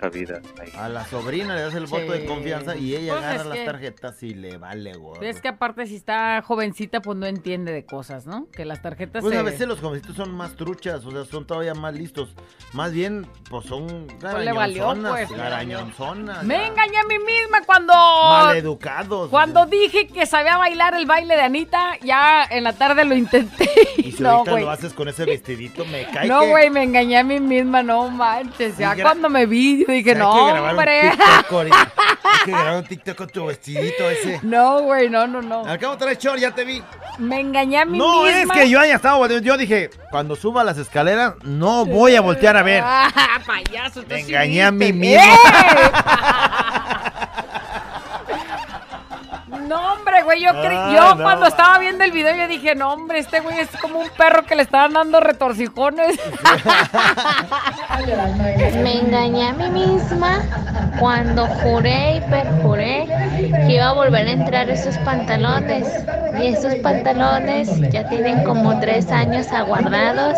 confianza. 0.00 0.40
cabida 0.42 0.62
ahí. 0.62 0.72
A 0.76 0.88
la 0.88 1.04
sobrina 1.06 1.54
le 1.54 1.62
das 1.62 1.74
el 1.74 1.86
voto 1.86 2.12
de 2.12 2.24
confianza 2.24 2.76
y 2.76 2.94
ella 2.96 3.14
Pues 3.14 3.24
agarra 3.24 3.44
las 3.44 3.58
que- 3.58 3.64
tarjetas 3.64 4.22
y 4.22 4.34
le 4.34 4.56
vale 4.58 4.92
gorro. 4.94 5.22
Es 5.22 5.40
que 5.40 5.48
aparte 5.48 5.86
si 5.86 5.96
está 5.96 6.42
jovencita, 6.42 7.00
pues 7.00 7.16
no 7.18 7.26
entiende 7.26 7.72
de 7.72 7.84
cosas, 7.84 8.26
¿no? 8.26 8.46
Que 8.52 8.64
las 8.64 8.82
tarjetas 8.82 9.22
Pues 9.22 9.34
se... 9.34 9.38
a 9.40 9.42
veces 9.42 9.66
los 9.68 9.80
jovencitos 9.80 10.16
son 10.16 10.34
más 10.34 10.54
truchas, 10.56 11.04
o 11.04 11.10
sea, 11.10 11.24
son 11.24 11.46
todavía 11.46 11.74
más 11.74 11.94
listos. 11.94 12.34
Más 12.72 12.92
bien, 12.92 13.26
pues 13.50 13.66
son 13.66 14.06
Pues 14.20 14.34
le 14.44 14.52
valió, 14.52 14.84
garañonzonas, 14.88 15.12
pues, 15.28 15.38
garañonzonas, 15.38 16.44
Me 16.44 16.54
ya. 16.58 16.66
engañé 16.66 16.98
a 16.98 17.04
mí 17.04 17.18
misma 17.18 17.62
cuando... 17.66 17.92
Maleducados. 17.92 19.30
Cuando 19.30 19.66
dije 19.66 20.06
que 20.08 20.26
sabía 20.26 20.56
bailar 20.58 20.94
el 20.94 21.06
baile 21.06 21.34
de 21.36 21.42
Anita, 21.42 21.96
ya 22.02 22.44
en 22.50 22.64
la 22.64 22.72
tarde 22.72 23.04
lo 23.04 23.14
intenté. 23.14 23.68
Y 23.96 24.12
si 24.12 24.22
no, 24.22 24.30
ahorita 24.30 24.60
lo 24.60 24.70
haces 24.70 24.92
con 24.92 25.08
ese 25.08 25.24
vestidito, 25.24 25.84
me 25.86 26.04
cae 26.10 26.28
No, 26.28 26.40
que- 26.40 26.48
güey, 26.50 26.70
me 26.70 26.82
engañé 26.82 27.18
a 27.18 27.24
mí 27.24 27.40
misma, 27.40 27.82
no 27.82 28.08
manches. 28.10 28.76
Ya 28.78 28.94
gra- 28.94 29.02
cuando 29.02 29.28
me 29.28 29.46
vi, 29.46 29.84
yo 29.88 29.94
dije, 29.94 30.14
no, 30.14 30.30
hombre. 30.30 31.10
Hay 31.10 32.44
que 32.44 32.50
grabar 32.50 32.76
un 32.76 32.84
TikTok 32.84 33.16
con 33.16 33.28
tu 33.28 33.46
vestidito 33.46 34.08
ese. 34.10 34.40
No, 34.42 34.82
güey, 34.82 35.08
no, 35.08 35.26
no, 35.26 35.42
no. 35.42 35.64
Al 35.64 35.78
cabo 35.78 35.96
traes 35.96 36.18
short, 36.18 36.38
ya 36.38 36.54
te 36.54 36.64
vi. 36.64 36.82
Me 37.18 37.40
engañé 37.40 37.78
a 37.78 37.84
mí 37.84 37.98
No, 37.98 38.24
misma. 38.24 38.54
es 38.54 38.60
que 38.60 38.70
yo 38.70 38.80
haya 38.80 38.96
estado. 38.96 39.26
Yo 39.40 39.56
dije, 39.56 39.90
cuando 40.10 40.36
suba 40.36 40.64
las 40.64 40.78
escaleras, 40.78 41.34
no 41.42 41.84
voy 41.84 42.16
a 42.16 42.20
voltear 42.20 42.56
a 42.56 42.62
ver. 42.62 42.82
Ah, 43.30 43.40
payaso, 43.46 44.02
Me 44.08 44.20
engañé 44.20 44.62
a 44.62 44.70
mí 44.70 44.92
mismo. 44.92 45.22
No, 49.68 49.92
hombre, 49.94 50.22
güey, 50.22 50.40
yo, 50.42 50.50
cre- 50.50 50.72
Ah, 50.74 50.92
yo 50.94 51.14
no, 51.16 51.22
cuando 51.22 51.46
estaba 51.46 51.78
viendo 51.78 52.02
el 52.04 52.10
video 52.12 52.34
yo 52.34 52.48
dije, 52.48 52.74
no, 52.74 52.92
hombre, 52.92 53.18
este 53.18 53.40
güey 53.40 53.58
es 53.58 53.68
como 53.80 53.98
un 54.00 54.08
perro 54.16 54.44
que 54.44 54.54
le 54.56 54.62
estaban 54.62 54.92
dando 54.94 55.20
retorcijones. 55.20 56.18
Me 58.82 58.98
engañé 59.00 59.48
a 59.48 59.52
mí 59.52 59.68
misma 59.70 60.40
cuando 60.98 61.46
juré 61.46 62.16
y 62.16 62.20
perjuré 62.30 63.06
que 63.66 63.74
iba 63.74 63.88
a 63.88 63.92
volver 63.92 64.26
a 64.26 64.30
entrar 64.30 64.70
esos 64.70 64.96
pantalones. 64.98 65.86
Y 66.40 66.48
esos 66.48 66.74
pantalones 66.76 67.68
ya 67.90 68.08
tienen 68.08 68.44
como 68.44 68.78
tres 68.80 69.10
años 69.10 69.50
aguardados 69.52 70.34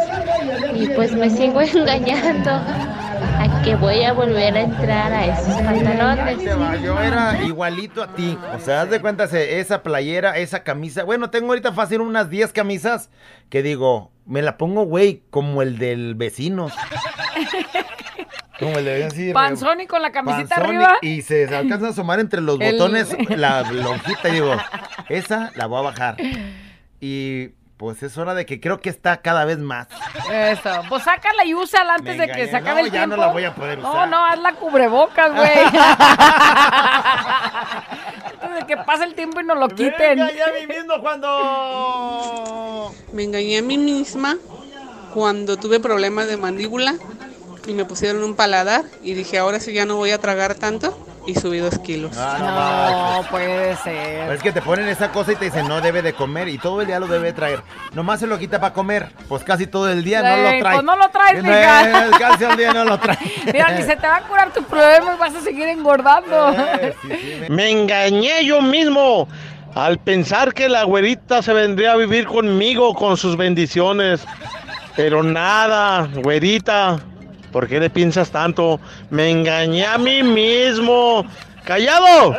y 0.75 0.89
pues 0.89 1.13
me 1.13 1.29
sigo 1.31 1.61
engañando 1.75 2.51
a 3.23 3.63
que 3.63 3.75
voy 3.77 4.03
a 4.05 4.13
volver 4.13 4.57
a 4.57 4.61
entrar 4.63 5.13
a 5.13 5.27
esos 5.27 5.55
pantalones. 5.63 6.83
Yo 6.83 6.99
era 7.01 7.43
igualito 7.45 8.03
a 8.03 8.09
ti. 8.15 8.37
O 8.55 8.59
sea, 8.61 8.83
haz 8.83 8.91
de 8.91 9.01
cuenta 9.01 9.25
ese- 9.25 9.61
esa 9.61 9.83
playera, 9.83 10.37
esa 10.39 10.63
camisa. 10.63 11.05
Bueno, 11.05 11.31
tengo 11.31 11.49
ahorita 11.49 11.73
fácil 11.73 12.01
unas 12.01 12.31
10 12.31 12.53
camisas 12.53 13.11
que 13.49 13.63
digo, 13.63 14.11
me 14.27 14.43
la 14.43 14.57
pongo, 14.57 14.85
güey, 14.85 15.23
como 15.31 15.63
el 15.63 15.79
del 15.79 16.15
vecino. 16.15 16.69
Como 18.59 18.77
el 18.79 18.85
de 18.85 19.05
así. 19.05 19.33
Panzón 19.33 19.81
y 19.81 19.87
con 19.87 20.03
la 20.03 20.09
y- 20.09 20.53
arriba. 20.55 20.97
Y, 21.01 21.23
se 21.23 21.45
alcanza 21.55 21.87
a 21.87 21.91
asomar 21.91 22.21
entre 22.21 22.41
los 22.43 22.61
El- 22.61 22.73
botones 22.73 23.17
la 23.31 23.63
lonjita 23.71 24.29
y 24.29 24.33
digo, 24.33 24.55
esa 25.09 25.51
la 25.55 25.67
voy 25.67 25.79
a 25.79 25.83
bajar. 25.83 26.17
Y 27.01 27.49
pues 27.81 28.03
es 28.03 28.19
hora 28.19 28.35
de 28.35 28.45
que 28.45 28.61
creo 28.61 28.79
que 28.83 28.91
está 28.91 29.23
cada 29.23 29.47
vez 29.47 29.57
más. 29.59 29.89
Eso, 30.31 30.83
pues 30.91 31.03
sácala 31.03 31.47
y 31.47 31.55
úsala 31.55 31.95
antes 31.95 32.15
Me 32.19 32.27
de 32.27 32.33
que 32.35 32.47
se 32.47 32.55
acabe 32.57 32.83
No, 32.83 32.87
el 32.87 32.93
ya 32.93 33.07
no 33.07 33.15
tiempo. 33.15 33.27
la 33.27 33.33
voy 33.33 33.45
a 33.45 33.55
poder 33.55 33.79
No, 33.79 33.89
usar. 33.91 34.09
no, 34.11 34.23
haz 34.23 34.39
la 34.39 34.53
cubrebocas, 34.53 35.35
güey. 35.35 35.51
antes 38.35 38.55
de 38.55 38.67
que 38.67 38.77
pase 38.85 39.05
el 39.05 39.15
tiempo 39.15 39.41
y 39.41 39.45
nos 39.45 39.59
lo 39.59 39.69
quiten. 39.69 40.19
engañé 40.19 40.43
a 40.43 40.53
mí 40.61 40.67
mismo 40.67 41.01
cuando... 41.01 42.95
Me 43.15 43.23
engañé 43.25 43.59
a 43.59 43.63
mí 43.63 43.79
misma 43.79 44.37
cuando 45.15 45.57
tuve 45.57 45.81
problemas 45.81 46.27
de 46.29 46.37
mandíbula 46.37 46.97
y 47.67 47.73
me 47.75 47.85
pusieron 47.85 48.23
un 48.25 48.35
paladar 48.35 48.85
y 49.03 49.15
dije, 49.15 49.39
ahora 49.39 49.61
sí 49.61 49.73
ya 49.73 49.85
no 49.87 49.97
voy 49.97 50.11
a 50.13 50.19
tragar 50.19 50.55
tanto 50.55 50.97
y 51.27 51.35
subí 51.35 51.59
dos 51.59 51.79
kilos. 51.81 52.17
Ah, 52.17 53.21
No, 53.23 53.31
puede 53.31 53.77
ser. 53.77 54.33
Es 54.33 54.43
que 54.43 54.53
te 54.53 54.63
ponen 54.63 54.89
esa 54.89 55.13
cosa 55.13 55.33
y 55.33 55.37
te 55.37 55.45
dicen 55.47 55.69
no 55.69 55.81
debe 55.81 56.01
de 56.03 56.15
comer 56.15 56.49
y 56.49 56.59
todo 56.59 56.81
el 56.81 56.87
día 56.87 56.99
lo 56.99 57.07
debe 57.07 57.33
traer. 57.33 57.63
Nomás 57.93 58.21
se 58.21 58.27
lo 58.27 58.39
quita 58.39 58.59
para 58.61 58.73
comer, 58.73 59.11
pues 59.29 59.45
casi 59.45 59.67
todo 59.67 59.89
el 59.91 60.03
día 60.03 60.23
no 60.23 60.37
lo 60.37 60.59
trae. 60.61 60.75
pues 60.75 60.85
no 60.85 60.97
lo 60.97 61.09
traes, 61.11 61.39
Eh, 61.39 61.43
mija. 61.43 62.19
Casi 62.19 62.45
al 62.45 62.57
día 62.57 62.73
no 62.73 62.85
lo 62.85 62.99
trae. 62.99 63.19
Mira, 63.53 63.71
ni 63.73 63.83
se 63.83 63.97
te 63.97 64.07
va 64.07 64.17
a 64.17 64.23
curar 64.23 64.53
tu 64.53 64.63
problema 64.65 65.15
y 65.15 65.19
vas 65.19 65.35
a 65.35 65.41
seguir 65.41 65.69
engordando. 65.69 66.55
Me 67.51 67.71
engañé 67.71 68.45
yo 68.45 68.63
mismo 68.63 69.29
al 69.75 69.99
pensar 69.99 70.53
que 70.55 70.69
la 70.69 70.85
güerita 70.85 71.43
se 71.43 71.53
vendría 71.53 71.93
a 71.93 71.97
vivir 71.97 72.27
conmigo 72.27 72.95
con 72.95 73.17
sus 73.17 73.37
bendiciones. 73.37 74.25
Pero 74.97 75.23
nada, 75.23 76.09
güerita, 76.17 76.99
¿por 77.53 77.69
qué 77.69 77.81
le 77.81 77.91
piensas 77.91 78.31
tanto? 78.31 78.81
Me 79.11 79.31
engañé 79.31 79.87
a 79.87 79.99
mí 79.99 80.23
mismo. 80.23 81.25
¡Callado! 81.65 82.35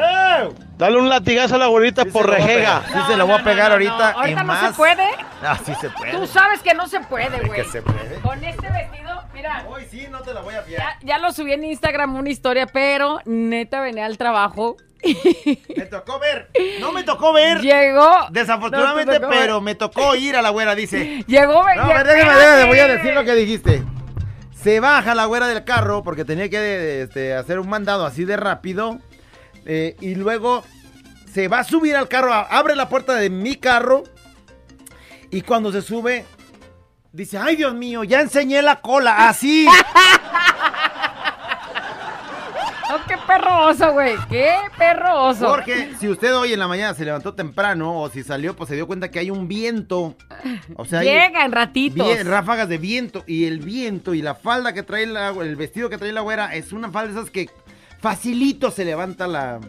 Dale 0.78 0.98
un 0.98 1.10
latigazo 1.10 1.56
a 1.56 1.58
la 1.60 1.68
güerita 1.68 2.06
por 2.06 2.24
se 2.26 2.32
lo 2.32 2.38
voy 2.38 2.42
a 2.44 2.48
rejega. 2.48 2.82
Sí, 2.92 3.00
se 3.08 3.18
lo 3.18 3.28
voy 3.28 3.36
a 3.40 3.44
pegar 3.44 3.72
ahorita. 3.72 4.12
Ahorita 4.12 4.42
y 4.42 4.46
no 4.46 4.68
se 4.68 4.74
puede. 4.74 5.04
Ah, 5.44 5.58
sí 5.64 5.74
se 5.80 5.90
puede. 5.92 6.12
Tú 6.12 6.26
sabes 6.26 6.62
que 6.62 6.74
no 6.74 6.88
se 6.88 7.00
puede, 7.02 7.40
güey. 7.46 7.62
que 7.62 7.68
se 7.70 7.82
puede. 7.84 8.16
Con 8.22 8.44
este 8.44 8.68
vestido, 8.70 9.22
mira. 9.34 9.64
Hoy 9.70 9.84
sí, 9.92 10.08
no 10.10 10.22
te 10.22 10.34
la 10.34 10.42
voy 10.42 10.56
a 10.56 10.64
fiar. 10.64 10.80
Ya, 10.82 10.98
ya 11.04 11.18
lo 11.20 11.32
subí 11.32 11.54
en 11.54 11.64
Instagram 11.66 12.16
una 12.16 12.30
historia, 12.30 12.66
pero 12.66 13.20
neta 13.26 13.80
venía 13.80 14.08
al 14.08 14.18
trabajo. 14.18 14.76
Me 15.76 15.86
tocó 15.86 16.20
ver. 16.20 16.50
No 16.80 16.92
me 16.92 17.04
tocó 17.04 17.34
ver. 17.34 17.60
Llegó. 17.62 18.10
Desafortunadamente, 18.32 19.20
No 19.20 19.30
ver. 19.30 19.40
pero 19.40 19.62
me 19.62 19.76
tocó 19.76 20.16
ir 20.16 20.36
a 20.36 20.42
la 20.42 20.50
güera, 20.50 20.76
dice. 20.76 21.24
Llegó, 21.28 21.54
No, 21.76 21.88
ver, 21.88 22.06
déjame, 22.06 22.36
déjame, 22.40 22.66
voy 22.66 22.80
a 22.80 22.88
decir 22.88 23.14
lo 23.14 23.24
que 23.24 23.34
dijiste. 23.34 23.84
Se 24.64 24.80
baja 24.80 25.16
la 25.16 25.26
güera 25.26 25.48
del 25.48 25.64
carro 25.64 26.04
porque 26.04 26.24
tenía 26.26 26.50
que 26.50 27.02
este, 27.04 27.34
hacer 27.34 27.60
un 27.60 27.68
mandado 27.70 28.06
así 28.06 28.26
de 28.26 28.38
rápido. 28.38 29.00
eh, 29.66 29.96
y 30.00 30.16
luego 30.16 30.64
se 31.34 31.48
va 31.48 31.60
a 31.60 31.64
subir 31.64 31.96
al 31.96 32.08
carro, 32.08 32.34
abre 32.34 32.76
la 32.76 32.90
puerta 32.90 33.16
de 33.16 33.30
mi 33.30 33.56
carro. 33.56 34.04
Y 35.32 35.42
cuando 35.42 35.72
se 35.72 35.82
sube, 35.82 36.26
dice, 37.12 37.38
ay 37.38 37.56
Dios 37.56 37.74
mío, 37.74 38.04
ya 38.04 38.20
enseñé 38.22 38.62
la 38.62 38.82
cola, 38.82 39.30
así. 39.30 39.66
Oh, 42.94 43.00
qué 43.08 43.16
perroso, 43.28 43.94
güey. 43.94 44.16
Qué 44.30 44.54
perroso. 44.78 45.48
Porque 45.48 45.92
si 46.00 46.10
usted 46.10 46.36
hoy 46.36 46.54
en 46.54 46.60
la 46.60 46.68
mañana 46.68 46.94
se 46.94 47.06
levantó 47.06 47.34
temprano 47.34 48.02
o 48.02 48.10
si 48.10 48.24
salió, 48.24 48.56
pues 48.56 48.70
se 48.70 48.76
dio 48.76 48.88
cuenta 48.88 49.10
que 49.12 49.20
hay 49.20 49.30
un 49.32 49.48
viento. 49.48 50.16
O 50.76 50.86
sea, 50.86 51.00
hay- 51.00 51.08
Llega 51.08 51.46
en 51.46 51.52
ratitos. 51.52 52.06
Bien, 52.08 52.28
ráfagas 52.28 52.68
de 52.70 52.78
viento 52.78 53.24
y 53.28 53.46
el 53.46 53.60
viento 53.60 54.14
y 54.14 54.22
la 54.22 54.36
falda 54.36 54.74
que 54.74 54.84
trae 54.84 55.06
la, 55.06 55.30
el 55.30 55.56
vestido 55.56 55.90
que 55.90 55.98
trae 55.98 56.12
la 56.12 56.22
güera 56.22 56.54
es 56.56 56.72
una 56.74 56.90
falda 56.92 57.14
de 57.14 57.20
esas 57.20 57.32
que 57.32 57.50
facilito 58.00 58.72
se 58.72 58.84
levanta 58.86 59.28
la 59.28 59.60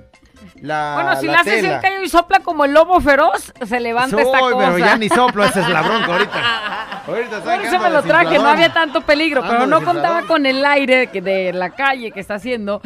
la 0.60 0.92
Bueno, 0.94 1.20
si 1.20 1.26
la 1.26 1.40
haces 1.40 1.62
tela. 1.62 1.76
el 1.76 1.80
callo 1.82 2.02
y 2.02 2.08
sopla 2.08 2.40
como 2.40 2.64
el 2.64 2.72
lobo 2.72 3.00
feroz, 3.00 3.52
se 3.66 3.80
levanta 3.80 4.20
esta 4.20 4.38
Soy, 4.38 4.52
cosa. 4.52 4.66
pero 4.66 4.78
ya 4.78 4.96
ni 4.96 5.08
soplo, 5.08 5.44
esa 5.44 5.60
es 5.60 5.68
la 5.68 5.82
bronca 5.82 6.12
ahorita. 6.12 6.42
Ahorita 7.04 7.40
Por 7.40 7.52
eso 7.54 7.80
me 7.80 7.90
lo 7.90 8.00
traje, 8.04 8.38
no 8.38 8.46
había 8.46 8.72
tanto 8.72 9.00
peligro, 9.00 9.42
Ando 9.42 9.52
pero 9.52 9.66
no 9.66 9.82
contaba 9.82 10.22
con 10.22 10.46
el 10.46 10.64
aire 10.64 11.08
que 11.08 11.20
de 11.20 11.52
la 11.52 11.70
calle 11.70 12.12
que 12.12 12.20
está 12.20 12.34
haciendo. 12.34 12.80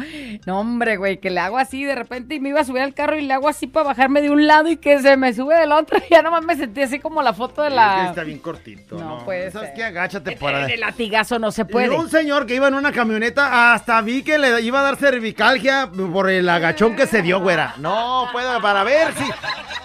No, 0.47 0.59
hombre, 0.61 0.97
güey, 0.97 1.17
que 1.19 1.29
le 1.29 1.39
hago 1.39 1.59
así 1.59 1.83
de 1.85 1.93
repente 1.93 2.33
y 2.33 2.39
me 2.39 2.49
iba 2.49 2.61
a 2.61 2.63
subir 2.63 2.81
al 2.81 2.95
carro 2.95 3.15
y 3.17 3.21
le 3.21 3.33
hago 3.35 3.47
así 3.47 3.67
para 3.67 3.85
bajarme 3.89 4.23
de 4.23 4.31
un 4.31 4.47
lado 4.47 4.69
y 4.69 4.77
que 4.77 4.99
se 5.03 5.17
me 5.17 5.33
sube 5.35 5.55
del 5.59 5.71
otro. 5.71 5.99
Y 5.99 6.09
ya 6.11 6.23
nomás 6.23 6.43
me 6.43 6.55
sentí 6.55 6.81
así 6.81 6.97
como 6.99 7.21
la 7.21 7.33
foto 7.33 7.61
de 7.61 7.67
Es 7.67 7.73
que 7.73 7.75
la... 7.75 8.05
está 8.09 8.23
bien 8.23 8.39
cortito. 8.39 8.97
No 8.97 9.17
No, 9.17 9.25
puede 9.25 9.51
¿Sabes 9.51 9.69
qué? 9.75 9.83
Agáchate 9.83 10.35
ahí. 10.41 10.71
el 10.73 10.79
latigazo 10.79 11.37
no 11.37 11.51
se 11.51 11.65
puede. 11.65 11.91
un 11.91 12.09
señor 12.09 12.47
que 12.47 12.55
iba 12.55 12.67
en 12.67 12.73
una 12.73 12.91
camioneta, 12.91 13.73
hasta 13.73 14.01
vi 14.01 14.23
que 14.23 14.39
le 14.39 14.61
iba 14.61 14.79
a 14.79 14.83
dar 14.83 14.95
cervicalgia 14.95 15.91
por 16.11 16.29
el 16.31 16.49
agachón 16.49 16.95
que 16.95 17.05
se 17.05 17.21
dio, 17.21 17.39
güera. 17.47 17.75
No, 17.77 18.27
puedo, 18.33 18.61
para 18.61 18.83
ver 18.83 19.13
si, 19.13 19.23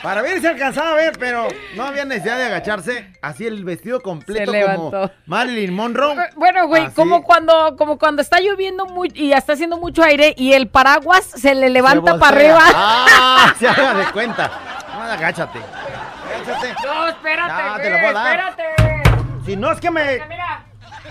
para 0.02 0.20
ver 0.20 0.40
si 0.40 0.48
alcanzaba 0.48 0.90
a 0.90 0.94
ver, 0.94 1.16
pero 1.16 1.46
no 1.76 1.84
había 1.84 2.04
necesidad 2.04 2.36
de 2.36 2.46
agacharse. 2.46 3.12
Así 3.22 3.46
el 3.46 3.64
vestido 3.64 4.00
completo 4.00 4.52
como. 4.74 5.10
Marilyn 5.26 5.72
Monroe. 5.72 6.16
Bueno, 6.34 6.66
güey, 6.66 6.86
Así. 6.86 6.96
como 6.96 7.22
cuando, 7.22 7.76
como 7.78 8.00
cuando 8.00 8.20
está 8.20 8.40
lloviendo 8.40 8.86
muy, 8.86 9.12
y 9.14 9.32
está 9.32 9.52
haciendo 9.52 9.78
mucho 9.78 10.02
aire 10.02 10.34
y 10.36 10.54
el 10.54 10.66
paraguas 10.66 11.24
se 11.24 11.54
le 11.54 11.70
levanta 11.70 12.18
para 12.18 12.36
arriba. 12.36 12.62
Ah, 12.74 13.54
se 13.60 13.68
haga 13.68 13.94
de 13.94 14.06
cuenta. 14.06 14.50
No, 14.92 15.02
agáchate. 15.02 15.60
Agáchate. 15.60 16.74
No, 16.84 17.06
espérate, 17.06 17.68
güey, 17.68 17.82
te 17.82 17.90
lo 17.90 18.08
a 18.08 18.12
dar. 18.12 18.38
espérate. 18.50 19.44
Si 19.46 19.56
no 19.56 19.70
es 19.70 19.78
que 19.78 19.90
me. 19.92 20.20
Mira, 20.26 20.64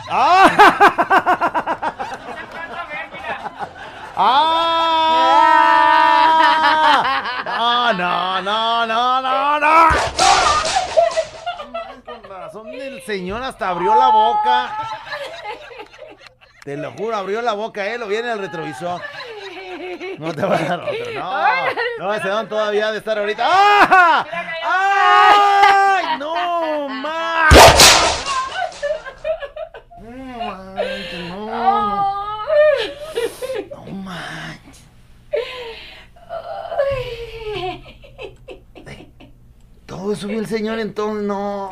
¡Ah! 0.09 0.51
¡Ah! 4.17 4.70
No, 7.91 8.41
no, 8.41 8.41
no, 8.41 8.87
no, 8.87 9.21
no, 9.21 9.59
no. 9.59 9.89
Con 12.05 12.23
razón 12.23 12.67
el 12.69 13.01
señor 13.03 13.43
hasta 13.43 13.67
abrió 13.67 13.93
la 13.95 14.07
boca. 14.07 14.77
Te 16.63 16.77
lo 16.77 16.93
juro, 16.93 17.17
abrió 17.17 17.41
la 17.41 17.51
boca, 17.51 17.85
eh, 17.87 17.97
lo 17.97 18.07
viene 18.07 18.29
al 18.29 18.39
retrovisor. 18.39 19.01
No 20.19 20.33
te 20.33 20.45
va 20.45 20.55
a 20.55 20.59
dar 20.59 20.79
otro, 20.79 21.11
no. 21.15 21.31
No, 21.99 22.13
ese 22.13 22.29
don 22.29 22.47
todavía 22.47 22.93
de 22.93 22.99
estar 22.99 23.17
ahorita. 23.17 23.43
¡Ah! 23.45 24.25
¡Ay! 24.63 26.17
¡No, 26.17 26.87
más! 26.87 27.51
No, 29.99 30.07
manches, 30.45 31.29
no, 31.29 31.45
no. 31.45 32.05
No 33.69 33.85
manches. 34.01 34.85
Todo 40.11 40.19
subió 40.19 40.39
el 40.39 40.45
señor 40.45 40.77
entonces, 40.77 41.23
no. 41.23 41.69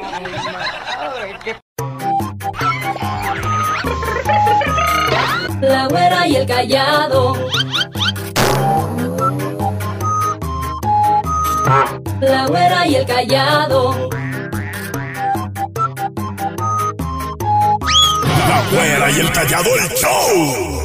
La 5.59 5.87
güera 5.89 6.25
y 6.25 6.35
el 6.37 6.47
callado. 6.47 7.35
La 12.21 12.47
güera 12.47 12.87
y 12.87 12.95
el 12.95 13.05
callado. 13.05 14.09
La 18.47 18.69
güera 18.71 19.11
y 19.11 19.19
el 19.19 19.31
callado 19.33 19.69
el 19.75 19.89
show. 19.97 20.78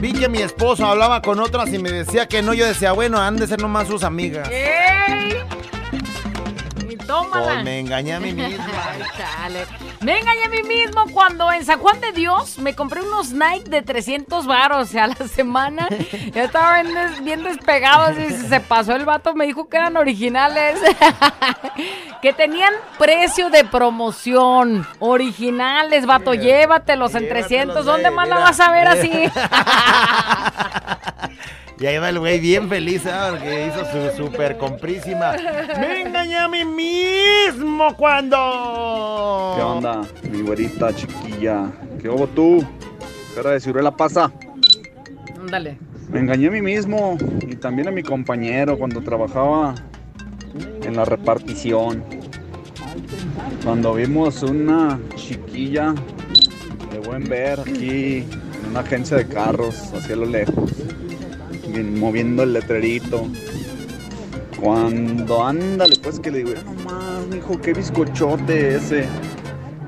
Vi 0.00 0.12
que 0.12 0.28
mi 0.28 0.38
esposo 0.38 0.86
hablaba 0.86 1.22
con 1.22 1.40
otras 1.40 1.72
y 1.72 1.78
me 1.78 1.90
decía 1.90 2.26
que 2.26 2.42
no, 2.42 2.54
yo 2.54 2.66
decía, 2.66 2.92
bueno, 2.92 3.18
han 3.20 3.36
de 3.36 3.46
ser 3.46 3.60
nomás 3.60 3.88
sus 3.88 4.02
amigas. 4.02 4.48
Tómala. 7.06 7.46
Pues 7.46 7.64
me 7.64 7.78
engañé 7.80 8.14
a 8.14 8.20
mí 8.20 8.34
chale. 9.16 9.66
Me 10.00 10.18
engañé 10.18 10.44
a 10.44 10.48
mí 10.48 10.62
mismo 10.62 11.04
cuando 11.12 11.50
en 11.52 11.64
San 11.64 11.78
Juan 11.78 12.00
de 12.00 12.12
Dios 12.12 12.58
me 12.58 12.74
compré 12.74 13.02
unos 13.02 13.32
Nike 13.32 13.68
de 13.70 13.82
300 13.82 14.46
varos 14.46 14.94
a 14.94 15.06
la 15.06 15.14
semana. 15.28 15.88
Ya 16.34 16.44
estaba 16.44 16.82
bien, 16.82 16.94
des- 16.94 17.22
bien 17.24 17.42
despegados 17.44 18.16
y 18.18 18.30
se 18.48 18.60
pasó 18.60 18.94
el 18.94 19.04
vato. 19.04 19.34
Me 19.34 19.46
dijo 19.46 19.68
que 19.68 19.76
eran 19.76 19.96
originales. 19.96 20.78
que 22.22 22.32
tenían 22.32 22.72
precio 22.98 23.50
de 23.50 23.64
promoción. 23.64 24.86
Originales, 24.98 26.06
vato. 26.06 26.34
Llévatelos 26.34 27.14
en 27.14 27.28
300. 27.28 27.84
¿Dónde 27.84 28.10
más 28.10 28.28
la 28.28 28.38
vas 28.38 28.58
a 28.60 28.70
ver 28.70 28.88
así? 28.88 29.10
Y 31.78 31.84
ahí 31.84 31.98
va 31.98 32.08
el 32.08 32.18
güey 32.18 32.40
bien 32.40 32.68
feliz, 32.70 33.04
¿ah? 33.06 33.28
Porque 33.30 33.66
hizo 33.66 33.84
su 33.90 34.16
super 34.16 34.56
comprísima. 34.56 35.32
Me 35.78 36.02
engañé 36.02 36.38
a 36.38 36.48
mí 36.48 36.64
mismo 36.64 37.94
cuando. 37.96 39.52
¿Qué 39.56 39.62
onda, 39.62 40.00
mi 40.30 40.40
güerita 40.40 40.94
chiquilla? 40.94 41.70
¿Qué 42.00 42.08
hubo 42.08 42.26
tú? 42.28 42.64
Cara 43.34 43.50
de 43.50 43.60
ciruela 43.60 43.94
pasa. 43.94 44.32
Ándale. 45.38 45.76
Me 46.08 46.20
engañé 46.20 46.46
a 46.48 46.50
mí 46.50 46.62
mismo 46.62 47.18
y 47.46 47.56
también 47.56 47.88
a 47.88 47.90
mi 47.90 48.02
compañero 48.02 48.78
cuando 48.78 49.02
trabajaba 49.02 49.74
en 50.82 50.96
la 50.96 51.04
repartición. 51.04 52.02
Cuando 53.62 53.92
vimos 53.94 54.42
una 54.42 54.98
chiquilla 55.16 55.94
de 56.90 57.00
pueden 57.00 57.28
ver 57.28 57.60
aquí 57.60 58.24
en 58.62 58.70
una 58.70 58.80
agencia 58.80 59.18
de 59.18 59.26
carros, 59.26 59.92
hacia 59.92 60.16
lo 60.16 60.24
lejos, 60.24 60.72
moviendo 61.82 62.42
el 62.42 62.52
letrerito. 62.52 63.26
Cuando 64.60 65.44
ándale, 65.44 65.96
pues 66.02 66.18
que 66.18 66.30
le 66.30 66.38
digo, 66.38 66.50
no 66.64 66.72
más, 66.84 67.26
mijo, 67.26 67.60
qué 67.60 67.72
bizcochote 67.72 68.76
ese. 68.76 69.06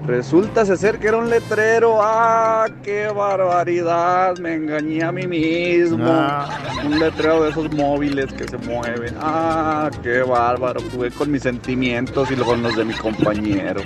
Resulta 0.09 0.64
ser 0.64 0.99
que 0.99 1.09
era 1.09 1.18
un 1.18 1.28
letrero. 1.28 1.99
¡Ah, 2.01 2.66
qué 2.82 3.09
barbaridad! 3.09 4.39
Me 4.39 4.55
engañé 4.55 5.05
a 5.05 5.12
mí 5.12 5.26
mismo. 5.26 6.03
Ah. 6.09 6.49
Un 6.86 6.99
letrero 6.99 7.43
de 7.43 7.51
esos 7.51 7.70
móviles 7.74 8.32
que 8.32 8.49
se 8.49 8.57
mueven. 8.57 9.14
¡Ah, 9.20 9.91
qué 10.03 10.22
bárbaro! 10.22 10.80
Jugué 10.95 11.11
con 11.11 11.30
mis 11.30 11.43
sentimientos 11.43 12.30
y 12.30 12.36
con 12.36 12.62
los 12.62 12.74
de 12.74 12.86
mi 12.86 12.95
compañero. 12.95 13.82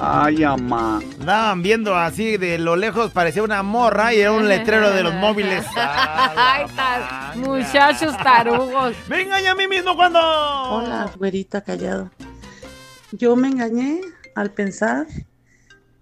¡Ay, 0.00 0.44
amá! 0.44 1.00
Andaban 1.20 1.62
viendo 1.62 1.96
así 1.96 2.36
de 2.36 2.58
lo 2.58 2.76
lejos, 2.76 3.10
parecía 3.10 3.42
una 3.42 3.62
morra 3.62 4.14
y 4.14 4.20
era 4.20 4.32
un 4.32 4.46
letrero 4.48 4.90
de 4.90 5.02
los 5.02 5.14
móviles. 5.14 5.64
Ay, 5.76 6.66
tar- 6.76 7.36
muchachos 7.36 8.16
tarugos. 8.18 8.94
¡Venga 9.08 9.40
ya 9.40 9.52
a 9.52 9.54
mí 9.54 9.66
mismo 9.66 9.96
cuando! 9.96 10.20
Hola, 10.20 11.10
güerita 11.16 11.62
callado. 11.62 12.10
Yo 13.12 13.34
me 13.36 13.48
engañé 13.48 14.00
al 14.36 14.50
pensar 14.50 15.06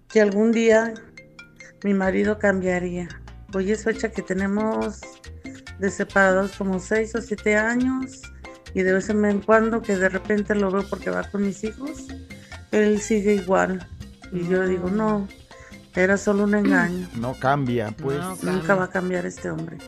que 0.08 0.20
algún 0.20 0.52
día 0.52 0.92
mi 1.82 1.94
marido 1.94 2.38
cambiaría. 2.38 3.08
Hoy 3.54 3.72
es 3.72 3.84
fecha 3.84 4.10
que 4.10 4.20
tenemos 4.22 5.00
de 5.78 5.90
separados 5.90 6.52
como 6.56 6.80
seis 6.80 7.14
o 7.14 7.22
siete 7.22 7.56
años 7.56 8.20
y 8.74 8.82
de 8.82 8.92
vez 8.92 9.08
en 9.08 9.40
cuando 9.40 9.80
que 9.80 9.96
de 9.96 10.08
repente 10.10 10.54
lo 10.54 10.70
veo 10.70 10.84
porque 10.90 11.08
va 11.10 11.22
con 11.30 11.46
mis 11.46 11.62
hijos, 11.64 12.08
él 12.76 13.00
sigue 13.00 13.34
igual. 13.34 13.86
Y 14.32 14.46
yo 14.48 14.66
digo, 14.66 14.90
no, 14.90 15.26
era 15.94 16.16
solo 16.16 16.44
un 16.44 16.54
engaño. 16.54 17.08
No 17.16 17.34
cambia, 17.34 17.90
pues. 18.02 18.18
Nunca 18.42 18.74
va 18.74 18.84
a 18.84 18.90
cambiar 18.90 19.26
este 19.26 19.50
hombre. 19.50 19.78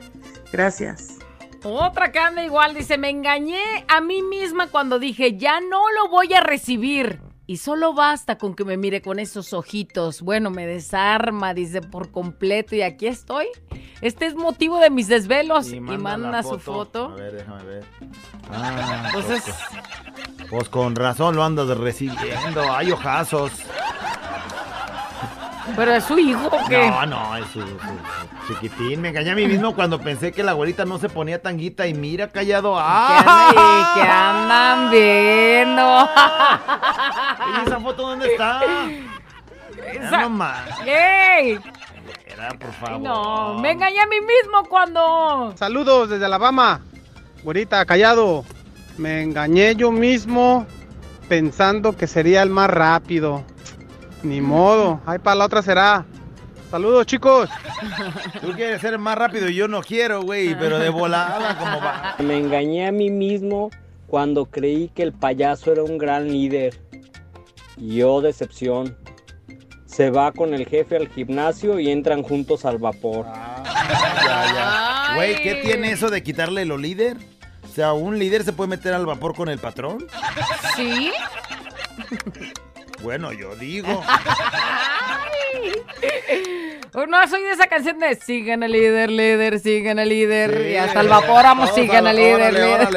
Gracias. 0.52 1.16
Otra 1.64 2.12
que 2.12 2.18
anda 2.20 2.44
igual, 2.44 2.74
dice, 2.74 2.98
me 2.98 3.10
engañé 3.10 3.58
a 3.88 4.00
mí 4.00 4.22
misma 4.22 4.68
cuando 4.68 4.98
dije, 4.98 5.36
ya 5.36 5.60
no 5.60 5.82
lo 5.90 6.08
voy 6.08 6.32
a 6.32 6.40
recibir. 6.40 7.20
Y 7.46 7.56
solo 7.56 7.94
basta 7.94 8.36
con 8.36 8.54
que 8.54 8.64
me 8.64 8.76
mire 8.76 9.00
con 9.00 9.18
esos 9.18 9.54
ojitos. 9.54 10.20
Bueno, 10.20 10.50
me 10.50 10.66
desarma, 10.66 11.54
dice, 11.54 11.80
por 11.80 12.10
completo. 12.10 12.76
Y 12.76 12.82
aquí 12.82 13.06
estoy. 13.06 13.46
Este 14.02 14.26
es 14.26 14.34
motivo 14.34 14.78
de 14.78 14.90
mis 14.90 15.08
desvelos. 15.08 15.72
Y 15.72 15.80
manda, 15.80 16.42
su 16.42 16.58
foto. 16.58 17.06
A 17.06 17.14
ver, 17.14 17.32
déjame 17.36 17.64
ver. 17.64 17.84
Ah, 18.52 19.08
Pues 19.14 19.24
pues, 19.24 19.48
es- 19.48 19.54
pues 20.50 20.68
con 20.68 20.94
razón 20.96 21.36
lo 21.36 21.44
andas 21.44 21.68
recibiendo. 21.76 22.72
Hay 22.72 22.90
ojazos. 22.92 23.52
¿Pero 25.76 25.92
es 25.92 26.04
su 26.04 26.18
hijo 26.18 26.46
o 26.46 26.66
qué? 26.68 26.88
No, 26.90 27.06
no, 27.06 27.36
es 27.36 27.46
su, 27.48 27.60
su- 27.60 28.46
su 28.46 28.54
chiquitín. 28.54 29.02
Me 29.02 29.10
engañé 29.10 29.32
a 29.32 29.34
mí 29.34 29.46
mismo 29.46 29.74
cuando 29.74 30.00
pensé 30.00 30.32
que 30.32 30.42
la 30.42 30.52
abuelita 30.52 30.84
no 30.86 30.98
se 30.98 31.08
ponía 31.10 31.40
tanguita 31.42 31.86
y 31.86 31.92
mira 31.94 32.28
callado. 32.28 32.74
¿Qué 32.74 32.80
¡Ah! 32.84 33.92
qué 33.94 34.02
andan 34.02 34.90
viendo? 34.90 36.08
¿Y 37.62 37.66
esa 37.68 37.80
foto 37.80 38.02
dónde 38.08 38.28
está? 38.32 38.60
Esa- 39.92 40.10
Ya 40.10 40.20
no 40.22 40.30
más. 40.30 40.62
¡Ey! 40.86 41.60
Era, 42.26 42.48
por 42.58 42.72
favor. 42.72 43.00
No, 43.00 43.58
me 43.58 43.72
engañé 43.72 44.00
a 44.00 44.06
mí 44.06 44.16
mismo 44.20 44.64
cuando... 44.68 45.52
Saludos 45.56 46.08
desde 46.08 46.24
Alabama. 46.24 46.80
Güerita, 47.42 47.84
callado. 47.84 48.44
Me 48.98 49.22
engañé 49.22 49.76
yo 49.76 49.92
mismo 49.92 50.66
pensando 51.28 51.96
que 51.96 52.08
sería 52.08 52.42
el 52.42 52.50
más 52.50 52.68
rápido. 52.68 53.44
Ni 54.24 54.40
modo. 54.40 55.00
Ahí 55.06 55.18
para 55.20 55.36
la 55.36 55.44
otra 55.46 55.62
será. 55.62 56.04
Saludos, 56.70 57.06
chicos. 57.06 57.48
Tú 58.40 58.52
quieres 58.52 58.80
ser 58.80 58.98
más 58.98 59.16
rápido 59.16 59.48
y 59.48 59.54
yo 59.54 59.68
no 59.68 59.80
quiero, 59.82 60.22
güey, 60.22 60.58
pero 60.58 60.78
de 60.78 60.90
volada, 60.90 61.56
como 61.56 61.80
va. 61.80 62.16
Me 62.18 62.36
engañé 62.36 62.88
a 62.88 62.92
mí 62.92 63.08
mismo 63.08 63.70
cuando 64.08 64.46
creí 64.46 64.88
que 64.88 65.04
el 65.04 65.12
payaso 65.12 65.72
era 65.72 65.84
un 65.84 65.96
gran 65.96 66.28
líder. 66.28 66.78
Yo 67.76 68.20
decepción. 68.20 68.96
Se 69.86 70.10
va 70.10 70.32
con 70.32 70.54
el 70.54 70.66
jefe 70.66 70.96
al 70.96 71.08
gimnasio 71.08 71.78
y 71.78 71.90
entran 71.90 72.22
juntos 72.22 72.64
al 72.64 72.78
vapor. 72.78 73.26
Güey, 75.14 75.42
¿qué 75.42 75.60
tiene 75.62 75.92
eso 75.92 76.10
de 76.10 76.22
quitarle 76.22 76.64
lo 76.64 76.76
líder? 76.76 77.16
Sea, 77.78 77.92
¿un 77.92 78.18
líder 78.18 78.42
se 78.42 78.52
puede 78.52 78.70
meter 78.70 78.92
al 78.92 79.06
vapor 79.06 79.36
con 79.36 79.48
el 79.48 79.60
patrón? 79.60 80.04
¿Sí? 80.74 81.12
Bueno, 83.04 83.30
yo 83.32 83.54
digo. 83.54 84.02
No, 87.08 87.28
soy 87.28 87.42
de 87.42 87.52
esa 87.52 87.68
canción 87.68 88.00
de 88.00 88.16
sigan 88.16 88.64
al 88.64 88.72
líder, 88.72 89.08
líder, 89.08 89.60
sigan 89.60 90.00
al 90.00 90.08
líder. 90.08 90.68
y 90.72 90.76
hasta 90.76 91.02
el 91.02 91.06
vapor 91.06 91.44
vamos, 91.44 91.70
sigan 91.76 92.08
al 92.08 92.16
líder, 92.16 92.52
líder. 92.52 92.88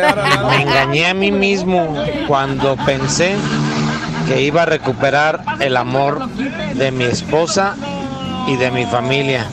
Me 0.49 0.63
engañé 0.63 1.05
a 1.05 1.13
mí 1.13 1.31
mismo 1.31 1.95
cuando 2.27 2.75
pensé 2.77 3.35
que 4.27 4.41
iba 4.41 4.63
a 4.63 4.65
recuperar 4.65 5.43
el 5.59 5.77
amor 5.77 6.27
de 6.73 6.89
mi 6.89 7.03
esposa 7.03 7.75
y 8.47 8.55
de 8.55 8.71
mi 8.71 8.87
familia. 8.87 9.47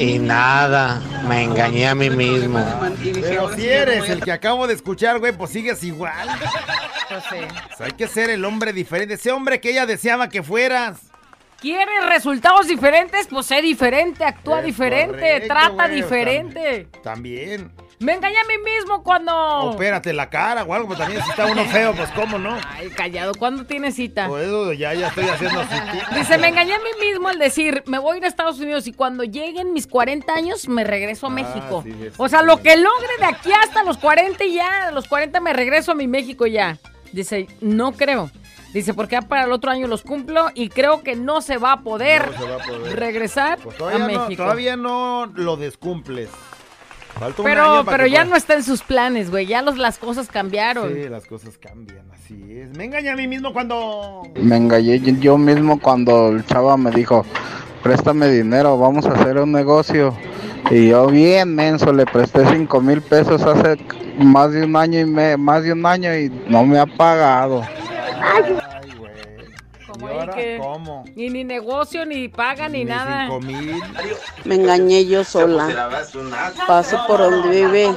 Y 0.00 0.18
nada, 0.18 0.98
me 1.28 1.44
engañé 1.44 1.86
a 1.86 1.94
mí 1.94 2.08
mismo. 2.08 2.64
Pero 3.20 3.54
si 3.54 3.68
eres 3.68 4.08
el 4.08 4.22
que 4.24 4.32
acabo 4.32 4.66
de 4.66 4.72
escuchar, 4.72 5.18
güey, 5.18 5.32
pues 5.32 5.50
sigues 5.50 5.84
igual. 5.84 6.26
Pues 7.08 7.22
sí. 7.28 7.36
O 7.72 7.76
sea, 7.76 7.86
hay 7.86 7.92
que 7.92 8.08
ser 8.08 8.30
el 8.30 8.44
hombre 8.46 8.72
diferente. 8.72 9.14
Ese 9.14 9.30
hombre 9.30 9.60
que 9.60 9.70
ella 9.70 9.84
deseaba 9.84 10.30
que 10.30 10.42
fueras. 10.42 11.00
¿Quieres 11.60 12.06
resultados 12.08 12.66
diferentes? 12.66 13.26
Pues 13.26 13.44
sé 13.44 13.60
diferente, 13.60 14.24
actúa 14.24 14.60
Es 14.60 14.64
diferente, 14.64 15.18
correcto, 15.18 15.48
trata 15.48 15.88
güey, 15.88 15.96
diferente. 15.96 16.88
También. 17.02 17.70
Me 18.00 18.14
engañé 18.14 18.36
a 18.38 18.44
mí 18.44 18.54
mismo 18.64 19.02
cuando... 19.02 19.30
Opérate 19.60 20.14
la 20.14 20.30
cara 20.30 20.64
o 20.64 20.72
algo, 20.72 20.88
pero 20.88 21.00
también 21.00 21.22
si 21.22 21.28
está 21.30 21.44
uno 21.44 21.62
feo, 21.66 21.92
pues 21.94 22.08
cómo 22.12 22.38
no. 22.38 22.56
Ay, 22.70 22.88
callado, 22.88 23.34
¿cuándo 23.34 23.66
tienes 23.66 23.94
cita? 23.94 24.26
Por 24.26 24.40
eso 24.40 24.72
ya, 24.72 24.94
ya 24.94 25.08
estoy 25.08 25.28
haciendo 25.28 25.60
así. 25.60 25.76
Dice, 26.16 26.38
me 26.38 26.48
engañé 26.48 26.72
a 26.74 26.78
mí 26.78 26.88
mismo 26.98 27.28
al 27.28 27.38
decir, 27.38 27.82
me 27.86 27.98
voy 27.98 28.14
a 28.14 28.18
ir 28.18 28.24
a 28.24 28.28
Estados 28.28 28.58
Unidos 28.58 28.86
y 28.86 28.94
cuando 28.94 29.22
lleguen 29.22 29.74
mis 29.74 29.86
40 29.86 30.32
años 30.32 30.66
me 30.66 30.82
regreso 30.82 31.26
a 31.26 31.30
México. 31.30 31.80
Ah, 31.80 31.82
sí, 31.84 31.92
sí, 31.92 32.08
o 32.16 32.28
sea, 32.30 32.40
lo 32.42 32.62
que 32.62 32.74
logre 32.76 33.08
de 33.18 33.26
aquí 33.26 33.50
hasta 33.52 33.82
los 33.82 33.98
40 33.98 34.44
y 34.46 34.54
ya, 34.54 34.86
a 34.88 34.90
los 34.92 35.06
40 35.06 35.38
me 35.40 35.52
regreso 35.52 35.92
a 35.92 35.94
mi 35.94 36.08
México 36.08 36.46
ya. 36.46 36.78
Dice, 37.12 37.48
no 37.60 37.92
creo. 37.92 38.30
Dice, 38.72 38.94
porque 38.94 39.16
ya 39.16 39.22
para 39.22 39.44
el 39.44 39.52
otro 39.52 39.70
año 39.72 39.86
los 39.88 40.02
cumplo 40.02 40.46
y 40.54 40.70
creo 40.70 41.02
que 41.02 41.16
no 41.16 41.42
se 41.42 41.58
va 41.58 41.72
a 41.72 41.80
poder, 41.82 42.30
No 42.30 42.38
se 42.38 42.48
va 42.50 42.54
a 42.62 42.66
poder. 42.66 42.98
regresar 42.98 43.58
Pues 43.58 43.78
a 43.78 43.98
no, 43.98 44.06
México. 44.06 44.42
todavía 44.42 44.76
no 44.76 45.26
lo 45.34 45.58
descumples. 45.58 46.30
Falta 47.20 47.42
un 47.42 47.48
Pero, 47.48 47.62
año 47.62 47.84
para 47.84 47.98
pero 47.98 48.08
que 48.08 48.12
ya 48.12 48.24
no 48.24 48.34
está 48.34 48.54
en 48.54 48.62
sus 48.62 48.80
planes, 48.82 49.30
güey. 49.30 49.44
Ya 49.44 49.60
los, 49.60 49.76
las 49.76 49.98
cosas 49.98 50.28
cambiaron. 50.28 50.90
Sí, 50.94 51.06
las 51.06 51.26
cosas 51.26 51.58
cambian, 51.58 52.10
así 52.12 52.34
es. 52.50 52.74
Me 52.74 52.86
engañé 52.86 53.10
a 53.10 53.16
mí 53.16 53.26
mismo 53.26 53.52
cuando... 53.52 54.22
Me 54.36 54.56
engañé 54.56 54.98
yo 55.20 55.36
mismo 55.36 55.78
cuando 55.78 56.28
el 56.28 56.46
chava 56.46 56.78
me 56.78 56.90
dijo, 56.90 57.26
préstame 57.82 58.26
dinero, 58.28 58.78
vamos 58.78 59.04
a 59.04 59.12
hacer 59.12 59.36
un 59.36 59.52
negocio. 59.52 60.16
Y 60.70 60.88
yo 60.88 61.08
bien 61.08 61.54
menso, 61.54 61.92
le 61.92 62.06
presté 62.06 62.42
cinco 62.54 62.80
mil 62.80 63.02
pesos 63.02 63.42
hace 63.42 63.76
más 64.16 64.52
de 64.52 64.64
un 64.64 64.74
año 64.74 65.00
y 65.00 65.04
me, 65.04 65.36
más 65.36 65.62
de 65.62 65.74
un 65.74 65.84
año 65.84 66.16
y 66.16 66.30
no 66.48 66.64
me 66.64 66.78
ha 66.78 66.86
pagado. 66.86 67.62
Que- 70.34 70.60
Y 71.16 71.30
ni 71.30 71.44
negocio, 71.44 72.04
ni 72.06 72.28
paga, 72.28 72.68
ni, 72.68 72.84
nada. 72.84 73.28
Me 74.44 74.54
engañé 74.54 75.06
yo 75.06 75.24
sola. 75.24 75.90
Paso 76.66 76.98
por 77.06 77.18
donde 77.20 77.48
vive 77.48 77.94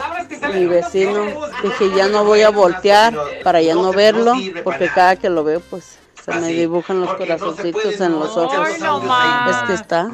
mi 0.53 0.65
vecino. 0.65 1.25
Dije, 1.63 1.91
ya 1.95 2.07
no 2.07 2.23
voy 2.23 2.41
a 2.41 2.49
voltear 2.49 3.13
para 3.43 3.61
ya 3.61 3.73
no 3.75 3.91
verlo, 3.93 4.33
porque 4.63 4.89
cada 4.89 5.15
que 5.15 5.29
lo 5.29 5.43
veo, 5.43 5.59
pues 5.61 5.99
se 6.23 6.31
me 6.39 6.47
dibujan 6.47 7.01
los 7.01 7.13
corazoncitos 7.15 7.99
en 7.99 8.13
los 8.17 8.37
ojos. 8.37 8.69
Es 8.69 9.57
que 9.67 9.73
está. 9.73 10.09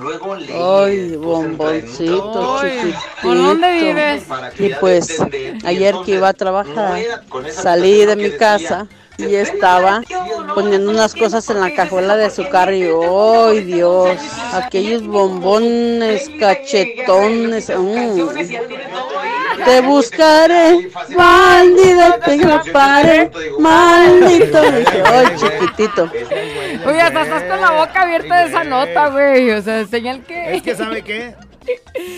Ay, 0.84 1.16
bomboncito, 1.16 2.60
chiquitito. 2.62 3.00
¿Por 3.22 3.38
dónde 3.38 3.72
vives? 3.74 4.24
Y 4.58 4.70
pues, 4.80 5.18
ayer 5.66 5.96
que 6.06 6.12
iba 6.14 6.30
a 6.30 6.34
trabajar, 6.34 7.00
salí 7.52 8.06
de 8.06 8.16
mi 8.16 8.32
casa 8.32 8.88
y 9.20 9.36
estaba 9.36 10.01
poniendo 10.55 10.91
unas 10.91 11.13
cosas 11.13 11.49
en 11.49 11.59
la 11.59 11.74
cajuela 11.74 12.15
de 12.15 12.30
su 12.30 12.47
carro 12.49 12.74
y 12.74 12.84
¡ay 12.84 13.63
Dios! 13.65 14.17
Aquellos 14.53 15.05
bombones, 15.05 16.30
cachetones. 16.39 17.70
mm. 17.70 18.20
Te 19.65 19.82
buscaré, 19.82 20.89
bandido, 21.15 22.15
te 22.24 22.43
atraparé, 22.45 23.32
maldito. 23.59 24.61
¡ay, 25.05 25.28
chiquitito! 25.36 26.09
Oye, 26.88 27.01
hasta 27.01 27.22
estás 27.24 27.43
con 27.43 27.59
la 27.59 27.72
boca 27.72 28.01
abierta 28.03 28.38
de 28.38 28.47
esa 28.47 28.63
nota, 28.63 29.09
güey. 29.09 29.51
O 29.51 29.61
sea, 29.61 29.86
señal 29.86 30.24
que. 30.24 30.55
Es 30.55 30.61
que, 30.61 30.76
¿sabe 30.76 31.03
qué? 31.03 31.36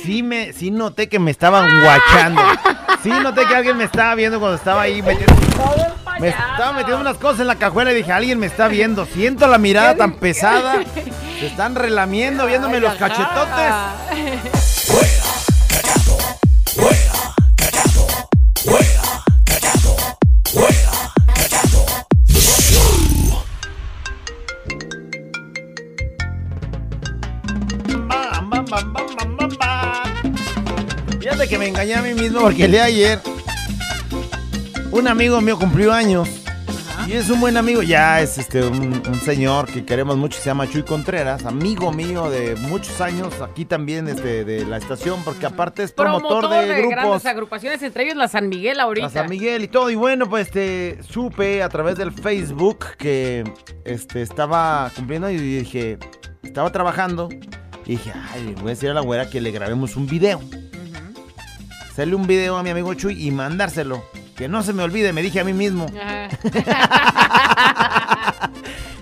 Sí, 0.03 0.23
me, 0.23 0.53
sí 0.53 0.71
noté 0.71 1.09
que 1.09 1.19
me 1.19 1.31
estaban 1.31 1.81
guachando. 1.81 2.41
Sí 3.03 3.09
noté 3.09 3.45
que 3.47 3.55
alguien 3.55 3.75
me 3.75 3.85
estaba 3.85 4.15
viendo 4.15 4.39
cuando 4.39 4.55
estaba 4.55 4.83
ahí 4.83 5.01
metiendo... 5.01 5.33
Me 6.21 6.29
estaba 6.29 6.73
metiendo 6.73 7.01
unas 7.01 7.17
cosas 7.17 7.39
en 7.39 7.47
la 7.47 7.55
cajuela 7.55 7.91
y 7.91 7.95
dije, 7.95 8.11
alguien 8.11 8.37
me 8.37 8.45
está 8.45 8.67
viendo. 8.67 9.07
Siento 9.07 9.47
la 9.47 9.57
mirada 9.57 9.95
tan 9.95 10.13
pesada. 10.13 10.83
Se 11.39 11.47
están 11.47 11.73
relamiendo, 11.73 12.45
viéndome 12.45 12.79
los 12.79 12.93
cachetotes. 12.93 13.73
Bam, 28.07 28.49
bam, 28.49 28.65
bam, 28.65 28.93
bam, 28.93 29.15
bam, 29.17 29.37
bam, 29.37 29.57
bam. 29.57 31.19
Fíjate 31.19 31.47
que 31.47 31.57
me 31.57 31.69
engañé 31.69 31.95
a 31.95 32.03
mí 32.03 32.13
mismo 32.13 32.41
porque 32.41 32.65
el 32.65 32.71
día 32.73 32.81
de 32.81 32.87
ayer 32.87 33.19
un 34.91 35.07
amigo 35.07 35.41
mío 35.41 35.57
cumplió 35.57 35.91
años. 35.93 36.29
Y 37.07 37.13
es 37.13 37.29
un 37.29 37.41
buen 37.41 37.57
amigo, 37.57 37.81
ya 37.81 38.21
es 38.21 38.37
este 38.37 38.63
un, 38.63 39.01
un 39.05 39.21
señor 39.21 39.65
que 39.65 39.83
queremos 39.83 40.17
mucho, 40.17 40.39
se 40.39 40.45
llama 40.45 40.69
Chuy 40.69 40.83
Contreras, 40.83 41.45
amigo 41.45 41.91
mío 41.91 42.29
de 42.29 42.55
muchos 42.55 43.01
años, 43.01 43.33
aquí 43.41 43.65
también 43.65 44.07
este, 44.07 44.45
de 44.45 44.65
la 44.65 44.77
estación, 44.77 45.21
porque 45.25 45.47
aparte 45.47 45.81
es 45.83 45.91
promotor, 45.91 46.47
de, 46.47 46.67
grupos. 46.75 46.91
grandes 46.91 47.25
agrupaciones, 47.25 47.81
entre 47.81 48.03
ellos 48.03 48.15
la 48.17 48.27
San 48.27 48.49
Miguel 48.49 48.79
ahorita. 48.79 49.07
A 49.07 49.09
San 49.09 49.29
Miguel 49.29 49.63
y 49.63 49.67
todo. 49.67 49.89
Y 49.89 49.95
bueno, 49.95 50.29
pues 50.29 50.47
este, 50.47 50.99
supe 51.01 51.63
a 51.63 51.69
través 51.69 51.97
del 51.97 52.11
Facebook 52.11 52.85
que 52.97 53.51
este, 53.83 54.21
estaba 54.21 54.91
cumpliendo 54.95 55.29
y 55.31 55.37
dije, 55.37 55.97
estaba 56.43 56.71
trabajando. 56.71 57.29
Y 57.85 57.93
dije, 57.93 58.13
ay, 58.31 58.53
voy 58.57 58.67
a 58.67 58.69
decir 58.69 58.91
a 58.91 58.93
la 58.93 59.01
güera 59.01 59.27
que 59.27 59.41
le 59.41 59.51
grabemos 59.51 59.95
un 59.95 60.05
video. 60.05 60.39
Hacerle 61.89 62.15
un 62.15 62.27
video 62.27 62.57
a 62.57 62.63
mi 62.63 62.69
amigo 62.69 62.93
Chuy 62.93 63.27
y 63.27 63.31
mandárselo. 63.31 64.03
Que 64.41 64.49
no 64.49 64.63
se 64.63 64.73
me 64.73 64.81
olvide, 64.81 65.13
me 65.13 65.21
dije 65.21 65.39
a 65.39 65.43
mí 65.43 65.53
mismo. 65.53 65.85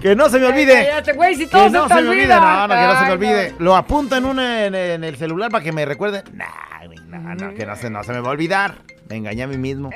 que 0.02 0.14
no 0.14 0.28
se 0.28 0.38
me 0.38 0.48
olvide. 0.48 0.74
Cállate, 0.74 1.14
güey, 1.14 1.34
si 1.36 1.48
todo 1.48 1.64
que 1.64 1.70
se 1.70 1.78
no 1.78 1.88
te 1.88 1.94
se 1.94 2.02
me 2.02 2.10
olvide, 2.10 2.28
no, 2.28 2.68
no, 2.68 2.76
que 2.76 2.82
no 2.82 3.00
se 3.00 3.06
me 3.06 3.12
olvide. 3.14 3.56
Lo 3.58 3.78
apunto 3.78 4.18
en, 4.18 4.26
en 4.76 5.02
el 5.06 5.16
celular 5.16 5.50
para 5.50 5.64
que 5.64 5.72
me 5.72 5.86
recuerde. 5.86 6.26
Nah, 6.34 6.46
güey, 6.86 7.00
no, 7.08 7.20
no, 7.36 7.54
que 7.54 7.66
no 7.66 7.74
se, 7.78 7.90
no 7.90 8.04
se 8.04 8.12
me 8.12 8.20
va 8.20 8.28
a 8.28 8.32
olvidar. 8.32 8.76
Me 9.10 9.16
engañé 9.16 9.42
a 9.42 9.48
mí 9.48 9.58
mismo. 9.58 9.90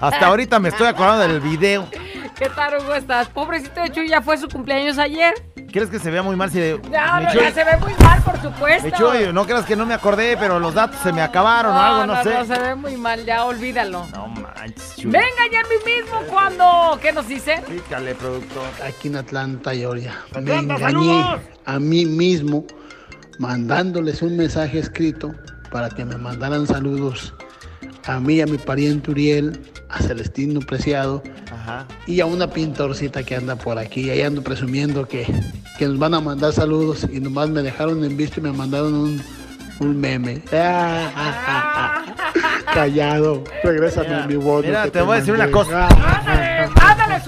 Hasta 0.00 0.26
ahorita 0.26 0.58
me 0.58 0.70
estoy 0.70 0.88
acordando 0.88 1.28
del 1.28 1.40
video. 1.40 1.88
¿Qué 2.36 2.48
tal, 2.48 2.80
Hugo? 2.82 2.94
Estás? 2.94 3.28
Pobrecito 3.28 3.80
de 3.80 3.90
Chuy, 3.92 4.08
ya 4.08 4.22
fue 4.22 4.36
su 4.38 4.48
cumpleaños 4.48 4.98
ayer. 4.98 5.34
¿Crees 5.72 5.88
que 5.88 6.00
se 6.00 6.10
vea 6.10 6.24
muy 6.24 6.34
mal 6.34 6.50
si 6.50 6.58
de... 6.58 6.78
No, 6.78 7.20
no, 7.20 7.28
Chuy- 7.28 7.42
ya 7.42 7.52
se 7.52 7.62
ve 7.62 7.76
muy 7.76 7.92
mal, 8.02 8.20
por 8.22 8.40
supuesto. 8.42 8.86
mi 8.86 8.92
Chuy, 8.92 9.32
no 9.32 9.44
creas 9.46 9.64
que 9.66 9.76
no 9.76 9.86
me 9.86 9.94
acordé, 9.94 10.36
pero 10.36 10.58
los 10.58 10.74
datos 10.74 10.98
se 11.00 11.12
me 11.12 11.22
acabaron 11.22 11.72
o 11.76 11.78
algo, 11.78 12.06
no, 12.06 12.22
sé. 12.24 12.34
No, 12.34 12.44
se 12.44 12.58
ve 12.60 12.74
muy 12.74 12.96
mal, 12.96 13.24
ya 13.24 13.44
olvídalo. 13.44 14.04
No 14.12 14.26
manches, 14.26 14.96
Chuy. 14.96 15.12
Venga 15.12 15.46
ya 15.52 15.60
a 15.60 15.62
mí 15.64 15.76
mismo 15.86 16.20
cuando. 16.28 16.98
¿Qué 17.00 17.12
nos 17.12 17.28
dice? 17.28 17.62
Pícale, 17.68 18.16
productor. 18.16 18.64
Aquí 18.84 19.06
en 19.08 19.16
Atlanta, 19.16 19.72
Georgia. 19.74 20.14
Me 20.42 20.56
engañé 20.56 20.78
saludos. 20.80 21.40
a 21.66 21.78
mí 21.78 22.04
mismo 22.04 22.64
mandándoles 23.38 24.22
un 24.22 24.36
mensaje 24.36 24.80
escrito 24.80 25.32
para 25.70 25.88
que 25.88 26.04
me 26.04 26.16
mandaran 26.16 26.66
saludos 26.66 27.32
a 28.16 28.20
mí, 28.20 28.34
y 28.34 28.40
a 28.40 28.46
mi 28.46 28.58
pariente 28.58 29.10
Uriel, 29.10 29.60
a 29.88 30.02
Celestino 30.02 30.60
Preciado 30.60 31.22
Ajá. 31.52 31.86
y 32.06 32.20
a 32.20 32.26
una 32.26 32.50
pintorcita 32.50 33.22
que 33.22 33.36
anda 33.36 33.56
por 33.56 33.78
aquí. 33.78 34.10
Ahí 34.10 34.22
ando 34.22 34.42
presumiendo 34.42 35.06
que, 35.06 35.26
que 35.78 35.86
nos 35.86 35.98
van 35.98 36.14
a 36.14 36.20
mandar 36.20 36.52
saludos 36.52 37.06
y 37.12 37.20
nomás 37.20 37.50
me 37.50 37.62
dejaron 37.62 38.04
en 38.04 38.16
visto 38.16 38.40
y 38.40 38.42
me 38.42 38.52
mandaron 38.52 38.94
un, 38.94 39.22
un 39.80 40.00
meme. 40.00 40.42
Ah, 40.52 41.10
ah, 41.14 41.44
ah, 41.46 42.04
ah. 42.04 42.72
Callado, 42.74 43.42
Mira, 43.64 44.26
mi 44.26 44.36
voz. 44.36 44.64
mira, 44.64 44.84
que 44.84 44.90
te 44.92 45.02
voy 45.02 45.16
a 45.16 45.20
decir 45.20 45.34
una 45.34 45.50
cosa. 45.50 45.88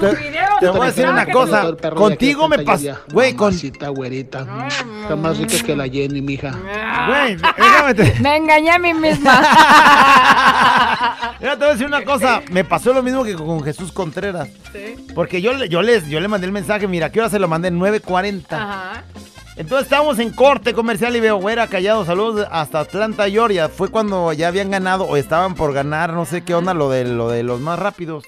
Mándale 0.01 0.17
su 0.17 0.23
video. 0.23 0.45
Te 0.61 0.69
voy 0.69 0.81
a 0.81 0.85
decir 0.87 1.09
una 1.09 1.27
cosa. 1.27 1.67
Contigo 1.95 2.49
me 2.49 2.59
pasó. 2.61 2.99
Güey, 3.13 3.35
con. 3.35 3.55
Güerita. 3.95 4.47
Está 5.03 5.17
más 5.17 5.39
rica 5.39 5.57
que 5.65 5.77
la 5.77 5.89
Jenny, 5.89 6.21
mija. 6.23 6.51
Güey, 7.09 7.37
déjame 7.37 7.95
te. 7.95 8.21
Me 8.21 8.37
engañé 8.37 8.71
a 8.71 8.79
mí 8.79 8.95
misma. 8.95 9.33
Mira, 11.41 11.53
te 11.53 11.59
voy 11.59 11.69
a 11.69 11.73
decir 11.73 11.87
una 11.87 12.05
cosa. 12.05 12.43
Me 12.51 12.65
pasó 12.65 12.93
lo 12.93 13.03
mismo 13.03 13.25
que 13.25 13.35
con 13.35 13.63
Jesús 13.63 13.93
Contreras. 13.93 14.49
Porque 15.15 15.43
yo, 15.43 15.53
le- 15.53 15.69
yo, 15.69 15.83
les, 15.83 16.07
yo 16.09 16.21
le 16.21 16.29
mandé 16.29 16.47
el 16.47 16.53
mensaje, 16.53 16.87
mira, 16.87 17.11
¿qué 17.11 17.21
hora 17.21 17.29
se 17.31 17.39
lo 17.39 17.49
mandé? 17.49 17.71
9.40. 17.73 18.45
Ajá. 18.53 19.05
Entonces 19.57 19.85
estábamos 19.85 20.19
en 20.19 20.31
corte 20.31 20.73
comercial 20.73 21.15
y 21.15 21.21
veo, 21.21 21.37
güera, 21.37 21.67
callado, 21.67 22.07
saludos 22.07 22.47
hasta 22.51 22.81
Atlanta, 22.81 23.29
Georgia. 23.29 23.69
Fue 23.69 23.89
cuando 23.91 24.33
ya 24.33 24.49
habían 24.49 24.71
ganado 24.71 25.05
o 25.05 25.17
estaban 25.19 25.55
por 25.55 25.75
ganar, 25.75 26.15
no 26.15 26.25
sé 26.25 26.43
qué 26.43 26.55
onda, 26.55 26.73
lo 26.73 26.89
de, 26.89 27.05
lo 27.05 27.29
de 27.29 27.43
los 27.43 27.61
más 27.61 27.79
rápidos. 27.79 28.25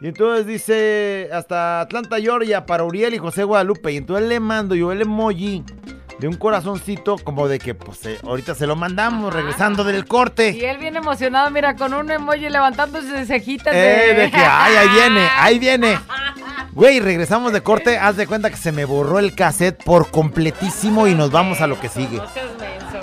Y 0.00 0.06
entonces 0.08 0.46
dice, 0.46 1.28
hasta 1.32 1.80
Atlanta, 1.80 2.18
Georgia, 2.20 2.64
para 2.66 2.84
Uriel 2.84 3.14
y 3.14 3.18
José 3.18 3.42
Guadalupe. 3.42 3.92
Y 3.92 3.96
entonces 3.96 4.28
le 4.28 4.38
mando 4.38 4.74
yo 4.76 4.92
el 4.92 5.02
emoji 5.02 5.64
de 6.20 6.28
un 6.28 6.34
corazoncito 6.36 7.16
como 7.18 7.48
de 7.48 7.58
que, 7.58 7.74
pues, 7.74 8.06
eh, 8.06 8.18
ahorita 8.22 8.54
se 8.54 8.66
lo 8.66 8.76
mandamos, 8.76 9.32
regresando 9.34 9.82
del 9.84 10.04
corte. 10.06 10.50
Y 10.50 10.64
él 10.64 10.78
bien 10.78 10.96
emocionado, 10.96 11.50
mira, 11.50 11.74
con 11.74 11.94
un 11.94 12.10
emoji 12.10 12.48
levantándose 12.48 13.08
de 13.08 13.24
cejitas 13.26 13.74
Eh, 13.74 13.78
de... 13.78 14.14
de 14.14 14.30
que, 14.30 14.36
ay, 14.36 14.76
ahí 14.76 14.88
viene, 14.88 15.28
ahí 15.36 15.58
viene. 15.58 15.98
Güey, 16.72 17.00
regresamos 17.00 17.52
de 17.52 17.60
corte, 17.60 17.98
haz 17.98 18.16
de 18.16 18.26
cuenta 18.28 18.50
que 18.50 18.56
se 18.56 18.70
me 18.70 18.84
borró 18.84 19.18
el 19.18 19.34
cassette 19.34 19.82
por 19.82 20.10
completísimo 20.12 21.08
y 21.08 21.14
nos 21.14 21.32
vamos 21.32 21.60
a 21.60 21.66
lo 21.66 21.80
que 21.80 21.88
sigue. 21.88 22.18
No 22.18 22.28
seas 22.28 22.46
menso. 22.60 22.97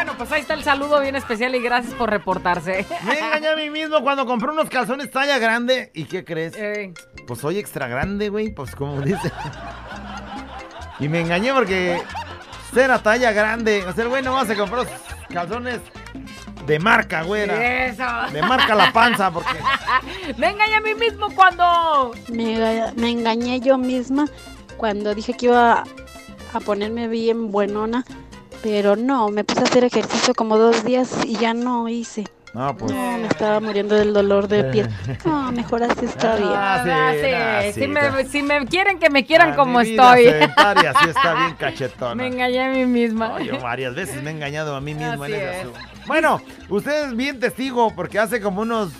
Bueno, 0.00 0.14
pues 0.16 0.32
ahí 0.32 0.40
está 0.40 0.54
el 0.54 0.64
saludo 0.64 0.98
bien 1.02 1.14
especial 1.14 1.54
y 1.54 1.60
gracias 1.60 1.92
por 1.92 2.08
reportarse. 2.08 2.86
Me 3.04 3.18
engañé 3.18 3.48
a 3.48 3.54
mí 3.56 3.68
mismo 3.68 4.00
cuando 4.02 4.24
compré 4.24 4.50
unos 4.50 4.70
calzones 4.70 5.10
talla 5.10 5.38
grande. 5.38 5.90
¿Y 5.92 6.04
qué 6.04 6.24
crees? 6.24 6.54
Eh, 6.56 6.94
Pues 7.26 7.40
soy 7.40 7.58
extra 7.58 7.86
grande, 7.86 8.30
güey, 8.30 8.48
pues 8.48 8.74
como 8.74 8.98
dice. 9.02 9.30
Y 11.00 11.08
me 11.10 11.20
engañé 11.20 11.52
porque 11.52 12.00
era 12.74 12.98
talla 13.02 13.30
grande. 13.32 13.84
O 13.84 13.92
sea, 13.92 14.04
el 14.04 14.08
güey 14.08 14.22
nomás 14.22 14.46
se 14.46 14.56
compró 14.56 14.86
calzones 15.28 15.80
de 16.64 16.78
marca, 16.78 17.20
güera. 17.20 17.84
Eso. 17.84 18.32
De 18.32 18.40
marca 18.40 18.74
la 18.74 18.94
panza, 18.94 19.30
porque... 19.30 19.58
Me 20.38 20.48
engañé 20.48 20.76
a 20.76 20.80
mí 20.80 20.94
mismo 20.94 21.28
cuando... 21.34 22.12
Me, 22.28 22.90
me 22.96 23.10
engañé 23.10 23.60
yo 23.60 23.76
misma 23.76 24.24
cuando 24.78 25.14
dije 25.14 25.34
que 25.34 25.44
iba 25.46 25.84
a 26.54 26.60
ponerme 26.60 27.06
bien 27.06 27.50
buenona, 27.50 28.02
pero 28.62 28.96
no, 28.96 29.28
me 29.28 29.44
puse 29.44 29.60
a 29.60 29.64
hacer 29.64 29.84
ejercicio 29.84 30.34
como 30.34 30.58
dos 30.58 30.84
días 30.84 31.10
y 31.26 31.36
ya 31.36 31.54
no 31.54 31.88
hice. 31.88 32.24
No, 32.52 32.76
pues... 32.76 32.90
No, 32.92 33.16
me 33.18 33.28
estaba 33.28 33.60
muriendo 33.60 33.94
del 33.94 34.12
dolor 34.12 34.48
de 34.48 34.64
piel. 34.64 34.88
No, 35.24 35.52
mejor 35.52 35.84
así 35.84 36.04
está 36.06 36.34
bien. 36.34 36.48
Ah, 36.52 36.80
sí, 36.84 36.90
Ah, 36.90 37.12
sí, 37.12 37.30
ah, 37.32 37.72
si, 37.72 37.80
sí, 37.82 37.86
me, 37.86 38.24
si 38.24 38.42
me 38.42 38.66
quieren, 38.66 38.98
que 38.98 39.08
me 39.08 39.24
quieran 39.24 39.52
Ah, 39.52 39.56
como 39.56 39.78
mi 39.78 39.90
vida 39.90 40.02
estoy. 40.18 40.24
sedentaria, 40.32 40.92
sí 41.00 41.08
está 41.10 41.34
bien 41.34 41.54
cachetona. 41.58 42.14
me 42.16 42.26
engañé 42.26 42.64
a 42.64 42.70
mí 42.72 42.86
misma. 42.86 43.28
No, 43.28 43.40
yo 43.40 43.60
varias 43.60 43.94
veces 43.94 44.20
me 44.22 44.30
he 44.30 44.32
engañado 44.34 44.74
a 44.74 44.80
mí 44.80 44.94
mismo 44.94 45.22
Así 45.22 45.32
en 45.32 45.38
ese 45.40 45.50
es. 45.52 45.60
asunto. 45.60 45.78
Bueno, 46.08 46.42
ustedes 46.68 47.14
bien 47.16 47.38
testigo, 47.38 47.92
porque 47.94 48.18
hace 48.18 48.40
como 48.40 48.62
unos, 48.62 48.90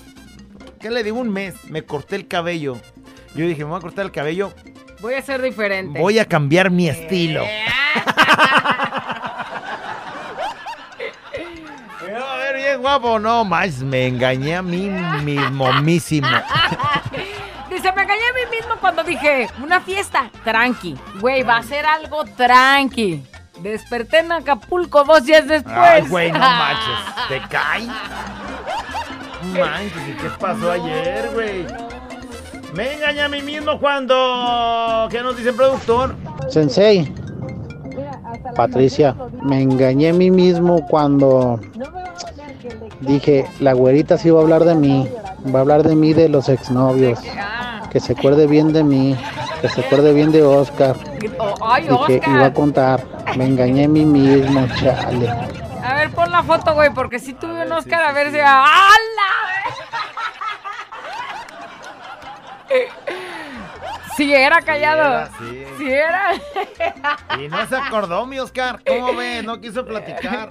¿qué 0.78 0.88
le 0.90 1.02
digo? 1.02 1.18
Un 1.18 1.30
mes 1.32 1.54
me 1.64 1.82
corté 1.82 2.14
el 2.14 2.28
cabello. 2.28 2.76
Yo 3.34 3.46
dije, 3.46 3.64
me 3.64 3.70
voy 3.70 3.78
a 3.78 3.82
cortar 3.82 4.04
el 4.04 4.12
cabello, 4.12 4.52
Voy 5.00 5.14
a 5.14 5.22
ser 5.22 5.40
diferente. 5.42 5.98
voy 5.98 6.18
a 6.20 6.24
cambiar 6.26 6.70
mi 6.70 6.88
estilo. 6.88 7.42
Me 12.06 12.16
guapo, 12.76 13.18
no 13.18 13.44
más, 13.44 13.78
me 13.80 14.06
engañé 14.06 14.56
a 14.56 14.62
mí 14.62 14.90
mismo, 15.22 15.72
mismo. 15.74 16.28
Dice, 17.70 17.92
me 17.92 18.02
engañé 18.02 18.22
a 18.22 18.32
mí 18.32 18.56
mismo 18.56 18.74
cuando 18.80 19.04
dije, 19.04 19.48
una 19.62 19.80
fiesta, 19.80 20.30
tranqui. 20.44 20.96
Güey, 21.20 21.42
va 21.42 21.58
a 21.58 21.62
ser 21.62 21.86
algo 21.86 22.24
tranqui. 22.36 23.22
Desperté 23.60 24.20
en 24.20 24.32
Acapulco 24.32 25.04
dos 25.04 25.24
días 25.24 25.46
después. 25.46 25.76
Ay, 25.76 26.02
güey, 26.08 26.32
no 26.32 26.38
manches, 26.38 27.28
¿te 27.28 27.40
cae? 27.48 27.86
No 27.86 29.60
Manches, 29.60 30.08
¿y 30.08 30.12
qué 30.12 30.30
pasó 30.38 30.72
ayer, 30.72 31.30
güey? 31.32 31.66
Me 32.74 32.94
engañé 32.94 33.22
a 33.22 33.28
mí 33.28 33.42
mismo 33.42 33.78
cuando... 33.78 35.08
¿Qué 35.10 35.22
nos 35.22 35.36
dice 35.36 35.50
el 35.50 35.56
productor? 35.56 36.14
Sensei, 36.48 37.12
Patricia, 38.54 39.14
me 39.42 39.62
engañé 39.62 40.10
a 40.10 40.12
mí 40.12 40.30
mismo 40.30 40.86
cuando 40.86 41.60
dije, 43.00 43.46
la 43.60 43.72
güerita 43.72 44.18
sí 44.18 44.30
va 44.30 44.40
a 44.40 44.42
hablar 44.42 44.64
de 44.64 44.74
mí, 44.74 45.08
va 45.54 45.60
a 45.60 45.62
hablar 45.62 45.82
de 45.82 45.94
mí 45.96 46.12
de 46.12 46.28
los 46.28 46.48
exnovios, 46.48 47.18
que 47.90 48.00
se 48.00 48.12
acuerde 48.12 48.46
bien 48.46 48.72
de 48.72 48.84
mí, 48.84 49.16
que 49.60 49.68
se 49.68 49.80
acuerde 49.80 50.12
bien 50.12 50.32
de 50.32 50.42
Oscar, 50.42 50.96
Oh, 51.38 52.06
que 52.06 52.20
iba 52.26 52.46
a 52.46 52.52
contar, 52.52 53.04
me 53.36 53.46
engañé 53.46 53.84
a 53.84 53.88
mí 53.88 54.04
mismo, 54.04 54.66
chale. 54.78 55.28
A 55.82 55.94
ver, 55.94 56.10
pon 56.10 56.30
la 56.30 56.42
foto, 56.42 56.74
güey, 56.74 56.90
porque 56.94 57.18
si 57.18 57.32
tuve 57.34 57.64
un 57.64 57.72
Oscar, 57.72 58.02
a 58.02 58.12
ver 58.12 58.30
si... 58.30 58.38
¡Hala! 58.38 58.70
Si 64.20 64.34
era 64.34 64.60
callado. 64.60 65.30
Sí, 65.38 65.64
Si 65.78 65.90
era. 65.90 66.32
Y 67.38 67.48
no 67.48 67.66
se 67.66 67.74
acordó, 67.74 68.26
mi 68.26 68.38
Oscar. 68.38 68.78
¿Cómo 68.86 69.16
ve? 69.16 69.42
No 69.42 69.58
quiso 69.62 69.86
platicar. 69.86 70.50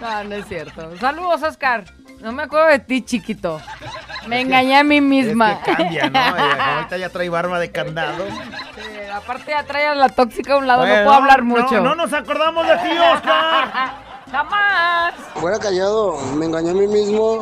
No, 0.00 0.24
no 0.24 0.34
es 0.34 0.48
cierto. 0.48 0.96
Saludos, 0.96 1.40
Oscar. 1.44 1.84
No 2.20 2.32
me 2.32 2.42
acuerdo 2.42 2.66
de 2.66 2.80
ti, 2.80 3.02
chiquito. 3.02 3.60
Me 4.26 4.40
engañé 4.40 4.76
a 4.76 4.82
mí 4.82 5.00
misma. 5.00 5.52
Es 5.52 5.58
que 5.60 5.72
cambia, 5.76 6.10
¿no? 6.10 6.18
Ahorita 6.18 6.96
ya 6.96 7.10
trae 7.10 7.28
barba 7.28 7.60
de 7.60 7.70
candado. 7.70 8.24
Sí, 8.26 8.82
aparte 9.14 9.52
ya 9.52 9.62
trae 9.62 9.86
a 9.86 9.94
la 9.94 10.08
tóxica 10.08 10.54
a 10.54 10.56
un 10.56 10.66
lado, 10.66 10.80
Bueno, 10.80 10.96
no 10.96 11.04
puedo 11.04 11.16
hablar 11.16 11.44
no, 11.44 11.44
mucho. 11.44 11.80
No, 11.80 11.94
nos 11.94 12.12
acordamos 12.12 12.66
de 12.66 12.76
ti, 12.76 12.90
Oscar. 12.90 13.70
Jamás. 14.32 15.14
Fuera 15.34 15.60
callado, 15.60 16.18
me 16.34 16.46
engañé 16.46 16.70
a 16.70 16.74
mí 16.74 16.88
mismo 16.88 17.40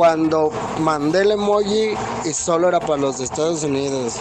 cuando 0.00 0.50
mandé 0.78 1.20
el 1.20 1.32
emoji 1.32 1.92
y 2.24 2.32
solo 2.32 2.68
era 2.68 2.80
para 2.80 2.96
los 2.96 3.18
de 3.18 3.24
Estados 3.24 3.62
Unidos. 3.64 4.18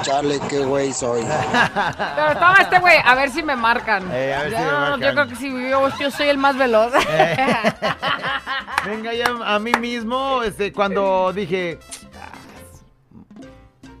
Chale, 0.00 0.40
qué 0.48 0.60
güey 0.60 0.94
soy. 0.94 1.20
Pero 1.22 2.28
estaba 2.32 2.56
este 2.62 2.78
güey, 2.78 2.96
a 3.04 3.14
ver 3.14 3.28
si 3.30 3.42
me 3.42 3.54
marcan. 3.54 4.10
Eh, 4.14 4.34
a 4.34 4.42
ver 4.44 4.50
si 4.52 4.56
Yo- 4.58 4.64
me 4.64 4.72
marcan. 4.72 5.00
Yo 5.02 5.12
creo 5.12 5.28
que 5.28 5.36
sí, 5.36 5.68
yo, 5.68 5.90
yo 5.98 6.10
soy 6.10 6.28
el 6.30 6.38
más 6.38 6.56
veloz. 6.56 6.94
Venga 8.86 9.12
ya 9.12 9.26
a 9.44 9.58
mí 9.58 9.72
mismo, 9.78 10.42
este, 10.42 10.72
cuando 10.72 11.30
dije, 11.34 11.78
"Ah, 12.18 12.32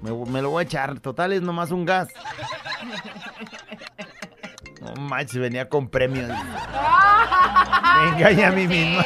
me, 0.00 0.10
me 0.12 0.40
lo 0.40 0.48
voy 0.48 0.62
a 0.62 0.64
echar, 0.64 1.00
total 1.00 1.34
es 1.34 1.42
nomás 1.42 1.70
un 1.70 1.84
gas. 1.84 2.08
No 4.80 4.94
manches, 5.02 5.36
venía 5.38 5.68
con 5.68 5.86
premios. 5.90 6.30
Me 8.00 8.08
engañé 8.16 8.44
a 8.46 8.50
mí 8.52 8.66
mismo. 8.66 9.02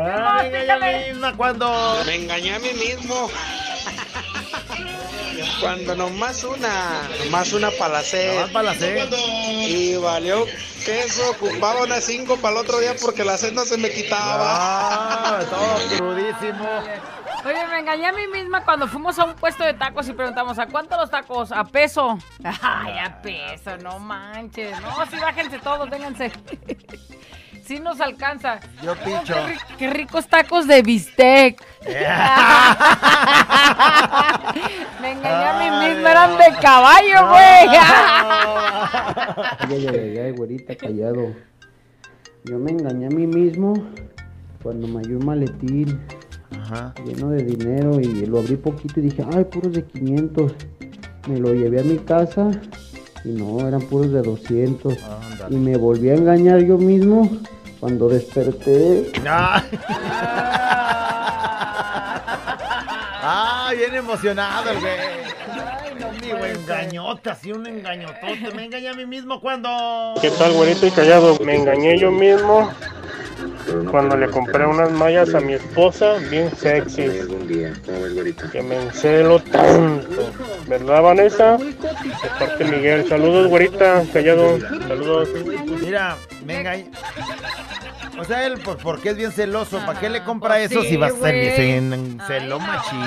Ah, 0.00 0.42
me 0.50 0.62
engañé 0.62 0.72
a 0.72 0.78
mí 0.78 1.12
misma 1.12 1.36
cuando... 1.36 2.02
Me 2.06 2.14
engañé 2.14 2.54
a 2.54 2.58
mí 2.58 2.72
mismo. 2.74 3.30
Cuando 5.60 5.94
nomás 5.94 6.44
una, 6.44 7.08
nomás 7.24 7.52
una 7.52 7.70
para 7.72 7.94
la 7.94 8.02
sed. 8.02 8.34
Nomás 8.34 8.50
pa' 8.50 8.62
la 8.62 8.74
sed. 8.74 9.08
Y 9.66 9.96
valió 9.96 10.46
queso, 10.84 11.30
ocupaba 11.30 11.82
unas 11.82 12.04
cinco 12.04 12.36
para 12.36 12.54
el 12.54 12.64
otro 12.64 12.78
día 12.78 12.94
porque 13.00 13.24
la 13.24 13.36
sed 13.36 13.52
no 13.52 13.64
se 13.64 13.76
me 13.76 13.90
quitaba. 13.90 14.46
Ah, 14.50 15.40
todo 15.48 15.96
crudísimo. 15.96 16.68
Oye, 17.44 17.66
me 17.66 17.78
engañé 17.80 18.06
a 18.06 18.12
mí 18.12 18.26
misma 18.26 18.64
cuando 18.64 18.88
fuimos 18.88 19.18
a 19.18 19.24
un 19.24 19.34
puesto 19.34 19.64
de 19.64 19.74
tacos 19.74 20.08
y 20.08 20.12
preguntamos, 20.12 20.58
¿a 20.58 20.66
cuánto 20.66 20.96
los 20.96 21.10
tacos? 21.10 21.52
¿A 21.52 21.64
peso? 21.64 22.18
Ay, 22.62 22.98
a 22.98 23.20
peso, 23.22 23.76
no 23.78 23.98
manches. 23.98 24.80
No, 24.80 25.06
sí, 25.06 25.16
bájense 25.20 25.58
todos, 25.58 25.88
vénganse. 25.88 26.32
Sí 27.68 27.78
nos 27.80 28.00
alcanza. 28.00 28.60
Yo 28.82 28.94
No, 28.94 29.00
picho. 29.02 29.34
qué, 29.34 29.40
ri- 29.40 29.76
qué 29.76 29.90
ricos 29.90 30.26
tacos 30.26 30.66
de 30.66 30.80
bistec. 30.80 31.62
me 35.02 35.12
engañé 35.12 35.44
a 35.44 35.58
mí 35.58 35.70
misma, 35.94 36.10
eran 36.12 36.30
de 36.38 36.44
caballo, 36.62 37.28
güey. 37.28 37.68
Ay, 39.68 39.86
ay, 39.86 39.86
ay, 39.86 40.18
ay, 40.18 40.32
güerita, 40.32 40.74
callado. 40.76 41.34
Yo 42.44 42.58
me 42.58 42.70
engañé 42.70 43.04
a 43.06 43.10
mí 43.10 43.26
mismo 43.26 43.74
cuando 44.62 44.88
me 44.88 45.02
hallé 45.02 45.16
un 45.16 45.26
maletín 45.26 46.00
lleno 47.04 47.28
de 47.28 47.42
dinero 47.44 48.00
y 48.00 48.24
lo 48.24 48.38
abrí 48.38 48.56
poquito 48.56 48.98
y 49.00 49.02
dije, 49.02 49.26
ay, 49.36 49.44
puros 49.44 49.74
de 49.74 49.84
500. 49.84 50.52
Me 51.28 51.38
lo 51.38 51.52
llevé 51.52 51.80
a 51.80 51.84
mi 51.84 51.98
casa 51.98 52.50
y 53.26 53.28
no, 53.28 53.68
eran 53.68 53.82
puros 53.82 54.10
de 54.10 54.22
200. 54.22 54.94
Y 55.50 55.56
me 55.56 55.76
volví 55.76 56.08
a 56.08 56.14
engañar 56.14 56.60
yo 56.60 56.78
mismo 56.78 57.28
cuando 57.80 58.08
desperté. 58.08 59.12
Ah, 59.26 59.62
bien 63.76 63.94
emocionado 63.94 64.70
el 64.70 64.80
güey. 64.80 64.92
Ay, 64.92 65.94
no, 66.30 66.44
engañota, 66.44 67.34
sí, 67.34 67.52
un 67.52 67.66
engañotote. 67.66 68.52
Me 68.54 68.64
engañé 68.64 68.88
a 68.88 68.94
mí 68.94 69.06
mismo 69.06 69.40
cuando... 69.40 70.14
¿Qué 70.20 70.30
tal, 70.30 70.52
güerito 70.52 70.86
y 70.86 70.90
callado? 70.90 71.38
Me 71.44 71.56
engañé 71.56 71.98
yo 71.98 72.10
mismo 72.10 72.70
cuando 73.90 74.16
le 74.16 74.28
compré 74.28 74.66
unas 74.66 74.90
mallas 74.90 75.34
a 75.34 75.40
mi 75.40 75.54
esposa 75.54 76.14
bien 76.30 76.50
sexy. 76.56 77.08
Que 78.52 78.62
me 78.62 78.82
encelo 78.82 79.40
tanto. 79.40 80.32
¿Verdad, 80.66 81.02
Vanessa? 81.02 81.56
De 81.56 81.74
parte 82.38 82.64
Miguel. 82.64 83.08
Saludos, 83.08 83.48
güerita, 83.48 84.04
callado. 84.12 84.58
Saludos. 84.60 85.28
Mira, 85.80 86.16
me 86.44 86.60
engañé. 86.60 86.90
O 88.18 88.24
sea, 88.24 88.46
él, 88.46 88.60
pues, 88.64 88.78
porque 88.82 89.10
es 89.10 89.16
bien 89.16 89.32
celoso. 89.32 89.78
¿Para 89.86 89.98
qué 90.00 90.08
le 90.08 90.24
compra 90.24 90.60
eso 90.60 90.82
si 90.82 90.96
va 90.96 91.06
a 91.06 91.10
ser 91.10 91.56
se 91.56 92.16
celó 92.26 92.58
machín? 92.58 92.98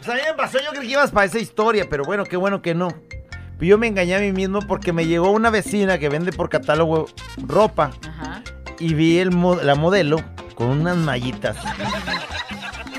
O 0.00 0.02
sea, 0.02 0.14
a 0.14 0.16
mí 0.16 0.22
me 0.26 0.34
pasó, 0.34 0.58
yo 0.58 0.70
creí 0.70 0.86
que 0.86 0.92
ibas 0.92 1.10
para 1.10 1.26
esa 1.26 1.38
historia, 1.38 1.86
pero 1.88 2.04
bueno, 2.04 2.24
qué 2.24 2.36
bueno 2.36 2.62
que 2.62 2.74
no. 2.74 2.88
Yo 3.60 3.76
me 3.76 3.86
engañé 3.86 4.14
a 4.14 4.20
mí 4.20 4.32
mismo 4.32 4.60
porque 4.60 4.92
me 4.92 5.06
llegó 5.06 5.30
una 5.30 5.50
vecina 5.50 5.98
que 5.98 6.08
vende 6.08 6.32
por 6.32 6.48
catálogo 6.48 7.06
ropa 7.36 7.90
y 8.78 8.94
vi 8.94 9.18
el 9.18 9.30
la 9.62 9.74
modelo 9.74 10.16
con 10.54 10.68
unas 10.68 10.96
mallitas. 10.96 11.58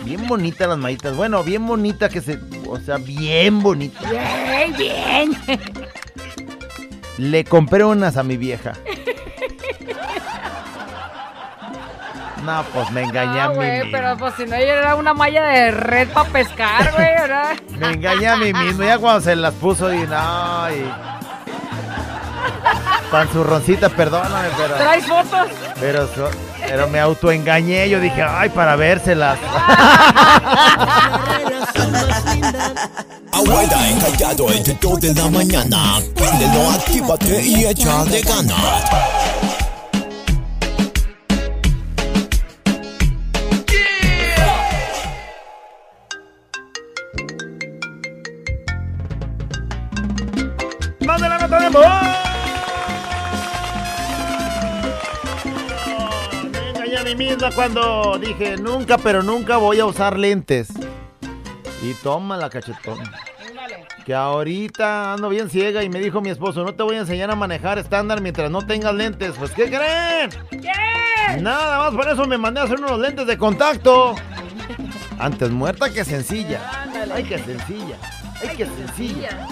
Bien 0.04 0.28
bonitas 0.28 0.68
las 0.68 0.78
mallitas. 0.78 1.16
Bueno, 1.16 1.44
bien 1.44 1.66
bonita 1.66 2.10
que 2.10 2.22
se... 2.22 2.40
O 2.68 2.80
sea, 2.80 2.98
bien 2.98 3.62
bonita. 3.62 4.00
Bien, 4.10 4.78
bien. 4.78 5.38
Le 7.18 7.44
compré 7.44 7.84
unas 7.84 8.18
a 8.18 8.24
mi 8.24 8.38
vieja. 8.38 8.74
No, 12.44 12.64
pues 12.74 12.92
me 12.92 13.04
engañé 13.04 13.40
a 13.40 13.50
mí 13.50 13.60
mismo. 13.60 13.92
pero 13.92 14.18
pues 14.18 14.34
si 14.36 14.46
no 14.46 14.56
era 14.56 14.96
una 14.96 15.14
malla 15.14 15.46
de 15.46 15.72
red 15.72 16.10
para 16.10 16.30
pescar, 16.30 16.92
güey, 16.92 17.06
¿verdad? 17.06 17.56
Me 17.78 17.92
engañé 17.92 18.28
a 18.28 18.36
mí 18.36 18.52
mismo. 18.54 18.84
Ya 18.84 18.98
cuando 18.98 19.22
se 19.22 19.36
las 19.36 19.54
puso 19.54 19.94
y 19.94 20.08
no, 20.08 20.72
y... 20.72 20.92
Con 23.12 23.32
su 23.32 23.44
roncita, 23.44 23.90
perdóname, 23.90 24.48
pero... 24.58 24.76
¿Traes 24.76 25.06
fotos? 25.06 25.48
Pero, 25.80 26.08
pero 26.66 26.88
me 26.88 27.00
autoengañé. 27.00 27.90
Yo 27.90 28.00
dije, 28.00 28.24
ay, 28.24 28.50
para 28.50 28.78
vérselas. 28.78 29.38
Abuela 33.34 33.90
encallado 33.90 34.52
entre 34.52 34.78
2 34.80 35.00
de 35.02 35.14
la 35.14 35.30
mañana. 35.30 36.00
Préndelo, 36.16 36.72
actívate 36.72 37.42
y 37.42 37.66
échale 37.66 38.22
ganas. 38.22 38.84
¡Más 51.74 52.18
de 55.44 55.52
la 55.52 55.62
nota 55.62 55.86
de 55.86 55.96
voz! 55.96 56.16
Me 56.52 56.70
engañé 56.70 56.98
a 56.98 57.04
mí 57.04 57.16
misma 57.16 57.52
cuando 57.52 58.18
dije, 58.20 58.58
nunca, 58.58 58.98
pero 58.98 59.24
nunca 59.24 59.58
voy 59.58 59.80
a 59.80 59.86
usar 59.86 60.20
lentes. 60.20 60.70
Y 61.82 61.94
toma 61.96 62.38
la 62.38 62.50
cachetón. 62.50 63.00
Que 64.06 64.14
ahorita 64.16 65.14
ando 65.14 65.30
bien 65.30 65.50
ciega 65.50 65.84
y 65.84 65.90
me 65.90 66.00
dijo 66.00 66.22
mi 66.22 66.30
esposo, 66.30 66.64
no 66.64 66.74
te 66.74 66.84
voy 66.84 66.96
a 66.96 67.00
enseñar 67.00 67.30
a 67.32 67.36
manejar 67.36 67.78
estándar 67.78 68.22
mientras 68.22 68.50
no 68.50 68.66
tengas 68.66 68.96
lentes. 68.96 69.36
Pues, 69.38 69.52
¿qué 69.52 69.66
creen? 69.66 70.30
Nada 71.42 71.78
más 71.78 71.94
por 71.94 72.10
eso 72.10 72.26
me 72.26 72.38
mandé 72.38 72.62
a 72.62 72.64
hacer 72.64 72.80
unos 72.80 73.00
lentes 73.00 73.28
de 73.28 73.38
contacto. 73.38 74.16
Antes 75.22 75.52
muerta 75.52 75.94
que 75.94 76.04
sencilla. 76.04 76.60
Ay, 77.14 77.24
que 77.24 77.38
sencilla. 77.38 77.96
Ay, 78.42 78.58
que 78.58 78.66
sencilla. 78.66 79.48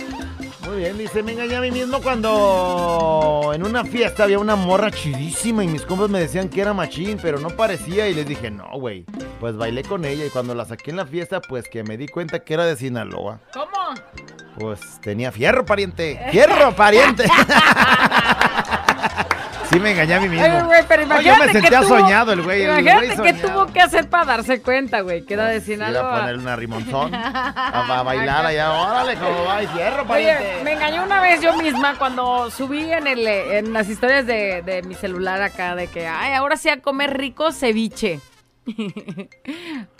Muy 0.67 0.78
bien, 0.78 0.97
dice, 0.97 1.22
me 1.22 1.34
engañé 1.34 1.57
a 1.57 1.61
mí 1.61 1.70
mismo 1.70 2.01
cuando 2.01 3.51
en 3.53 3.63
una 3.63 3.86
fiesta 3.86 4.24
había 4.24 4.39
una 4.39 4.55
morra 4.55 4.89
chidísima 4.89 5.63
y 5.63 5.67
mis 5.67 5.84
compas 5.84 6.09
me 6.09 6.20
decían 6.20 6.49
que 6.49 6.61
era 6.61 6.74
machín, 6.74 7.20
pero 7.22 7.39
no 7.39 7.49
parecía 7.49 8.07
y 8.07 8.15
les 8.15 8.28
dije, 8.28 8.49
no, 8.49 8.67
güey. 8.80 9.05
Pues 9.39 9.55
bailé 9.57 9.84
con 9.84 10.05
ella 10.05 10.26
y 10.26 10.30
cuando 10.30 10.55
la 10.55 10.65
saqué 10.65 10.89
en 10.89 10.97
la 10.97 11.05
fiesta, 11.05 11.39
pues 11.39 11.70
que 11.70 11.84
me 11.84 11.97
di 11.97 12.07
cuenta 12.07 12.39
que 12.39 12.55
era 12.55 12.65
de 12.65 12.76
Sinaloa. 12.76 13.39
¿Cómo? 13.53 13.93
Pues 14.57 14.99
tenía 15.01 15.32
fierro, 15.32 15.65
pariente. 15.65 16.20
¡Fierro, 16.32 16.76
pariente! 16.76 17.26
sí 19.72 19.80
me 19.80 19.91
engañé 19.91 20.13
a 20.15 20.20
mí 20.20 20.30
mismo. 20.30 20.45
Ay, 20.45 20.61
güey, 20.63 20.84
pero 20.88 21.05
No, 21.05 21.15
yo 21.15 21.22
imagínate 21.34 21.45
me 21.45 21.51
que 21.53 21.59
sentía 21.61 21.80
tuvo- 21.82 21.99
soñado 21.99 22.34
el 22.34 22.41
güey. 22.41 22.61
el 22.63 22.70
güey 22.70 22.82
Imagínate 22.82 23.22
qué 23.24 23.34
tuvo 23.47 23.65
que 23.67 23.82
hacer 23.82 24.09
para 24.09 24.26
darse 24.26 24.61
cuenta, 24.61 25.01
güey, 25.01 25.24
que 25.26 25.34
era 25.34 25.45
de 25.45 25.55
Ir 25.57 25.61
a 25.61 25.65
Sinaloa. 25.65 26.20
poner 26.20 26.38
una 26.38 26.55
rimonzón. 26.55 27.13
A, 27.15 27.99
a 27.99 28.03
bailar 28.03 28.45
allá. 28.45 28.72
Órale, 28.74 29.15
cómo 29.15 29.43
va. 29.45 29.63
Y 29.63 29.67
pariente. 29.67 30.11
Oye, 30.11 30.63
me 30.63 30.74
engañé 30.74 31.01
una 31.01 31.22
vez 31.22 31.41
yo 31.41 31.55
misma 31.57 31.95
cuando 31.97 32.49
subí 32.51 32.91
en, 32.91 33.07
el, 33.07 33.28
en 33.28 33.74
las 33.74 33.88
historias 33.89 34.26
de, 34.26 34.61
de 34.63 34.82
mi 34.84 34.95
celular 34.95 35.41
acá 35.41 35.76
de 35.76 35.88
que, 35.88 36.07
ay, 36.07 36.34
ahora 36.34 36.57
sí 36.57 36.70
a 36.70 36.82
comer 36.82 37.17
rico 37.17 37.51
ceviche. 37.51 38.20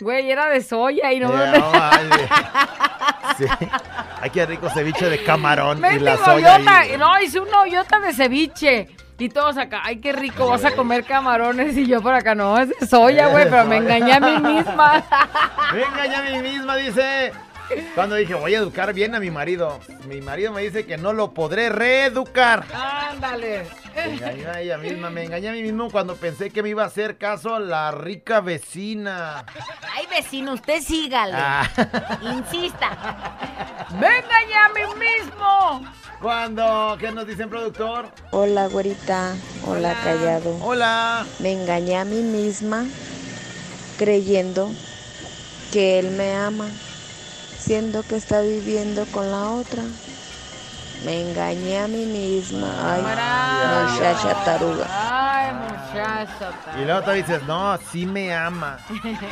Güey, 0.00 0.30
era 0.30 0.46
de 0.48 0.62
soya 0.62 1.12
y 1.12 1.20
no... 1.20 1.30
Ya, 1.32 1.58
no, 1.58 1.72
sí. 3.36 3.44
Ay, 4.20 4.30
qué 4.30 4.46
rico 4.46 4.68
ceviche 4.70 5.08
de 5.08 5.22
camarón 5.24 5.82
y 5.94 5.98
la 5.98 6.16
soya. 6.16 6.56
ahí. 6.66 6.96
No, 6.98 7.20
hice 7.20 7.40
una 7.40 7.62
hoyota 7.62 7.98
de 8.00 8.12
ceviche. 8.12 8.88
Y 9.20 9.28
todos 9.28 9.58
acá, 9.58 9.82
ay, 9.84 10.00
qué 10.00 10.12
rico, 10.12 10.48
vas 10.48 10.64
a 10.64 10.70
comer 10.70 11.04
camarones. 11.04 11.76
Y 11.76 11.86
yo 11.86 12.00
por 12.00 12.14
acá, 12.14 12.34
no, 12.34 12.58
es 12.58 12.70
de 12.70 12.86
soya, 12.86 13.26
güey, 13.26 13.50
pero 13.50 13.66
me 13.66 13.76
engañé 13.76 14.14
a 14.14 14.20
mí 14.20 14.38
misma. 14.38 15.04
Me 15.74 15.82
engañé 15.82 16.16
a 16.16 16.22
mí 16.22 16.42
misma, 16.42 16.76
dice. 16.76 17.32
Cuando 17.94 18.16
dije, 18.16 18.34
voy 18.34 18.54
a 18.54 18.58
educar 18.58 18.92
bien 18.94 19.14
a 19.14 19.20
mi 19.20 19.30
marido. 19.30 19.78
Mi 20.08 20.22
marido 20.22 20.52
me 20.52 20.62
dice 20.62 20.86
que 20.86 20.96
no 20.96 21.12
lo 21.12 21.32
podré 21.32 21.68
reeducar. 21.68 22.64
Ándale. 22.74 23.66
Me 23.94 24.04
engañé 24.14 24.46
a 24.46 24.60
ella 24.60 24.78
misma, 24.78 25.10
me 25.10 25.24
engañé 25.24 25.50
a 25.50 25.52
mí 25.52 25.62
mismo 25.62 25.90
cuando 25.90 26.16
pensé 26.16 26.50
que 26.50 26.62
me 26.62 26.70
iba 26.70 26.82
a 26.82 26.86
hacer 26.86 27.18
caso 27.18 27.54
a 27.54 27.60
la 27.60 27.92
rica 27.92 28.40
vecina. 28.40 29.44
Ay, 29.94 30.06
vecino, 30.06 30.54
usted 30.54 30.80
sígale. 30.80 31.34
Ah. 31.36 31.68
Insista. 32.22 33.86
¡Me 34.00 34.06
engañé 34.06 34.54
a 34.54 34.68
mí 34.70 34.80
mismo! 34.98 35.99
¿Cuándo? 36.20 36.96
¿Qué 37.00 37.10
nos 37.12 37.26
dicen, 37.26 37.48
productor? 37.48 38.06
Hola, 38.30 38.66
güerita. 38.68 39.34
Hola, 39.66 39.98
callado. 40.04 40.58
Hola. 40.62 41.26
Me 41.38 41.52
engañé 41.52 41.96
a 41.96 42.04
mí 42.04 42.20
misma 42.20 42.86
creyendo 43.98 44.70
que 45.72 45.98
él 45.98 46.10
me 46.10 46.34
ama, 46.34 46.68
siendo 47.58 48.02
que 48.02 48.16
está 48.16 48.42
viviendo 48.42 49.06
con 49.06 49.30
la 49.30 49.50
otra. 49.50 49.82
Me 51.04 51.30
engañé 51.30 51.78
a 51.78 51.88
mí 51.88 52.04
misma. 52.04 52.68
Ay, 52.82 53.02
muchacha 53.92 54.44
taruga. 54.44 54.86
Ay, 54.88 55.54
muchacha. 55.54 56.52
Y 56.80 56.84
luego 56.84 57.02
te 57.02 57.14
dices, 57.14 57.42
no, 57.44 57.78
sí 57.90 58.04
me 58.04 58.34
ama. 58.34 58.78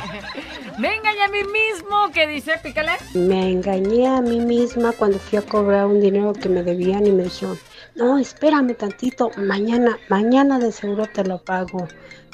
Me 0.79 0.95
engañé 0.95 1.23
a 1.23 1.27
mí 1.27 1.43
mismo. 1.43 2.09
¿Qué 2.13 2.25
dice? 2.27 2.57
Pícale. 2.63 2.93
Me 3.13 3.51
engañé 3.51 4.07
a 4.07 4.21
mí 4.21 4.39
misma 4.39 4.93
cuando 4.93 5.19
fui 5.19 5.37
a 5.37 5.41
cobrar 5.41 5.85
un 5.85 5.99
dinero 5.99 6.33
que 6.33 6.49
me 6.49 6.63
debían 6.63 7.05
y 7.05 7.11
me 7.11 7.23
dijeron, 7.23 7.59
no, 7.95 8.17
espérame 8.17 8.75
tantito, 8.75 9.29
mañana, 9.37 9.97
mañana 10.07 10.57
de 10.57 10.71
seguro 10.71 11.05
te 11.07 11.23
lo 11.23 11.37
pago. 11.37 11.87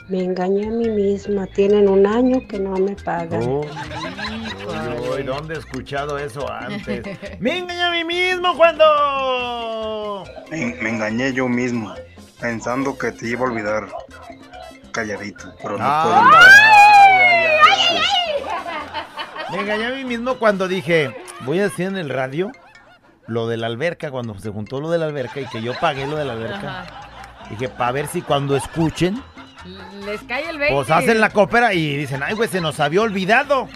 Me 0.08 0.24
engañé 0.24 0.68
a 0.68 0.72
mí 0.72 0.88
misma, 0.90 1.48
tienen 1.48 1.88
un 1.90 2.06
año 2.06 2.40
que 2.48 2.60
no 2.60 2.72
me 2.78 2.96
pagan. 2.96 3.42
Oh. 3.44 3.66
Uy, 5.16 5.24
¿dónde 5.24 5.56
he 5.56 5.58
escuchado 5.58 6.18
eso 6.20 6.50
antes? 6.52 7.04
Me 7.40 7.58
engañé 7.58 7.82
a 7.84 7.92
mí 7.92 8.04
mismo 8.04 8.56
cuando... 8.56 10.24
Me, 10.52 10.76
me 10.82 10.90
engañé 10.90 11.34
yo 11.34 11.48
mismo, 11.48 11.94
pensando 12.40 12.98
que 12.98 13.12
te 13.12 13.28
iba 13.30 13.42
a 13.42 13.50
olvidar 13.50 13.88
calladito, 14.92 15.54
pero 15.62 15.78
no 15.78 15.84
Ah, 15.88 16.30
puedo. 19.50 19.58
Me 19.58 19.62
engañé 19.64 19.86
a 19.88 19.90
mí 19.92 20.04
mismo 20.06 20.36
cuando 20.38 20.68
dije, 20.68 21.16
voy 21.42 21.60
a 21.60 21.64
decir 21.64 21.88
en 21.88 21.98
el 21.98 22.10
radio 22.10 22.52
lo 23.28 23.48
de 23.48 23.58
la 23.58 23.68
alberca, 23.68 24.12
cuando 24.12 24.38
se 24.38 24.50
juntó 24.52 24.80
lo 24.82 24.90
de 24.92 24.98
la 25.00 25.06
alberca 25.06 25.40
y 25.40 25.46
que 25.48 25.62
yo 25.62 25.74
pagué 25.80 26.06
lo 26.08 26.16
de 26.18 26.26
la 26.26 26.34
alberca. 26.34 26.86
Dije, 27.50 27.70
para 27.70 27.92
ver 27.92 28.08
si 28.08 28.22
cuando 28.22 28.56
escuchen, 28.56 29.22
Les 30.06 30.22
cae 30.24 30.50
el 30.50 30.58
20. 30.60 30.76
pues 30.76 30.92
hacen 30.92 31.20
la 31.20 31.30
copera 31.30 31.74
y 31.74 31.98
dicen, 31.98 32.22
ay, 32.24 32.34
güey, 32.36 32.48
se 32.50 32.62
nos 32.62 32.80
había 32.80 33.02
olvidado. 33.02 33.68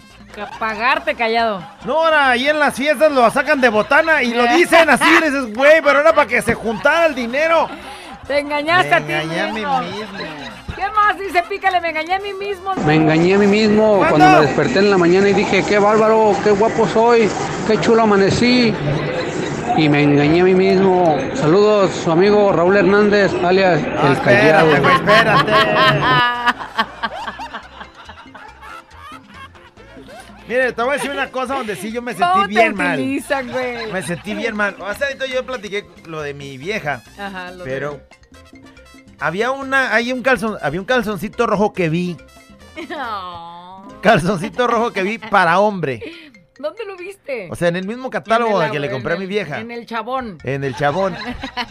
Pagarte 0.59 1.15
callado. 1.15 1.61
No, 1.85 2.03
ahora 2.05 2.29
ahí 2.29 2.47
en 2.47 2.59
las 2.59 2.75
fiestas 2.75 3.11
lo 3.11 3.29
sacan 3.31 3.59
de 3.59 3.69
botana 3.69 4.21
y 4.21 4.33
lo 4.33 4.45
dicen 4.55 4.89
así, 4.89 5.09
dices, 5.23 5.53
güey, 5.55 5.81
pero 5.83 5.99
era 6.01 6.13
para 6.13 6.27
que 6.27 6.41
se 6.41 6.53
juntara 6.53 7.07
el 7.07 7.15
dinero. 7.15 7.67
Te 8.27 8.37
engañaste 8.39 8.93
a 8.93 8.97
ti 8.99 9.05
Me 9.07 9.23
engañé 9.23 9.41
a 9.41 9.47
mí 9.47 9.53
mismo. 9.53 9.79
mismo. 9.81 10.17
¿Qué 10.75 10.85
más 10.95 11.17
dice? 11.17 11.43
Pícale, 11.49 11.81
me 11.81 11.89
engañé 11.89 12.13
a 12.13 12.19
mí 12.19 12.33
mismo. 12.33 12.75
Me 12.85 12.95
engañé 12.95 13.33
a 13.33 13.37
mí 13.39 13.47
mismo 13.47 13.97
¿Cuándo? 13.97 14.17
cuando 14.17 14.39
me 14.41 14.45
desperté 14.45 14.79
en 14.79 14.91
la 14.91 14.97
mañana 14.99 15.29
y 15.29 15.33
dije, 15.33 15.63
qué 15.67 15.79
bárbaro, 15.79 16.35
qué 16.43 16.51
guapo 16.51 16.87
soy, 16.87 17.27
qué 17.67 17.81
chulo 17.81 18.03
amanecí. 18.03 18.71
Y 19.79 19.87
me 19.87 20.03
engañé 20.03 20.41
a 20.41 20.43
mí 20.43 20.53
mismo. 20.53 21.17
Saludos, 21.35 21.91
su 21.91 22.11
amigo 22.11 22.51
Raúl 22.51 22.75
Hernández, 22.75 23.31
alias 23.43 23.81
El 23.81 24.21
Callado. 24.21 24.71
Espérate, 24.75 24.93
espérate. 24.93 25.51
Mire, 30.47 30.73
te 30.73 30.81
voy 30.81 30.89
a 30.91 30.93
decir 30.95 31.11
una 31.11 31.29
cosa 31.29 31.55
donde 31.55 31.75
sí 31.75 31.91
yo 31.91 32.01
me 32.01 32.11
sentí 32.13 32.27
¿Cómo 32.29 32.41
te 32.43 32.47
bien 32.49 32.75
mal. 32.75 32.99
utilizan, 32.99 33.51
güey? 33.51 33.91
Me 33.91 34.01
sentí 34.01 34.33
bien 34.33 34.55
mal. 34.55 34.75
Hace 34.85 35.05
ahorita 35.05 35.27
yo 35.27 35.45
platiqué 35.45 35.85
lo 36.07 36.21
de 36.21 36.33
mi 36.33 36.57
vieja. 36.57 37.03
Ajá, 37.19 37.51
lo 37.51 37.63
Pero 37.63 38.01
había 39.19 39.51
una, 39.51 39.93
hay 39.93 40.11
un 40.11 40.23
calzón, 40.23 40.57
había 40.61 40.79
un 40.79 40.85
calzoncito 40.87 41.45
rojo 41.45 41.71
que 41.71 41.87
vi. 41.89 42.17
de- 42.75 42.87
No. 42.89 43.87
Calzoncito 44.01 44.65
rojo 44.67 44.91
que 44.91 45.03
vi 45.03 45.17
para 45.19 45.59
hombre. 45.59 46.01
¿Dónde 46.59 46.83
lo 46.85 46.97
viste? 46.97 47.47
O 47.49 47.55
sea, 47.55 47.69
en 47.69 47.77
el 47.77 47.87
mismo 47.87 48.09
catálogo 48.09 48.61
el- 48.61 48.69
que 48.71 48.79
le 48.79 48.91
compré 48.91 49.13
a 49.13 49.17
mi 49.17 49.25
vieja. 49.25 49.59
En 49.61 49.71
el 49.71 49.85
chabón. 49.85 50.37
En 50.43 50.63
el 50.65 50.75
chabón. 50.75 51.15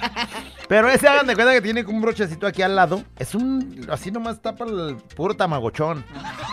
Pero 0.68 0.88
ese 0.88 1.06
hagan 1.08 1.26
de 1.26 1.34
cuenta 1.34 1.52
que 1.52 1.60
tiene 1.62 1.82
un 1.84 2.00
brochecito 2.00 2.46
aquí 2.46 2.62
al 2.62 2.74
lado. 2.74 3.02
Es 3.18 3.34
un. 3.34 3.86
Así 3.90 4.10
nomás 4.10 4.40
tapa 4.40 4.64
el 4.64 4.96
puro 5.14 5.34
tamagochón. 5.34 6.04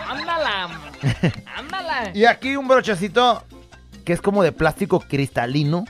Ándala. 0.08 0.68
Ándala. 1.56 2.10
Y 2.14 2.24
aquí 2.26 2.56
un 2.56 2.68
brochecito 2.68 3.42
que 4.04 4.12
es 4.12 4.20
como 4.20 4.42
de 4.42 4.52
plástico 4.52 5.00
cristalino. 5.00 5.84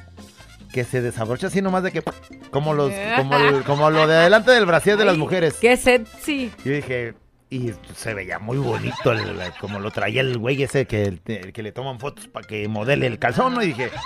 Que 0.72 0.84
se 0.84 1.01
desabrocha 1.01 1.47
así 1.49 1.62
nomás 1.62 1.82
de 1.82 1.90
que. 1.92 2.03
Como 2.51 2.74
los. 2.74 2.92
Como, 3.16 3.36
el- 3.36 3.62
como 3.64 3.90
lo 3.90 4.07
de 4.07 4.14
adelante 4.14 4.51
del 4.53 4.66
brasier 4.66 4.97
de 4.97 5.05
las 5.05 5.16
mujeres. 5.16 5.55
Qué 5.61 5.76
sexy. 5.76 6.53
Yo 6.64 6.72
dije. 6.72 7.14
Y 7.49 7.72
se 7.94 8.12
veía 8.14 8.38
muy 8.40 8.59
bonito 8.59 9.12
el- 9.12 9.40
como 9.61 9.78
lo 9.78 9.90
traía 9.92 10.20
el 10.20 10.36
güey 10.38 10.62
ese 10.64 10.86
que, 10.86 11.05
el 11.26 11.53
que 11.53 11.62
le 11.62 11.70
toman 11.72 12.01
fotos 12.01 12.26
para 12.28 12.47
que 12.47 12.66
modele 12.68 13.07
el 13.07 13.18
calzón. 13.18 13.55
¿no? 13.55 13.62
Y 13.62 13.68
dije. 13.68 13.90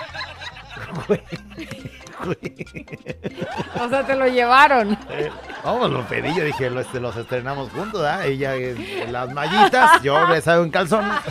Güey, 1.07 1.21
güey. 2.23 2.85
O 3.79 3.89
sea, 3.89 4.05
te 4.05 4.15
lo 4.15 4.25
llevaron. 4.25 4.97
Eh, 5.09 5.29
Vamos, 5.63 5.91
lo 5.91 6.01
pedí, 6.07 6.33
yo 6.33 6.43
dije, 6.45 6.69
los, 6.69 6.91
los 6.93 7.15
estrenamos 7.17 7.69
juntos, 7.71 8.03
¿ah? 8.03 8.25
Ella 8.25 8.55
en 8.55 9.11
las 9.11 9.31
mallitas, 9.33 10.01
yo 10.01 10.25
le 10.27 10.41
saco 10.41 10.63
en 10.63 10.71
calzón. 10.71 11.05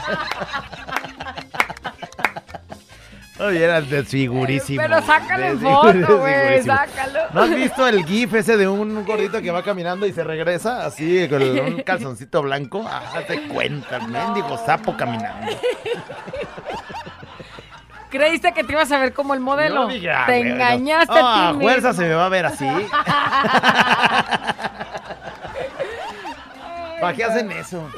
Oye, 3.40 3.64
era 3.64 3.80
desfigurísimo. 3.80 4.82
Pero 4.82 5.00
sácale 5.02 5.54
Desfigu- 5.54 6.02
foto, 6.04 6.18
güey. 6.18 6.62
Sácalo. 6.62 7.18
¿No 7.32 7.42
has 7.42 7.50
visto 7.54 7.86
el 7.86 8.04
gif 8.04 8.34
ese 8.34 8.56
de 8.56 8.68
un 8.68 9.04
gordito 9.04 9.40
que 9.40 9.50
va 9.50 9.62
caminando 9.62 10.06
y 10.06 10.12
se 10.12 10.22
regresa 10.24 10.84
así 10.84 11.26
con 11.28 11.42
un 11.42 11.82
calzoncito 11.86 12.42
blanco? 12.42 12.84
Ah, 12.86 13.20
te 13.26 13.42
cuenta, 13.48 13.98
mendigo 14.00 14.58
sapo 14.66 14.96
caminando. 14.96 15.52
¿Creíste 18.10 18.52
que 18.52 18.64
te 18.64 18.72
ibas 18.72 18.90
a 18.92 18.98
ver 18.98 19.12
como 19.14 19.34
el 19.34 19.40
modelo? 19.40 19.84
Ah, 19.84 20.24
te 20.26 20.38
güey, 20.38 20.42
no. 20.44 20.54
engañaste 20.56 21.14
Ah, 21.16 21.50
a 21.50 21.52
ti 21.52 21.58
fuerza 21.60 21.88
mismo. 21.88 22.02
se 22.02 22.08
me 22.08 22.14
va 22.14 22.26
a 22.26 22.28
ver 22.28 22.46
así. 22.46 22.66
¿Para 27.00 27.16
qué 27.16 27.24
hacen 27.24 27.50
eso? 27.52 27.88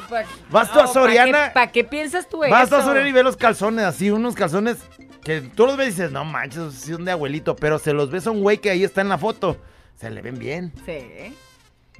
Vas 0.49 0.71
tú 0.71 0.79
a 0.79 0.83
No, 0.83 0.87
Soriana. 0.87 1.31
¿Para 1.31 1.47
qué, 1.47 1.53
pa' 1.53 1.67
qué 1.67 1.83
piensas 1.83 2.29
tú 2.29 2.39
Vas 2.49 2.67
eso? 2.67 2.77
a 2.77 2.83
Soriana 2.83 3.09
y 3.09 3.11
ves 3.11 3.23
los 3.25 3.35
calzones 3.35 3.83
así, 3.85 4.09
unos 4.11 4.33
calzones 4.35 4.77
que 5.23 5.41
tú 5.41 5.65
los 5.65 5.77
ves 5.77 5.87
y 5.87 5.91
dices, 5.91 6.11
no 6.11 6.25
manches, 6.25 6.73
son 6.73 7.05
de 7.05 7.11
abuelito, 7.11 7.55
pero 7.55 7.79
se 7.79 7.93
los 7.93 8.09
ves 8.11 8.27
a 8.27 8.31
un 8.31 8.41
güey 8.41 8.57
que 8.57 8.69
ahí 8.69 8.83
está 8.83 9.01
en 9.01 9.09
la 9.09 9.17
foto. 9.17 9.57
Se 9.99 10.09
le 10.09 10.21
ven 10.21 10.37
bien. 10.37 10.73
Sí. 10.85 11.35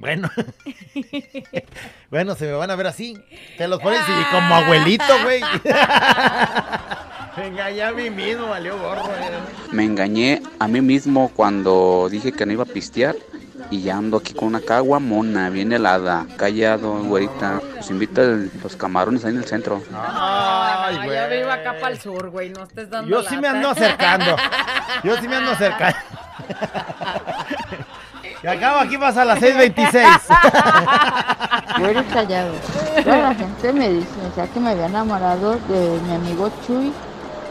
Bueno. 0.00 0.28
bueno, 2.10 2.34
se 2.34 2.46
me 2.46 2.52
van 2.52 2.70
a 2.70 2.76
ver 2.76 2.88
así. 2.88 3.16
Te 3.56 3.68
los 3.68 3.80
pones 3.80 4.00
y 4.00 4.34
como 4.34 4.54
abuelito, 4.54 5.04
güey. 5.22 5.40
Venga, 7.36 7.70
ya 7.70 7.88
a 7.88 7.92
mí 7.92 8.10
mismo 8.10 8.48
valió 8.48 8.78
gorro. 8.78 9.06
eh. 9.06 9.30
Me 9.72 9.84
engañé 9.84 10.40
a 10.58 10.68
mí 10.68 10.80
mismo 10.80 11.30
cuando 11.34 12.08
dije 12.10 12.32
que 12.32 12.46
no 12.46 12.52
iba 12.52 12.62
a 12.62 12.66
pistear 12.66 13.16
y 13.70 13.82
ya 13.82 13.96
ando 13.96 14.18
aquí 14.18 14.34
con 14.34 14.48
una 14.48 14.60
cagua 14.60 14.98
mona, 15.00 15.48
bien 15.50 15.72
helada, 15.72 16.26
callado, 16.36 16.94
güerita. 17.02 17.60
Pues 17.74 17.90
invita 17.90 18.22
el- 18.22 18.50
los 18.62 18.76
camarones 18.76 19.24
ahí 19.24 19.32
en 19.32 19.38
el 19.38 19.44
centro. 19.46 19.82
Ay, 19.94 20.96
güey. 21.04 21.08
yo 21.18 21.28
vivo 21.36 21.50
acá 21.50 21.74
para 21.80 21.94
el 21.94 22.00
sur, 22.00 22.30
güey. 22.30 22.50
No 22.50 22.62
estés 22.64 22.88
dando 22.90 23.10
Yo 23.10 23.22
sí 23.28 23.36
me 23.36 23.42
lata. 23.42 23.56
ando 23.56 23.70
acercando. 23.70 24.36
Yo 25.02 25.16
sí 25.16 25.28
me 25.28 25.36
ando 25.36 25.50
acercando. 25.52 25.96
Y 28.42 28.46
acabo 28.46 28.80
aquí 28.80 28.96
vas 28.96 29.16
a 29.16 29.24
las 29.24 29.40
6.26. 29.40 30.06
Yo 31.78 31.86
eres 31.86 32.04
callado. 32.12 32.52
Toda 33.02 33.16
la 33.18 33.34
gente 33.34 33.72
me 33.72 33.88
dice, 33.88 34.08
o 34.30 34.34
sea, 34.34 34.46
que 34.46 34.60
me 34.60 34.70
había 34.70 34.86
enamorado 34.86 35.52
de 35.68 35.98
mi 36.06 36.14
amigo 36.14 36.50
Chuy. 36.66 36.92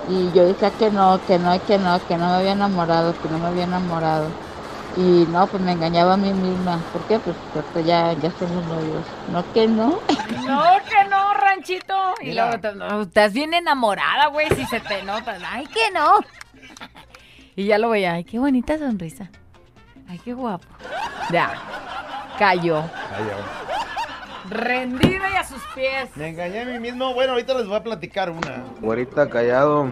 Y 0.10 0.32
yo 0.34 0.46
decía 0.46 0.70
que 0.72 0.92
no, 0.92 1.20
que 1.26 1.40
no, 1.40 1.60
que 1.66 1.78
no, 1.80 2.00
que 2.08 2.18
no 2.18 2.28
me 2.28 2.34
había 2.36 2.52
enamorado, 2.52 3.16
que 3.22 3.30
no 3.30 3.40
me 3.40 3.48
había 3.48 3.64
enamorado. 3.64 4.28
Y 4.96 5.26
no, 5.30 5.48
pues 5.48 5.62
me 5.64 5.72
engañaba 5.72 6.14
a 6.14 6.18
mí 6.18 6.32
misma. 6.34 6.80
¿Por 6.92 7.02
qué? 7.08 7.18
Pues 7.20 7.36
porque 7.54 7.84
ya, 7.84 8.14
ya 8.14 8.30
somos 8.38 8.64
novios. 8.68 9.04
No 9.32 9.44
que 9.54 9.68
no. 9.68 10.00
No, 10.48 10.64
que 10.88 11.10
no, 11.10 11.34
ranchito. 11.34 11.96
Y 12.22 12.28
Mira. 12.30 12.46
luego 12.46 12.62
te- 12.62 12.76
no, 12.76 13.02
estás 13.02 13.34
bien 13.34 13.54
enamorada, 13.56 14.28
güey, 14.28 14.50
si 14.50 14.66
se 14.66 14.80
te 14.80 15.02
nota. 15.04 15.36
Ay, 15.50 15.66
que 15.68 15.90
no. 15.92 16.20
Y 17.56 17.66
ya 17.66 17.78
lo 17.80 17.90
veía. 17.90 18.14
Ay, 18.14 18.24
qué 18.24 18.38
bonita 18.38 18.78
sonrisa. 18.78 19.30
Ay, 20.08 20.20
qué 20.24 20.34
guapo. 20.34 20.66
Ya. 21.32 21.54
Cayó. 22.38 22.84
Rendida 24.50 25.30
y 25.32 25.36
a 25.36 25.44
sus 25.44 25.62
pies. 25.74 26.10
Me 26.16 26.30
engañé 26.30 26.62
a 26.62 26.66
mí 26.66 26.80
mismo. 26.80 27.14
Bueno, 27.14 27.32
ahorita 27.34 27.54
les 27.56 27.68
voy 27.68 27.78
a 27.78 27.84
platicar 27.84 28.30
una. 28.30 28.64
Güerita 28.82 29.30
callado, 29.30 29.92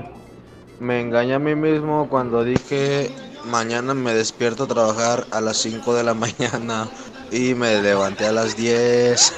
me 0.79 0.99
engañé 1.01 1.35
a 1.35 1.39
mí 1.39 1.55
mismo 1.55 2.07
cuando 2.09 2.43
dije 2.43 3.09
mañana 3.45 3.93
me 3.93 4.13
despierto 4.13 4.63
a 4.63 4.67
trabajar 4.67 5.25
a 5.31 5.41
las 5.41 5.57
5 5.57 5.93
de 5.95 6.03
la 6.03 6.13
mañana 6.15 6.87
y 7.31 7.53
me 7.53 7.81
levanté 7.81 8.25
a 8.27 8.31
las 8.31 8.55
10. 8.55 9.33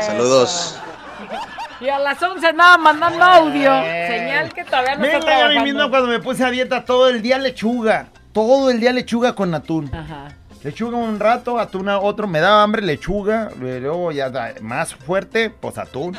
Saludos. 0.00 0.76
Y 1.80 1.88
a 1.88 1.98
las 1.98 2.22
11 2.22 2.46
andaba 2.46 2.76
mandando 2.78 3.24
audio. 3.24 3.70
Señal 4.06 4.52
que 4.52 4.64
todavía 4.64 4.94
no 4.96 5.00
Me 5.00 5.06
está 5.06 5.18
engañé 5.18 5.32
a 5.32 5.36
mí 5.36 5.54
trabajando. 5.54 5.64
mismo 5.64 5.90
cuando 5.90 6.08
me 6.08 6.18
puse 6.20 6.44
a 6.44 6.50
dieta 6.50 6.84
todo 6.84 7.08
el 7.08 7.22
día 7.22 7.38
lechuga. 7.38 8.08
Todo 8.32 8.70
el 8.70 8.80
día 8.80 8.92
lechuga 8.92 9.34
con 9.34 9.54
atún. 9.54 9.90
Ajá. 9.94 10.28
Lechuga 10.62 10.98
un 10.98 11.18
rato, 11.18 11.58
atún 11.58 11.88
a 11.88 11.98
otro, 11.98 12.28
me 12.28 12.38
daba 12.38 12.62
hambre, 12.62 12.82
lechuga, 12.82 13.48
luego 13.58 14.12
ya 14.12 14.30
más 14.60 14.94
fuerte, 14.94 15.48
pues 15.48 15.78
atún. 15.78 16.14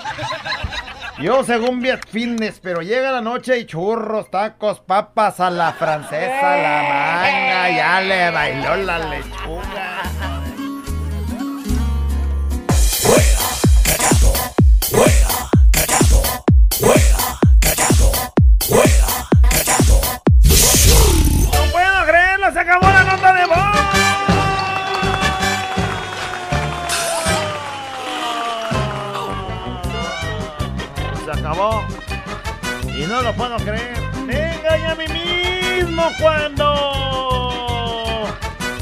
Yo 1.20 1.44
según 1.44 1.82
bien 1.82 2.00
fitness, 2.10 2.60
pero 2.62 2.82
llega 2.82 3.12
la 3.12 3.22
noche 3.22 3.60
y 3.60 3.66
churros, 3.66 4.32
tacos, 4.32 4.80
papas 4.80 5.40
a 5.40 5.50
la 5.50 5.74
francesa, 5.74 6.58
la 6.58 6.84
manga, 6.84 7.70
ya 7.70 8.02
le 8.02 8.32
bailó 8.32 8.76
la 8.78 9.00
lechuga. 9.00 9.61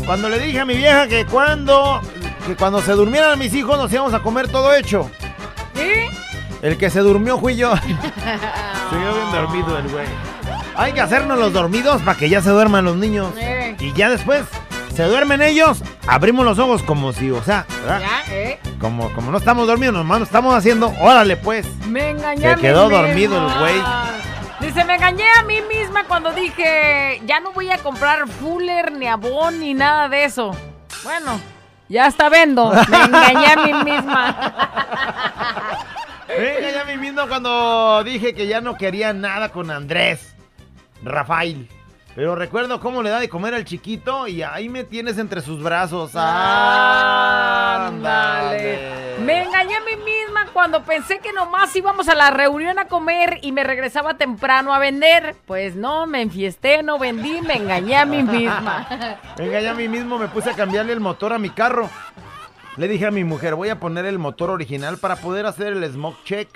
Cuando 0.10 0.28
le 0.28 0.40
dije 0.40 0.60
a 0.60 0.66
mi 0.66 0.76
vieja 0.76 1.08
que 1.08 1.24
cuando. 1.28 2.02
Que 2.48 2.56
cuando 2.56 2.82
se 2.82 2.94
durmieran 2.94 3.38
mis 3.38 3.54
hijos 3.54 3.78
nos 3.78 3.94
íbamos 3.94 4.12
a 4.16 4.24
comer 4.24 4.48
todo 4.48 4.74
hecho. 4.74 5.08
¿Sí? 5.76 6.10
El 6.64 6.80
que 6.80 6.90
se 6.90 7.02
durmió 7.02 7.38
fui 7.38 7.56
yo. 7.56 7.76
se 7.78 7.84
quedó 7.86 9.14
bien 9.14 9.32
dormido 9.32 9.78
el 9.78 9.88
güey. 9.88 10.08
Hay 10.76 10.94
que 10.94 11.02
hacernos 11.02 11.38
los 11.38 11.54
dormidos 11.54 12.02
para 12.02 12.18
que 12.18 12.28
ya 12.28 12.42
se 12.42 12.50
duerman 12.50 12.86
los 12.86 12.96
niños. 12.96 13.34
Eh. 13.38 13.78
Y 13.80 13.94
ya 13.94 14.10
después 14.10 14.46
se 14.96 15.04
duermen 15.04 15.44
ellos, 15.44 15.84
abrimos 16.08 16.44
los 16.44 16.58
ojos 16.58 16.82
como 16.82 17.14
si, 17.14 17.30
o 17.30 17.44
sea, 17.44 17.68
¿verdad? 17.84 18.02
Ya, 18.02 18.34
¿eh? 18.34 18.60
Como, 18.82 19.14
como 19.14 19.30
no 19.30 19.38
estamos 19.38 19.68
dormidos, 19.68 19.94
nomás 19.94 20.18
lo 20.18 20.26
estamos 20.26 20.56
haciendo, 20.56 20.92
órale 21.00 21.38
pues. 21.38 21.68
Me 21.86 22.10
engañé 22.10 22.56
Se 22.56 22.60
quedó 22.60 22.90
misma. 22.90 23.04
dormido 23.04 23.38
el 23.48 23.60
güey. 23.60 23.84
Dice, 24.62 24.84
me 24.84 24.96
engañé 24.96 25.24
a 25.40 25.44
mí 25.44 25.62
misma 25.62 26.04
cuando 26.04 26.32
dije, 26.34 27.22
ya 27.26 27.40
no 27.40 27.52
voy 27.54 27.72
a 27.72 27.78
comprar 27.78 28.28
Fuller, 28.28 28.92
ni 28.92 29.08
Avon, 29.08 29.60
ni 29.60 29.74
nada 29.74 30.10
de 30.10 30.26
eso. 30.26 30.52
Bueno, 31.04 31.40
ya 31.88 32.08
está 32.08 32.28
vendo. 32.30 32.72
Me 32.90 32.98
engañé 33.06 33.48
a 33.48 33.56
mí 33.56 33.74
misma. 33.92 34.54
Venga, 36.28 36.72
ya 36.72 36.86
me 36.86 36.98
mismo 36.98 37.28
cuando 37.28 38.04
dije 38.04 38.34
que 38.34 38.48
ya 38.48 38.60
no 38.62 38.76
quería 38.76 39.14
nada 39.14 39.50
con 39.50 39.72
Andrés, 39.72 40.36
Rafael. 41.04 41.68
Pero 42.16 42.36
recuerdo 42.36 42.80
cómo 42.80 43.04
le 43.04 43.10
da 43.10 43.20
de 43.20 43.30
comer 43.30 43.54
al 43.54 43.66
chiquito 43.66 44.28
y 44.28 44.42
ahí 44.42 44.68
me 44.68 44.84
tienes 44.84 45.18
entre 45.18 45.42
sus 45.42 45.62
brazos. 45.62 46.12
Ándale. 46.16 47.90
Me 49.24 49.44
engañé 49.44 49.76
a 49.76 49.82
mí 49.82 49.96
misma 50.04 50.48
cuando 50.52 50.84
pensé 50.84 51.20
que 51.20 51.32
nomás 51.32 51.76
íbamos 51.76 52.10
a 52.10 52.16
la 52.16 52.32
reunión 52.32 52.80
a 52.80 52.88
comer 52.88 53.38
y 53.42 53.52
me 53.52 53.64
regresaba 53.64 54.18
temprano 54.18 54.74
a 54.74 54.80
vender. 54.80 55.36
Pues 55.46 55.76
no, 55.76 56.08
me 56.08 56.22
enfiesté, 56.22 56.82
no 56.84 56.98
vendí, 56.98 57.42
me 57.42 57.58
engañé 57.58 57.96
a 57.96 58.06
mí 58.06 58.24
misma. 58.24 59.20
Venga, 59.38 59.62
ya 59.62 59.72
a 59.72 59.76
mí 59.76 59.88
mismo 59.88 60.18
me 60.18 60.28
puse 60.28 60.50
a 60.50 60.56
cambiarle 60.56 60.94
el 60.94 61.00
motor 61.00 61.34
a 61.34 61.40
mi 61.40 61.52
carro. 61.52 61.90
Le 62.78 62.88
dije 62.88 63.06
a 63.06 63.12
mi 63.12 63.24
mujer, 63.24 63.56
voy 63.56 63.70
a 63.70 63.80
poner 63.80 64.06
el 64.06 64.20
motor 64.20 64.50
original 64.50 64.98
para 64.98 65.18
poder 65.18 65.46
hacer 65.46 65.74
el 65.74 65.86
smoke 65.92 66.24
check 66.24 66.50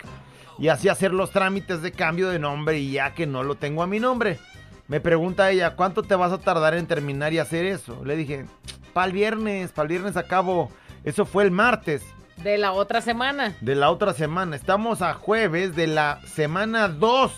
y 0.58 0.70
así 0.70 0.88
hacer 0.90 1.12
los 1.12 1.32
trámites 1.32 1.82
de 1.82 1.92
cambio 1.92 2.30
de 2.30 2.40
nombre 2.40 2.80
y 2.80 2.94
ya 2.94 3.14
que 3.14 3.28
no 3.28 3.44
lo 3.44 3.56
tengo 3.56 3.84
a 3.84 3.88
mi 3.88 4.00
nombre. 4.00 4.40
Me 4.88 5.00
pregunta 5.00 5.50
ella, 5.50 5.76
¿cuánto 5.76 6.04
te 6.04 6.16
vas 6.16 6.32
a 6.32 6.38
tardar 6.40 6.74
en 6.76 6.88
terminar 6.88 7.34
y 7.34 7.40
hacer 7.40 7.66
eso? 7.66 8.04
Le 8.04 8.16
dije, 8.16 8.46
para 8.94 9.08
el 9.08 9.14
viernes, 9.14 9.72
para 9.72 9.84
el 9.84 9.90
viernes 9.90 10.18
acabo. 10.18 10.72
Eso 11.04 11.26
fue 11.26 11.44
el 11.44 11.52
martes 11.52 12.04
De 12.38 12.58
la 12.58 12.72
otra 12.72 13.02
semana. 13.02 13.54
de 13.62 13.76
la 13.76 13.90
otra 13.90 14.14
semana. 14.14 14.56
Estamos 14.56 15.02
a 15.02 15.14
jueves 15.14 15.76
de 15.76 15.88
la 15.88 16.20
semana 16.26 16.88
2. 16.88 17.32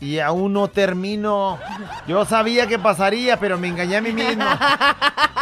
Y 0.00 0.20
aún 0.20 0.52
no 0.52 0.68
termino. 0.68 1.58
Yo 2.06 2.24
sabía 2.24 2.66
que 2.68 2.78
pasaría, 2.78 3.38
pero 3.40 3.58
me 3.58 3.66
engañé 3.68 3.96
a 3.96 4.00
mí 4.00 4.12
mismo. 4.12 4.44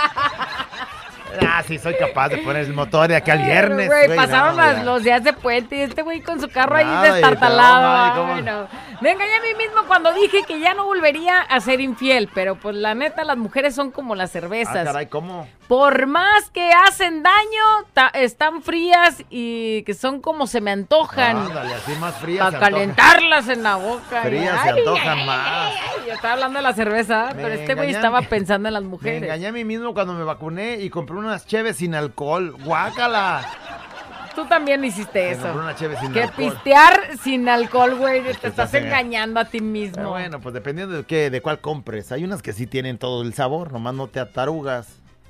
Ah, 1.46 1.62
sí, 1.66 1.78
soy 1.78 1.94
capaz 1.96 2.28
de 2.30 2.38
poner 2.38 2.64
el 2.66 2.72
motor 2.72 3.08
de 3.08 3.16
aquí 3.16 3.30
al 3.30 3.42
viernes. 3.42 3.86
Güey, 3.88 4.06
güey, 4.06 4.16
pasaron 4.16 4.56
no, 4.56 4.62
las- 4.62 4.84
los 4.84 5.02
días 5.02 5.22
de 5.24 5.32
puente 5.32 5.76
y 5.76 5.80
este 5.80 6.02
güey 6.02 6.20
con 6.20 6.40
su 6.40 6.48
carro 6.48 6.76
ahí 6.76 7.10
destartalado. 7.12 7.82
no, 7.82 8.02
ay, 8.04 8.10
Ay, 8.12 8.18
cómo- 8.18 8.40
no. 8.42 8.68
Me 9.00 9.10
engañé 9.12 9.34
a 9.36 9.40
mí 9.42 9.48
mismo 9.58 9.82
cuando 9.86 10.12
dije 10.12 10.42
que 10.46 10.58
ya 10.60 10.72
no 10.74 10.84
volvería 10.84 11.40
a 11.40 11.60
ser 11.60 11.80
infiel, 11.80 12.30
pero 12.34 12.54
pues 12.54 12.74
la 12.76 12.94
neta 12.94 13.24
las 13.24 13.36
mujeres 13.36 13.74
son 13.74 13.90
como 13.90 14.14
las 14.14 14.30
Ah, 14.30 14.32
cervezas. 14.32 14.84
caray, 14.84 15.06
¿cómo? 15.06 15.46
Por 15.68 16.06
más 16.06 16.48
que 16.52 16.70
hacen 16.86 17.24
daño, 17.24 18.12
están 18.14 18.62
frías 18.62 19.24
y 19.30 19.82
que 19.82 19.94
son 19.94 20.20
como 20.20 20.46
se 20.46 20.60
me 20.60 20.70
antojan. 20.70 21.36
Ándale, 21.38 21.74
así 21.74 21.92
más 21.98 22.14
fría. 22.18 22.44
Para 22.44 22.60
calentarlas 22.60 23.48
en 23.48 23.64
la 23.64 23.74
boca. 23.74 24.22
Frías 24.22 24.62
se 24.62 24.68
antojan 24.70 25.18
ay, 25.18 25.26
más. 25.26 25.72
Yo 26.06 26.12
estaba 26.12 26.34
hablando 26.34 26.58
de 26.58 26.62
la 26.62 26.72
cerveza, 26.72 27.32
Me 27.34 27.42
pero 27.42 27.54
este 27.54 27.74
güey 27.74 27.90
estaba 27.90 28.22
pensando 28.22 28.68
en 28.68 28.74
las 28.74 28.82
Me 28.84 28.88
mujeres. 28.90 29.22
engañé 29.24 29.48
a 29.48 29.52
mí 29.52 29.64
mismo 29.64 29.92
cuando 29.92 30.14
me 30.14 30.22
vacuné 30.22 30.76
y 30.76 30.88
compré 30.88 31.16
unas 31.16 31.46
cheves 31.46 31.76
sin 31.78 31.96
alcohol. 31.96 32.54
¡Guácala! 32.64 33.44
Tú 34.36 34.44
también 34.44 34.84
hiciste 34.84 35.18
Me 35.20 35.30
eso. 35.32 35.52
una 35.52 35.74
cheve 35.74 35.96
sin 35.98 36.12
Que 36.12 36.24
alcohol. 36.24 36.52
pistear 36.52 37.00
sin 37.22 37.48
alcohol, 37.48 37.96
güey. 37.96 38.22
Te 38.22 38.30
estás 38.30 38.50
estás 38.50 38.72
enga- 38.74 38.84
engañando 38.86 39.40
a 39.40 39.46
ti 39.46 39.60
mismo. 39.60 40.10
bueno, 40.10 40.38
pues 40.40 40.54
dependiendo 40.54 40.94
de 40.94 41.04
qué, 41.04 41.28
de 41.30 41.40
cuál 41.40 41.58
compres. 41.60 42.12
Hay 42.12 42.22
unas 42.22 42.40
que 42.42 42.52
sí 42.52 42.66
tienen 42.68 42.98
todo 42.98 43.22
el 43.22 43.34
sabor, 43.34 43.72
nomás 43.72 43.94
no 43.94 44.06
te 44.06 44.20
atarugas. 44.20 44.86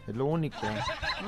Es 0.06 0.14
lo 0.14 0.26
único. 0.26 0.58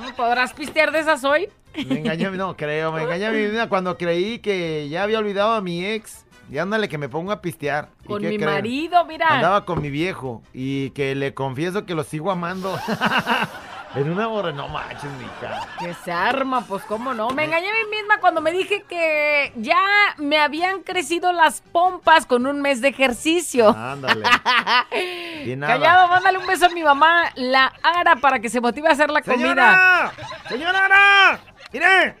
¿No 0.01 0.15
¿Podrás 0.15 0.53
pistear 0.53 0.91
de 0.91 0.99
esas 0.99 1.23
hoy? 1.23 1.49
Me 1.87 1.99
engañé, 1.99 2.29
no 2.31 2.55
creo, 2.55 2.91
me 2.91 3.03
engañé 3.03 3.25
a 3.27 3.31
mi 3.31 3.45
vida 3.45 3.69
cuando 3.69 3.97
creí 3.97 4.39
que 4.39 4.87
ya 4.89 5.03
había 5.03 5.19
olvidado 5.19 5.53
a 5.53 5.61
mi 5.61 5.85
ex. 5.85 6.25
Y 6.51 6.57
ándale 6.57 6.89
que 6.89 6.97
me 6.97 7.09
pongo 7.09 7.31
a 7.31 7.41
pistear. 7.41 7.89
¿Y 8.03 8.07
Con 8.07 8.21
mi 8.23 8.37
creen? 8.37 8.45
marido, 8.45 9.05
mira. 9.05 9.27
Andaba 9.27 9.65
con 9.65 9.81
mi 9.81 9.91
viejo 9.91 10.41
y 10.51 10.89
que 10.91 11.13
le 11.13 11.33
confieso 11.35 11.85
que 11.85 11.93
lo 11.93 12.03
sigo 12.03 12.31
amando. 12.31 12.75
en 13.95 14.09
una 14.09 14.27
borra, 14.27 14.51
no 14.51 14.67
manches, 14.67 15.09
mija. 15.13 15.67
Que 15.79 15.93
se 15.93 16.11
arma, 16.11 16.61
pues 16.61 16.83
cómo 16.83 17.13
no. 17.13 17.29
Me 17.31 17.45
engañé 17.45 17.69
a 17.69 17.73
mí 17.73 17.97
misma 17.97 18.19
cuando 18.19 18.39
me 18.39 18.51
dije 18.51 18.83
que 18.83 19.51
ya 19.55 19.79
me 20.17 20.37
habían 20.37 20.83
crecido 20.83 21.33
las 21.33 21.61
pompas 21.61 22.25
con 22.25 22.45
un 22.45 22.61
mes 22.61 22.81
de 22.81 22.89
ejercicio. 22.89 23.69
Ándale. 23.69 24.23
Callado, 25.59 26.07
mándale 26.07 26.37
un 26.37 26.45
beso 26.47 26.67
a 26.67 26.69
mi 26.69 26.83
mamá, 26.83 27.31
la 27.35 27.73
Ara, 27.81 28.17
para 28.17 28.39
que 28.39 28.49
se 28.49 28.61
motive 28.61 28.89
a 28.89 28.91
hacer 28.91 29.09
la 29.09 29.21
comida. 29.21 29.39
¡Señora! 29.39 30.11
¡Señora 30.49 30.85
Ara! 30.85 31.39
¡Mire! 31.73 32.15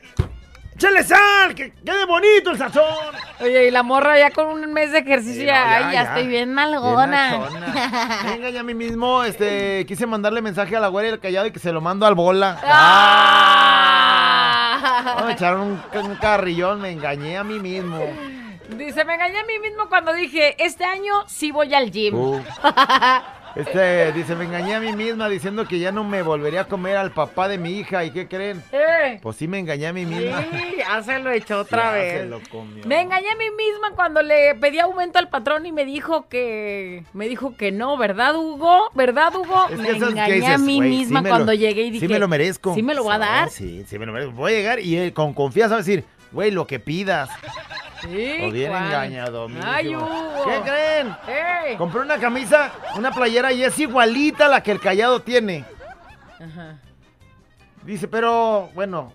¡Échale 0.79 1.03
sal! 1.03 1.53
¡Que 1.55 1.73
quede 1.73 2.05
bonito 2.05 2.51
el 2.51 2.57
sazón! 2.57 2.85
Oye, 3.41 3.67
y 3.67 3.71
la 3.71 3.83
morra 3.83 4.17
ya 4.17 4.31
con 4.31 4.47
un 4.47 4.71
mes 4.71 4.93
de 4.93 4.99
ejercicio, 4.99 5.41
Sí, 5.41 5.45
ya, 5.45 5.59
no, 5.65 5.69
ya, 5.69 5.75
ay, 5.75 5.83
ya, 5.83 5.91
ya. 5.91 6.01
estoy 6.03 6.21
bien 6.27 6.45
Bien 6.45 6.55
nalgona. 6.55 7.31
nachona. 7.37 8.23
Venga, 8.31 8.49
ya 8.49 8.61
a 8.61 8.63
mí 8.63 8.73
mismo, 8.73 9.25
este, 9.25 9.85
quise 9.85 10.07
mandarle 10.07 10.41
mensaje 10.41 10.77
a 10.77 10.79
la 10.79 10.87
güera 10.87 11.09
y 11.09 11.11
el 11.11 11.19
callado 11.19 11.47
y 11.47 11.51
que 11.51 11.59
se 11.59 11.73
lo 11.73 11.81
mando 11.81 12.05
al 12.05 12.15
bola. 12.15 12.61
Ah. 13.83 15.01
Vamos 15.17 15.23
a 15.23 15.31
echar 15.33 15.57
un, 15.57 15.81
un 16.01 16.15
carrillón, 16.15 16.79
me 16.79 16.91
engañé 16.91 17.37
a 17.37 17.43
mí 17.43 17.59
mismo. 17.59 17.99
Dice, 18.69 19.03
me 19.03 19.15
engañé 19.15 19.39
a 19.39 19.43
mí 19.45 19.59
mismo 19.59 19.89
cuando 19.89 20.13
dije, 20.13 20.55
este 20.63 20.85
año 20.85 21.25
sí 21.27 21.51
voy 21.51 21.73
al 21.73 21.91
gym. 21.91 22.15
Uh. 22.15 22.39
Este, 23.55 24.11
dice, 24.13 24.35
me 24.35 24.45
engañé 24.45 24.75
a 24.75 24.79
mí 24.79 24.93
misma 24.93 25.27
diciendo 25.27 25.67
que 25.67 25.79
ya 25.79 25.91
no 25.91 26.03
me 26.03 26.21
volvería 26.21 26.61
a 26.61 26.65
comer 26.65 26.97
al 26.97 27.11
papá 27.11 27.47
de 27.47 27.57
mi 27.57 27.71
hija. 27.79 28.03
¿Y 28.05 28.11
qué 28.11 28.27
creen? 28.27 28.63
Eh. 28.71 29.19
Pues 29.21 29.37
sí 29.37 29.47
me 29.47 29.59
engañé 29.59 29.87
a 29.87 29.93
mí 29.93 30.05
misma. 30.05 30.41
Sí, 30.51 30.75
ya 30.77 31.01
se 31.03 31.19
lo 31.19 31.31
echó 31.31 31.59
otra 31.61 31.91
vez. 31.91 32.21
se 32.21 32.25
lo 32.27 32.39
comió. 32.49 32.85
Me 32.85 33.01
engañé 33.01 33.29
a 33.29 33.35
mí 33.35 33.45
misma 33.57 33.91
cuando 33.95 34.21
le 34.21 34.55
pedí 34.55 34.79
aumento 34.79 35.19
al 35.19 35.29
patrón 35.29 35.65
y 35.65 35.71
me 35.71 35.85
dijo 35.85 36.27
que 36.29 37.03
me 37.13 37.27
dijo 37.27 37.55
que 37.57 37.71
no, 37.71 37.97
¿verdad, 37.97 38.35
Hugo? 38.35 38.89
¿Verdad, 38.93 39.33
Hugo? 39.35 39.65
Es 39.69 39.75
que 39.79 39.99
me 39.99 40.07
engañé 40.07 40.47
a 40.47 40.57
mí 40.57 40.81
misma 40.81 41.21
cuando 41.23 41.53
lo- 41.53 41.57
llegué 41.57 41.83
y 41.83 41.89
dije, 41.91 42.05
Sí 42.07 42.11
me 42.13 42.19
lo 42.19 42.27
merezco. 42.27 42.75
¿Sí 42.75 42.83
me 42.83 42.93
lo 42.93 43.03
va 43.05 43.15
a 43.15 43.19
dar? 43.19 43.49
Sí, 43.49 43.83
sí 43.87 43.97
me 43.99 44.05
lo 44.05 44.13
merezco. 44.13 44.33
Voy 44.33 44.53
a 44.53 44.55
llegar 44.55 44.79
y 44.79 44.95
él 44.95 45.13
con 45.13 45.33
confianza 45.33 45.75
va 45.75 45.79
a 45.81 45.83
decir, 45.83 46.03
güey, 46.31 46.51
lo 46.51 46.67
que 46.67 46.79
pidas. 46.79 47.29
Sí, 48.01 48.37
O 48.43 48.51
bien 48.51 48.71
engañado, 48.73 49.49
mi 49.49 49.59
Ay. 49.63 49.95
Hugo. 49.95 50.07
¿Qué 50.45 50.61
creen? 50.61 51.77
Compré 51.77 52.01
una 52.01 52.17
camisa, 52.17 52.71
una 52.95 53.11
playera 53.11 53.51
y 53.51 53.63
es 53.63 53.77
igualita 53.79 54.45
a 54.45 54.49
la 54.49 54.63
que 54.63 54.71
el 54.71 54.79
callado 54.79 55.21
tiene. 55.21 55.65
Ajá. 56.39 56.79
Dice, 57.83 58.07
pero 58.07 58.69
bueno, 58.73 59.13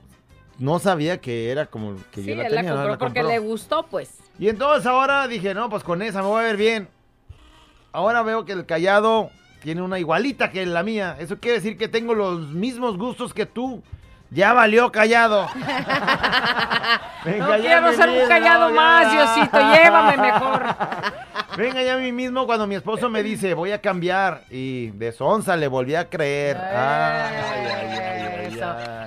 no 0.58 0.78
sabía 0.78 1.20
que 1.20 1.50
era 1.50 1.66
como 1.66 1.96
que 2.10 2.22
Sí, 2.22 2.28
yo 2.28 2.36
la 2.36 2.48
tenía. 2.48 2.62
la 2.62 2.62
¿no? 2.62 2.74
compró 2.74 2.90
La 2.92 2.98
porque 2.98 3.20
compró. 3.20 3.32
le 3.32 3.38
gustó, 3.38 3.86
pues. 3.86 4.18
Y 4.38 4.48
entonces 4.48 4.86
ahora 4.86 5.26
dije, 5.28 5.54
no, 5.54 5.68
pues 5.70 5.82
con 5.84 6.02
esa 6.02 6.22
me 6.22 6.28
voy 6.28 6.40
a 6.42 6.46
ver 6.46 6.56
bien. 6.56 6.88
Ahora 7.92 8.22
veo 8.22 8.44
que 8.44 8.52
el 8.52 8.66
callado 8.66 9.30
tiene 9.62 9.80
una 9.82 9.98
igualita 9.98 10.50
que 10.50 10.66
la 10.66 10.82
mía. 10.82 11.16
Eso 11.20 11.38
quiere 11.38 11.58
decir 11.58 11.78
que 11.78 11.88
tengo 11.88 12.14
los 12.14 12.48
mismos 12.48 12.98
gustos 12.98 13.32
que 13.32 13.46
tú. 13.46 13.82
Ya 14.34 14.52
valió 14.52 14.90
callado. 14.90 15.48
no 17.24 17.56
quiero 17.60 17.92
ser 17.92 18.10
un 18.10 18.26
callado 18.26 18.70
más, 18.70 19.12
Diosito, 19.12 19.60
llévame 19.72 20.16
mejor. 20.16 20.64
Venga 21.56 21.82
ya 21.82 21.94
a 21.94 21.98
mí 21.98 22.12
mismo 22.12 22.46
cuando 22.46 22.66
mi 22.66 22.74
esposo 22.74 23.08
me 23.08 23.22
dice, 23.22 23.54
voy 23.54 23.72
a 23.72 23.80
cambiar. 23.80 24.44
Y 24.50 24.88
de 24.90 25.12
sonza 25.12 25.56
le 25.56 25.68
volví 25.68 25.94
a 25.94 26.08
creer. 26.08 26.56
Ay, 26.56 27.36
ay, 27.36 27.66
ay, 27.66 28.14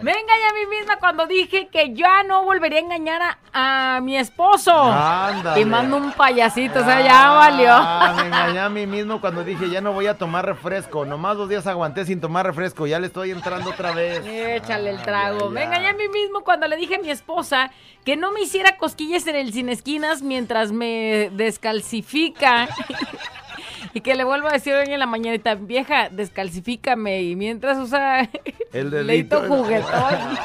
Venga 0.01 0.33
ya 0.39 0.49
a 0.49 0.53
mí 0.53 0.65
misma 0.69 0.97
cuando 0.99 1.25
dije 1.25 1.67
que 1.69 1.93
ya 1.93 2.23
no 2.23 2.43
volvería 2.43 2.79
a 2.79 2.81
engañar 2.81 3.37
a, 3.53 3.99
mi 4.03 4.17
esposo. 4.17 4.71
Ándale. 4.71 5.61
Y 5.61 5.65
mando 5.65 5.97
un 5.97 6.11
payasito, 6.11 6.81
o 6.81 6.83
sea, 6.83 7.01
ya 7.01 7.29
valió. 7.31 7.69
Ah, 7.71 8.13
me 8.15 8.27
engañé 8.27 8.59
a 8.59 8.69
mí 8.69 8.85
mismo 8.85 9.19
cuando 9.19 9.43
dije, 9.43 9.69
ya 9.69 9.81
no 9.81 9.93
voy 9.93 10.07
a 10.07 10.17
tomar 10.17 10.45
refresco. 10.45 11.05
Nomás 11.05 11.37
dos 11.37 11.49
días 11.49 11.65
aguanté 11.65 12.05
sin 12.05 12.21
tomar 12.21 12.45
refresco. 12.45 12.85
Ya 12.85 12.99
le 12.99 13.07
estoy 13.07 13.31
entrando 13.31 13.71
otra 13.71 13.91
vez. 13.91 14.21
Échale 14.25 14.91
el 14.91 15.01
trago. 15.01 15.49
Me 15.49 15.63
engañé 15.63 15.87
a 15.87 15.93
mí 15.93 16.07
mismo 16.09 16.43
cuando 16.43 16.67
le 16.67 16.77
dije 16.77 16.95
a 16.95 16.99
mi 16.99 17.09
esposa 17.09 17.71
que 18.05 18.15
no 18.15 18.31
me 18.31 18.41
hiciera 18.41 18.77
cosquillas 18.77 19.25
en 19.27 19.35
el 19.35 19.51
sin 19.51 19.69
esquinas 19.69 20.21
mientras 20.21 20.71
me 20.71 21.29
descalcifica. 21.33 22.36
y 23.93 24.01
que 24.01 24.15
le 24.15 24.23
vuelvo 24.23 24.47
a 24.47 24.51
decir 24.51 24.73
hoy 24.73 24.87
en 24.87 24.99
la 24.99 25.05
mañanita, 25.05 25.55
vieja, 25.55 26.09
descalcifícame. 26.09 27.23
Y 27.23 27.35
mientras 27.35 27.77
usa 27.77 28.29
el 28.73 28.91
dedito 28.91 29.43
juguetón. 29.47 30.37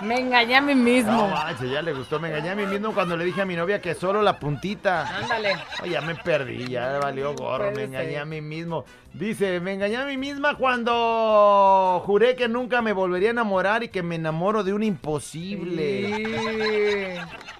Me 0.00 0.20
engañé 0.20 0.56
a 0.56 0.60
mí 0.60 0.74
mismo. 0.74 1.28
No, 1.28 1.66
ya 1.66 1.82
le 1.82 1.92
gustó. 1.92 2.20
Me 2.20 2.28
engañé 2.28 2.50
a 2.50 2.54
mí 2.54 2.66
mismo 2.66 2.94
cuando 2.94 3.16
le 3.16 3.24
dije 3.24 3.42
a 3.42 3.44
mi 3.44 3.56
novia 3.56 3.80
que 3.80 3.94
solo 3.94 4.22
la 4.22 4.38
puntita. 4.38 5.18
Ándale. 5.18 5.56
Ya 5.90 6.00
me 6.00 6.14
perdí, 6.14 6.68
ya 6.68 6.98
valió 6.98 7.34
gorro. 7.34 7.72
me 7.72 7.84
engañé 7.84 8.18
a 8.18 8.24
mí 8.24 8.40
mismo. 8.40 8.84
Dice, 9.12 9.58
me 9.60 9.72
engañé 9.72 9.96
a 9.96 10.04
mí 10.04 10.16
misma 10.16 10.56
cuando 10.56 12.00
juré 12.06 12.36
que 12.36 12.48
nunca 12.48 12.80
me 12.80 12.92
volvería 12.92 13.30
a 13.30 13.32
enamorar 13.32 13.82
y 13.82 13.88
que 13.88 14.04
me 14.04 14.14
enamoro 14.14 14.62
de 14.62 14.72
un 14.72 14.84
imposible. 14.84 16.24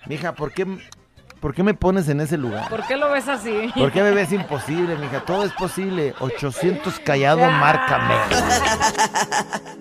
Mija, 0.06 0.34
¿por 0.34 0.52
qué 0.52 0.66
¿Por 1.40 1.54
qué 1.54 1.62
me 1.62 1.72
pones 1.72 2.08
en 2.08 2.20
ese 2.20 2.36
lugar? 2.36 2.68
¿Por 2.68 2.84
qué 2.86 2.96
lo 2.96 3.12
ves 3.12 3.28
así? 3.28 3.70
¿Por 3.76 3.92
qué 3.92 4.02
me 4.02 4.10
ves 4.10 4.32
imposible, 4.32 4.96
mija? 4.96 5.20
Todo 5.20 5.44
es 5.44 5.52
posible. 5.52 6.12
800 6.18 6.98
callado, 6.98 7.48
márcame. 7.48 8.14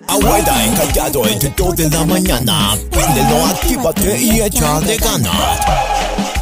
Abuela 0.06 0.64
encallado 0.64 1.26
entre 1.26 1.52
2 1.56 1.76
de 1.76 1.90
la 1.90 2.04
mañana. 2.04 2.76
Préndelo, 2.90 3.44
actívate 3.46 4.22
y 4.22 4.40
echa 4.40 4.80
de 4.80 4.96
ganas. 4.98 6.37